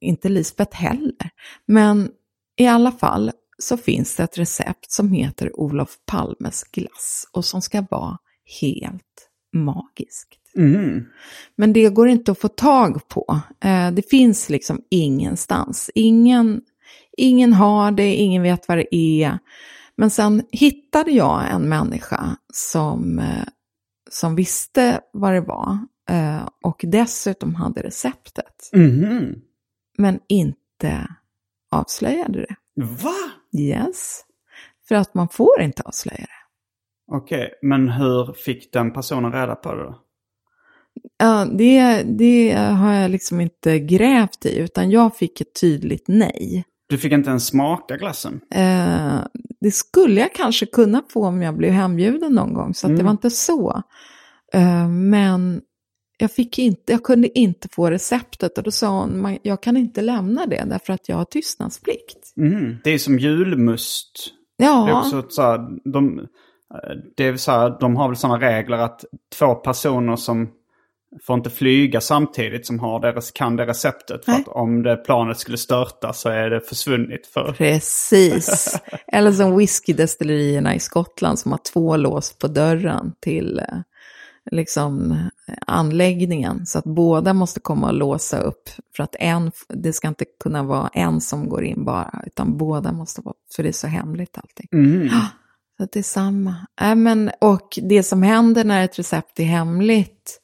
Inte 0.00 0.28
Lisbeth 0.28 0.76
heller. 0.76 1.30
Men 1.66 2.08
i 2.56 2.66
alla 2.66 2.92
fall 2.92 3.32
så 3.58 3.76
finns 3.76 4.16
det 4.16 4.22
ett 4.22 4.38
recept 4.38 4.90
som 4.90 5.12
heter 5.12 5.60
Olof 5.60 5.96
Palmes 6.06 6.64
glass 6.64 7.28
och 7.32 7.44
som 7.44 7.62
ska 7.62 7.84
vara 7.90 8.18
helt 8.60 9.25
magiskt. 9.64 10.28
Men 11.56 11.72
det 11.72 11.88
går 11.88 12.08
inte 12.08 12.32
att 12.32 12.40
få 12.40 12.48
tag 12.48 13.08
på. 13.08 13.40
Eh, 13.64 13.90
det 13.90 14.10
finns 14.10 14.50
liksom 14.50 14.82
ingenstans. 14.90 15.90
Ingen, 15.94 16.60
ingen 17.16 17.52
har 17.52 17.90
det, 17.90 18.14
ingen 18.14 18.42
vet 18.42 18.68
vad 18.68 18.78
det 18.78 18.94
är. 18.94 19.38
Men 19.96 20.10
sen 20.10 20.42
hittade 20.52 21.10
jag 21.10 21.50
en 21.50 21.68
människa 21.68 22.36
som, 22.52 23.18
eh, 23.18 23.46
som 24.10 24.34
visste 24.34 25.00
vad 25.12 25.32
det 25.32 25.40
var 25.40 25.78
eh, 26.10 26.48
och 26.62 26.80
dessutom 26.86 27.54
hade 27.54 27.82
receptet. 27.82 28.70
Men 29.98 30.20
inte 30.28 31.08
avslöjade 31.70 32.40
det. 32.40 32.56
Va? 32.82 33.14
Yes. 33.58 34.20
För 34.88 34.94
att 34.94 35.14
man 35.14 35.28
får 35.28 35.60
inte 35.60 35.82
avslöja 35.82 36.20
det. 36.20 36.45
Okej, 37.12 37.50
men 37.62 37.88
hur 37.88 38.32
fick 38.32 38.72
den 38.72 38.92
personen 38.92 39.32
reda 39.32 39.54
på 39.54 39.74
det 39.74 39.82
då? 39.82 40.02
Ja, 41.18 41.44
det, 41.52 42.02
det 42.02 42.52
har 42.52 42.92
jag 42.92 43.10
liksom 43.10 43.40
inte 43.40 43.78
grävt 43.78 44.46
i, 44.46 44.58
utan 44.58 44.90
jag 44.90 45.16
fick 45.16 45.40
ett 45.40 45.60
tydligt 45.60 46.04
nej. 46.08 46.64
Du 46.88 46.98
fick 46.98 47.12
inte 47.12 47.30
ens 47.30 47.46
smaka 47.46 47.96
glassen? 47.96 48.40
Eh, 48.54 49.18
det 49.60 49.70
skulle 49.70 50.20
jag 50.20 50.32
kanske 50.34 50.66
kunna 50.66 51.02
få 51.08 51.26
om 51.26 51.42
jag 51.42 51.56
blev 51.56 51.72
hembjuden 51.72 52.32
någon 52.32 52.54
gång, 52.54 52.74
så 52.74 52.86
att 52.86 52.96
det 52.96 53.02
var 53.02 53.10
inte 53.10 53.30
så. 53.30 53.82
Eh, 54.52 54.88
men 54.88 55.60
jag, 56.18 56.30
fick 56.32 56.58
inte, 56.58 56.92
jag 56.92 57.02
kunde 57.02 57.38
inte 57.38 57.68
få 57.68 57.90
receptet 57.90 58.58
och 58.58 58.64
då 58.64 58.70
sa 58.70 59.00
hon, 59.00 59.20
"Man- 59.20 59.38
jag 59.42 59.62
kan 59.62 59.76
inte 59.76 60.00
lämna 60.02 60.46
det 60.46 60.64
därför 60.66 60.92
att 60.92 61.08
jag 61.08 61.16
har 61.16 61.24
tystnadsplikt. 61.24 62.32
Mm. 62.36 62.76
Det 62.84 62.90
är 62.90 62.98
som 62.98 63.18
julmust. 63.18 64.12
Det 64.58 64.64
är 64.64 64.68
Ja, 64.68 64.98
också 65.00 65.18
ett 65.18 65.32
så 65.32 65.42
här, 65.42 65.58
de, 65.92 66.26
det 67.16 67.24
är 67.24 67.36
så 67.36 67.52
här, 67.52 67.76
de 67.80 67.96
har 67.96 68.08
väl 68.08 68.16
sådana 68.16 68.40
regler 68.40 68.78
att 68.78 69.04
två 69.38 69.54
personer 69.54 70.16
som 70.16 70.48
får 71.22 71.36
inte 71.36 71.50
flyga 71.50 72.00
samtidigt 72.00 72.66
som 72.66 72.78
har 72.78 73.00
deras, 73.00 73.30
kan 73.30 73.56
det 73.56 73.66
receptet. 73.66 74.24
För 74.24 74.32
att 74.32 74.48
om 74.48 74.82
det 74.82 74.96
planet 74.96 75.38
skulle 75.38 75.58
störta 75.58 76.12
så 76.12 76.28
är 76.28 76.50
det 76.50 76.60
försvunnit 76.60 77.26
för... 77.26 77.52
precis. 77.52 78.80
Eller 79.06 79.32
som 79.32 79.56
whiskydestillerierna 79.56 80.74
i 80.74 80.80
Skottland 80.80 81.38
som 81.38 81.52
har 81.52 81.60
två 81.72 81.96
lås 81.96 82.38
på 82.38 82.48
dörren 82.48 83.12
till 83.20 83.58
eh, 83.58 83.78
liksom, 84.50 85.18
anläggningen. 85.66 86.66
Så 86.66 86.78
att 86.78 86.84
båda 86.84 87.34
måste 87.34 87.60
komma 87.60 87.86
och 87.86 87.94
låsa 87.94 88.38
upp. 88.38 88.68
För 88.96 89.02
att 89.02 89.16
en, 89.18 89.52
det 89.68 89.92
ska 89.92 90.08
inte 90.08 90.24
kunna 90.40 90.62
vara 90.62 90.88
en 90.88 91.20
som 91.20 91.48
går 91.48 91.64
in 91.64 91.84
bara, 91.84 92.22
utan 92.26 92.56
båda 92.56 92.92
måste 92.92 93.20
vara, 93.20 93.34
för 93.56 93.62
det 93.62 93.68
är 93.68 93.72
så 93.72 93.86
hemligt 93.86 94.38
allting. 94.38 94.68
Så 95.76 95.82
att 95.84 95.92
det 95.92 95.98
är 95.98 96.02
samma. 96.02 96.54
Äh, 96.80 96.94
men, 96.94 97.30
och 97.40 97.78
det 97.82 98.02
som 98.02 98.22
händer 98.22 98.64
när 98.64 98.84
ett 98.84 98.98
recept 98.98 99.40
är 99.40 99.44
hemligt, 99.44 100.40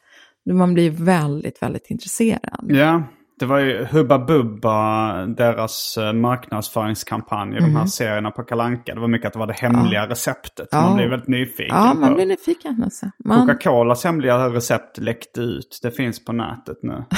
man 0.51 0.75
blir 0.75 0.91
väldigt, 0.91 1.63
väldigt 1.63 1.91
intresserad. 1.91 2.67
Ja, 2.69 3.03
det 3.39 3.47
var 3.47 3.59
ju 3.59 3.85
Hubba 3.85 4.19
Bubba, 4.19 5.13
deras 5.27 5.97
eh, 5.97 6.13
marknadsföringskampanj 6.13 7.57
i 7.57 7.61
de 7.61 7.77
här 7.77 7.87
serierna 7.87 8.31
på 8.31 8.43
Kalanka. 8.43 8.95
Det 8.95 9.01
var 9.01 9.09
mycket 9.09 9.27
att 9.27 9.33
det 9.33 9.39
var 9.39 9.47
det 9.47 9.53
hemliga 9.53 10.09
receptet. 10.09 10.73
Man 10.73 10.91
Ja. 10.91 10.97
blev 10.97 11.11
väldigt 11.11 11.29
nyfiken 11.29 11.77
Ja, 11.77 11.95
man 11.95 12.15
blir 12.15 12.27
nyfiken. 12.27 12.83
Alltså. 12.85 13.07
Man, 13.25 13.49
Coca-Colas 13.49 14.05
hemliga 14.05 14.49
recept 14.49 14.99
läckte 14.99 15.41
ut. 15.41 15.79
Det 15.83 15.91
finns 15.91 16.25
på 16.25 16.33
nätet 16.33 16.77
nu. 16.83 17.05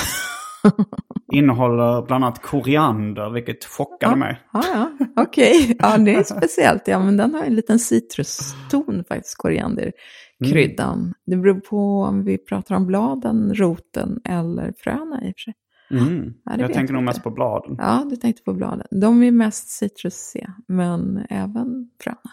Innehåller 1.35 2.03
bland 2.03 2.25
annat 2.25 2.43
koriander, 2.43 3.31
vilket 3.31 3.65
chockade 3.65 4.17
mig. 4.17 4.41
Ja, 4.53 4.63
ja, 4.75 5.07
okej. 5.17 5.77
Ja, 5.79 5.99
det 5.99 6.15
är 6.15 6.23
speciellt. 6.23 6.89
Ja, 6.89 6.99
men 6.99 7.17
den 7.17 7.35
har 7.35 7.45
en 7.45 7.55
liten 7.55 7.79
citruston 7.79 9.05
faktiskt, 9.09 9.37
korianderkryddan. 9.37 11.15
Det 11.27 11.37
beror 11.37 11.61
på 11.61 12.03
om 12.03 12.25
vi 12.25 12.39
pratar 12.39 12.75
om 12.75 12.87
bladen, 12.87 13.55
roten 13.55 14.21
eller 14.25 14.73
fröna 14.79 15.23
i 15.23 15.31
och 15.31 15.35
för 15.37 15.41
sig. 15.41 15.55
Mm. 15.91 16.35
Ja, 16.45 16.53
Jag 16.59 16.73
tänker 16.73 16.95
nog 16.95 17.03
mest 17.03 17.23
på 17.23 17.31
bladen. 17.31 17.77
Ja, 17.79 18.07
du 18.11 18.17
tänkte 18.17 18.43
på 18.43 18.55
bladen. 18.55 18.87
De 18.91 19.23
är 19.23 19.31
mest 19.31 19.69
citrusiga, 19.69 20.55
men 20.69 21.27
även 21.31 21.91
fröna. 22.01 22.31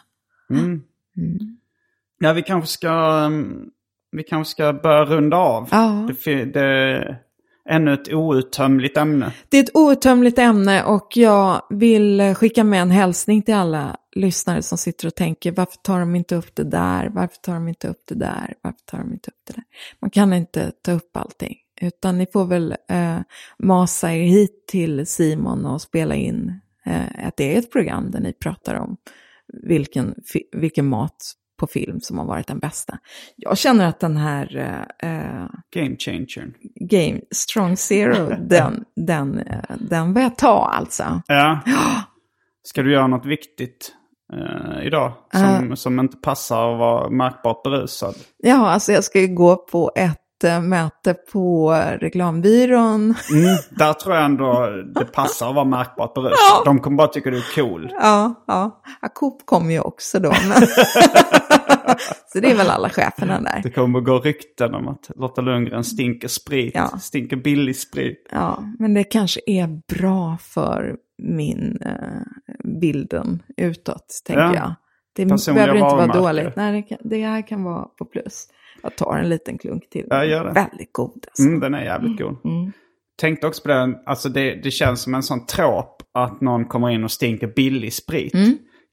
Mm. 0.49 0.81
Ja, 2.19 2.33
vi 2.33 2.41
kanske 2.41 2.69
ska, 2.69 3.23
um, 3.25 3.69
vi 4.11 4.23
kanske 4.23 4.51
ska 4.51 4.73
börja 4.73 5.05
runda 5.05 5.37
av. 5.37 5.67
Ja. 5.71 6.09
Det, 6.25 6.45
det 6.45 7.17
ännu 7.69 7.93
ett 7.93 8.13
outtömligt 8.13 8.97
ämne. 8.97 9.33
Det 9.49 9.57
är 9.57 9.63
ett 9.63 9.75
outtömligt 9.75 10.39
ämne 10.39 10.83
och 10.83 11.17
jag 11.17 11.61
vill 11.69 12.35
skicka 12.35 12.63
med 12.63 12.81
en 12.81 12.91
hälsning 12.91 13.41
till 13.41 13.53
alla 13.53 13.97
lyssnare 14.15 14.61
som 14.61 14.77
sitter 14.77 15.07
och 15.07 15.15
tänker 15.15 15.51
varför 15.51 15.77
tar 15.77 15.99
de 15.99 16.15
inte 16.15 16.35
upp 16.35 16.55
det 16.55 16.63
där, 16.63 17.09
varför 17.09 17.37
tar 17.37 17.53
de 17.53 17.67
inte 17.67 17.87
upp 17.87 18.01
det 18.07 18.15
där, 18.15 18.53
varför 18.61 18.79
tar 18.85 18.97
de 18.97 19.13
inte 19.13 19.31
upp 19.31 19.41
det 19.47 19.53
där. 19.53 19.63
Man 19.99 20.09
kan 20.09 20.33
inte 20.33 20.71
ta 20.81 20.91
upp 20.91 21.17
allting, 21.17 21.57
utan 21.81 22.17
ni 22.17 22.27
får 22.33 22.45
väl 22.45 22.75
eh, 22.89 23.19
masa 23.59 24.13
er 24.13 24.23
hit 24.23 24.67
till 24.67 25.05
Simon 25.05 25.65
och 25.65 25.81
spela 25.81 26.15
in 26.15 26.59
eh, 26.85 27.27
ett 27.27 27.39
eget 27.39 27.71
program 27.71 28.11
där 28.11 28.19
ni 28.19 28.33
pratar 28.33 28.75
om 28.75 28.97
vilken, 29.53 30.15
vilken 30.51 30.85
mat 30.85 31.33
på 31.61 31.67
film 31.67 32.01
som 32.01 32.17
har 32.17 32.25
varit 32.25 32.47
den 32.47 32.59
bästa. 32.59 32.97
Jag 33.35 33.57
känner 33.57 33.87
att 33.87 33.99
den 33.99 34.17
här 34.17 34.57
eh, 34.57 35.09
eh, 35.11 35.47
Game 35.75 35.95
changer. 35.97 36.53
Game 36.75 37.21
Strong 37.31 37.77
Zero, 37.77 38.35
den, 38.49 38.83
den, 38.95 39.39
eh, 39.39 39.75
den 39.79 40.13
vill 40.13 40.23
jag 40.23 40.37
ta 40.37 40.65
alltså. 40.65 41.21
Ja. 41.27 41.59
Ska 42.63 42.81
du 42.81 42.91
göra 42.91 43.07
något 43.07 43.25
viktigt 43.25 43.91
eh, 44.33 44.87
idag? 44.87 45.13
Som, 45.33 45.75
som 45.75 45.99
inte 45.99 46.17
passar 46.17 46.73
att 46.73 46.79
vara 46.79 47.09
märkbart 47.09 47.63
berusad? 47.63 48.15
Ja, 48.37 48.69
alltså 48.69 48.91
jag 48.91 49.03
ska 49.03 49.19
ju 49.19 49.27
gå 49.27 49.55
på 49.55 49.91
ett 49.95 50.20
möte 50.43 51.13
på 51.13 51.71
reklambyrån. 51.99 53.01
Mm, 53.31 53.57
där 53.69 53.93
tror 53.93 54.15
jag 54.15 54.25
ändå 54.25 54.69
det 54.95 55.05
passar 55.05 55.49
att 55.49 55.55
vara 55.55 55.65
märkbart 55.65 56.13
berusad. 56.13 56.65
De 56.65 56.79
kommer 56.79 56.97
bara 56.97 57.07
tycka 57.07 57.29
du 57.29 57.37
är 57.37 57.55
cool. 57.55 57.89
Ja, 58.01 58.43
ja. 58.47 58.81
ja 59.01 59.07
Coop 59.13 59.45
kommer 59.45 59.71
ju 59.73 59.79
också 59.79 60.19
då. 60.19 60.29
Men... 60.49 60.67
Så 62.27 62.39
det 62.39 62.51
är 62.51 62.55
väl 62.55 62.69
alla 62.69 62.89
cheferna 62.89 63.41
där. 63.41 63.59
Det 63.63 63.71
kommer 63.71 63.99
att 63.99 64.05
gå 64.05 64.19
rykten 64.19 64.73
om 64.75 64.87
att 64.87 65.11
Lotta 65.15 65.41
Lundgren 65.41 65.83
stinker 65.83 66.27
sprit. 66.27 66.71
Ja. 66.75 66.87
Stinker 66.87 67.35
billig 67.35 67.75
sprit. 67.75 68.27
Ja, 68.31 68.63
men 68.79 68.93
det 68.93 69.03
kanske 69.03 69.41
är 69.45 69.95
bra 69.97 70.37
för 70.41 70.95
min 71.23 71.79
eh, 71.85 71.91
bilden 72.81 73.43
utåt, 73.57 74.21
tänker 74.25 74.41
Ja. 74.41 74.55
jag. 74.55 74.75
Det 75.15 75.29
Personliga 75.29 75.65
behöver 75.65 75.85
inte 75.85 75.95
vara 76.07 76.21
dåligt. 76.23 76.55
Nej, 76.55 76.71
det, 76.71 76.81
kan, 76.81 76.97
det 77.09 77.25
här 77.25 77.47
kan 77.47 77.63
vara 77.63 77.83
på 77.85 78.05
plus. 78.05 78.47
Jag 78.83 78.95
tar 78.95 79.17
en 79.17 79.29
liten 79.29 79.57
klunk 79.57 79.89
till. 79.89 80.05
Ja, 80.09 80.25
gör 80.25 80.45
det. 80.45 80.51
Väldigt 80.51 80.93
god 80.93 81.25
alltså. 81.27 81.43
Mm, 81.43 81.59
den 81.59 81.73
är 81.73 81.83
jävligt 81.83 82.19
god. 82.19 82.37
Tänkte 83.21 83.47
också 83.47 83.61
på 83.61 83.67
den, 83.67 83.95
alltså 84.05 84.29
det, 84.29 84.55
det 84.63 84.71
känns 84.71 85.01
som 85.01 85.15
en 85.15 85.23
sån 85.23 85.45
trop 85.45 86.03
att 86.13 86.41
någon 86.41 86.65
kommer 86.65 86.89
in 86.89 87.03
och 87.03 87.11
stinker 87.11 87.47
billig 87.47 87.93
sprit. 87.93 88.33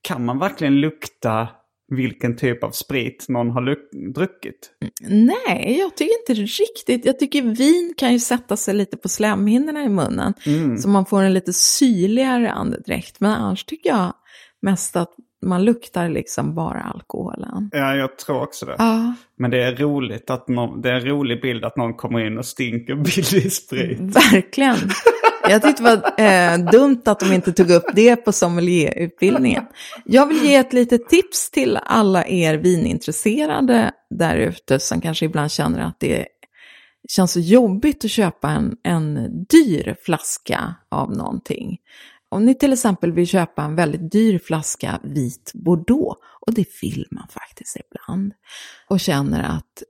Kan 0.02 0.24
man 0.24 0.39
verkligen 0.39 0.81
lukta 0.81 1.48
vilken 1.90 2.36
typ 2.36 2.65
av 2.65 2.70
sprit 2.70 3.27
någon 3.28 3.51
har 3.51 3.77
druckit? 4.15 4.70
Nej, 5.09 5.78
jag 5.78 5.97
tycker 5.97 6.15
inte 6.20 6.43
riktigt. 6.43 7.05
Jag 7.05 7.19
tycker 7.19 7.43
vin 7.43 7.94
kan 7.97 8.12
ju 8.12 8.19
sätta 8.19 8.56
sig 8.56 8.74
lite 8.74 8.97
på 8.97 9.09
slemhinnorna 9.09 9.85
i 9.85 9.89
munnen. 9.89 10.35
Så 10.78 10.89
man 10.89 11.06
får 11.06 11.23
en 11.23 11.35
lite 11.35 11.52
syrligare 11.52 12.51
andedräkt. 12.51 13.20
Men 13.20 13.31
annars 13.31 13.65
tycker 13.65 13.90
jag 13.90 14.12
mest 14.62 14.97
att 14.97 15.15
man 15.43 15.65
luktar 15.65 16.09
liksom 16.09 16.55
bara 16.55 16.81
alkoholen. 16.81 17.70
Ja, 17.73 17.94
jag 17.94 18.19
tror 18.19 18.43
också 18.43 18.66
det. 18.66 18.74
Ja, 18.78 19.15
Men 19.39 19.51
det 19.51 19.62
är 19.62 19.77
roligt 19.77 20.31
att 20.31 20.48
någon, 20.48 20.81
det 20.81 20.90
är 20.90 20.94
en 20.94 21.06
rolig 21.06 21.43
bild 21.43 21.65
att 21.65 21.77
någon 21.77 21.94
kommer 21.94 22.27
in 22.27 22.39
och 22.39 22.47
stinker 22.47 22.94
billig 22.94 23.52
sprit. 23.52 24.01
verkligen. 24.32 24.77
Jag 25.48 25.62
tyckte 25.62 25.82
det 25.82 25.97
var 25.97 26.24
eh, 26.24 26.70
dumt 26.73 27.02
att 27.05 27.20
de 27.20 27.32
inte 27.32 27.52
tog 27.52 27.70
upp 27.70 27.85
det 27.94 28.16
på 28.16 28.32
sommelierutbildningen. 28.32 29.65
Jag 30.05 30.27
vill 30.27 30.44
ge 30.44 30.55
ett 30.55 30.73
litet 30.73 31.09
tips 31.09 31.51
till 31.51 31.78
alla 31.82 32.27
er 32.27 32.55
vinintresserade 32.55 33.90
där 34.10 34.36
ute 34.36 34.78
som 34.78 35.01
kanske 35.01 35.24
ibland 35.24 35.51
känner 35.51 35.81
att 35.81 36.01
det 36.01 36.27
känns 37.09 37.32
så 37.32 37.40
jobbigt 37.40 38.05
att 38.05 38.10
köpa 38.10 38.48
en, 38.48 38.77
en 38.82 39.15
dyr 39.44 39.97
flaska 40.02 40.74
av 40.89 41.16
någonting. 41.16 41.78
Om 42.31 42.45
ni 42.45 42.55
till 42.55 42.73
exempel 42.73 43.13
vill 43.13 43.27
köpa 43.27 43.63
en 43.63 43.75
väldigt 43.75 44.13
dyr 44.13 44.39
flaska 44.39 45.01
vit 45.03 45.53
bordeaux, 45.55 46.21
och 46.47 46.55
det 46.55 46.67
vill 46.83 47.07
man 47.11 47.29
faktiskt 47.29 47.77
ibland, 47.77 48.33
och 48.89 49.01
känner 49.01 49.43
att 49.43 49.83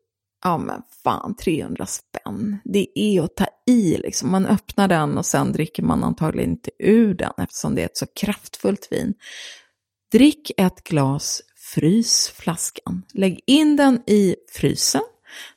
Ja 0.45 0.59
men 0.59 0.83
fan, 1.05 1.37
300 1.37 1.87
spänn. 1.87 2.59
Det 2.65 2.99
är 2.99 3.23
att 3.23 3.37
ta 3.37 3.47
i 3.67 3.97
liksom. 3.97 4.31
Man 4.31 4.47
öppnar 4.47 4.89
den 4.89 5.19
och 5.19 5.27
sen 5.27 5.53
dricker 5.53 5.83
man 5.83 6.05
antagligen 6.05 6.51
inte 6.51 6.71
ur 6.79 7.15
den 7.15 7.33
eftersom 7.39 7.75
det 7.75 7.83
är 7.83 7.87
ett 7.87 7.97
så 7.97 8.07
kraftfullt 8.21 8.89
vin. 8.91 9.15
Drick 10.13 10.51
ett 10.57 10.85
glas, 10.85 11.43
frys 11.75 12.29
flaskan. 12.29 13.03
Lägg 13.15 13.41
in 13.47 13.77
den 13.77 14.03
i 14.07 14.37
frysen. 14.53 15.03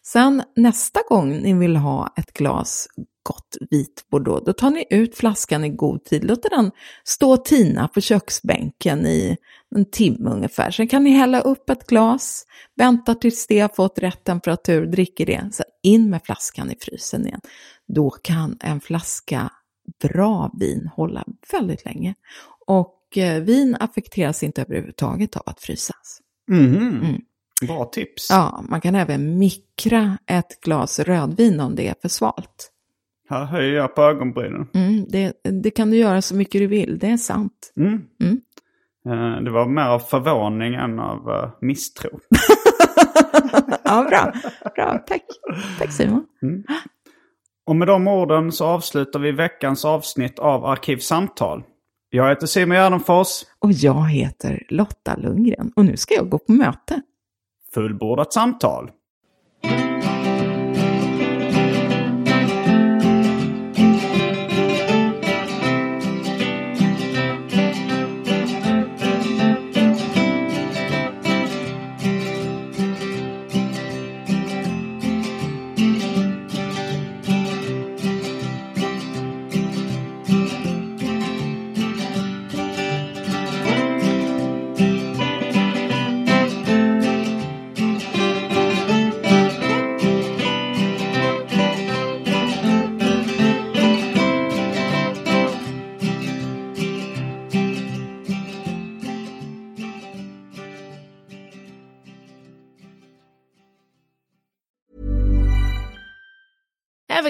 Sen 0.05 0.43
nästa 0.55 0.99
gång 1.09 1.29
ni 1.29 1.53
vill 1.53 1.75
ha 1.75 2.13
ett 2.17 2.33
glas 2.33 2.87
gott 3.23 3.57
vit 3.69 4.05
bordeaux, 4.11 4.45
då 4.45 4.53
tar 4.53 4.69
ni 4.69 4.85
ut 4.89 5.15
flaskan 5.15 5.63
i 5.63 5.69
god 5.69 6.03
tid, 6.03 6.23
låter 6.23 6.49
den 6.49 6.71
stå 7.03 7.31
och 7.31 7.45
tina 7.45 7.87
på 7.87 8.01
köksbänken 8.01 9.05
i 9.05 9.37
en 9.75 9.85
timme 9.85 10.29
ungefär. 10.29 10.71
Sen 10.71 10.87
kan 10.87 11.03
ni 11.03 11.09
hälla 11.09 11.41
upp 11.41 11.69
ett 11.69 11.87
glas, 11.87 12.45
vänta 12.75 13.15
tills 13.15 13.47
det 13.47 13.59
har 13.59 13.69
fått 13.69 13.99
rätt 13.99 14.23
temperatur, 14.23 14.85
dricker 14.85 15.25
det, 15.25 15.49
sen 15.51 15.65
in 15.83 16.09
med 16.09 16.21
flaskan 16.23 16.71
i 16.71 16.75
frysen 16.79 17.27
igen. 17.27 17.41
Då 17.87 18.09
kan 18.09 18.57
en 18.59 18.81
flaska 18.81 19.51
bra 20.01 20.51
vin 20.59 20.89
hålla 20.95 21.23
väldigt 21.51 21.85
länge. 21.85 22.15
Och 22.67 23.17
eh, 23.17 23.41
vin 23.41 23.77
affekteras 23.79 24.43
inte 24.43 24.61
överhuvudtaget 24.61 25.35
av 25.35 25.43
att 25.45 25.61
frysas. 25.61 26.21
Mm. 26.51 27.21
Bra 27.67 27.85
tips. 27.85 28.27
Ja, 28.29 28.63
man 28.69 28.81
kan 28.81 28.95
även 28.95 29.37
mikra 29.37 30.17
ett 30.27 30.61
glas 30.61 30.99
rödvin 30.99 31.59
om 31.59 31.75
det 31.75 31.87
är 31.87 31.95
för 32.01 32.09
svalt. 32.09 32.70
Här 33.31 33.45
höjer 33.45 33.73
jag 33.75 33.95
på 33.95 34.01
ögonbrynen. 34.01 34.67
Mm, 34.73 35.05
det, 35.09 35.33
det 35.63 35.71
kan 35.71 35.91
du 35.91 35.97
göra 35.97 36.21
så 36.21 36.35
mycket 36.35 36.61
du 36.61 36.67
vill, 36.67 36.99
det 36.99 37.07
är 37.07 37.17
sant. 37.17 37.73
Mm. 37.77 38.01
Mm. 38.23 38.41
Eh, 39.05 39.43
Det 39.43 39.51
var 39.51 39.65
mer 39.65 39.87
av 39.87 39.99
förvåning 39.99 40.73
än 40.73 40.99
av 40.99 41.29
eh, 41.29 41.49
misstro. 41.61 42.09
ja, 43.83 44.05
bra. 44.09 44.33
bra. 44.75 45.03
Tack. 45.07 45.21
Tack 45.79 45.91
Simon. 45.91 46.25
Och 47.65 47.75
med 47.75 47.87
de 47.87 48.07
orden 48.07 48.51
så 48.51 48.65
avslutar 48.65 49.19
vi 49.19 49.31
veckans 49.31 49.85
avsnitt 49.85 50.39
av 50.39 50.65
Arkivsamtal. 50.65 51.63
Jag 52.09 52.29
heter 52.29 52.47
Simon 52.47 52.77
Gärdenfors. 52.77 53.27
Och 53.59 53.71
jag 53.71 54.09
heter 54.09 54.63
Lotta 54.69 55.15
Lundgren 55.15 55.71
och 55.75 55.85
nu 55.85 55.97
ska 55.97 56.13
jag 56.13 56.29
gå 56.29 56.39
på 56.39 56.51
möte. 56.51 57.01
Fullbordat 57.73 58.33
samtal. 58.33 58.91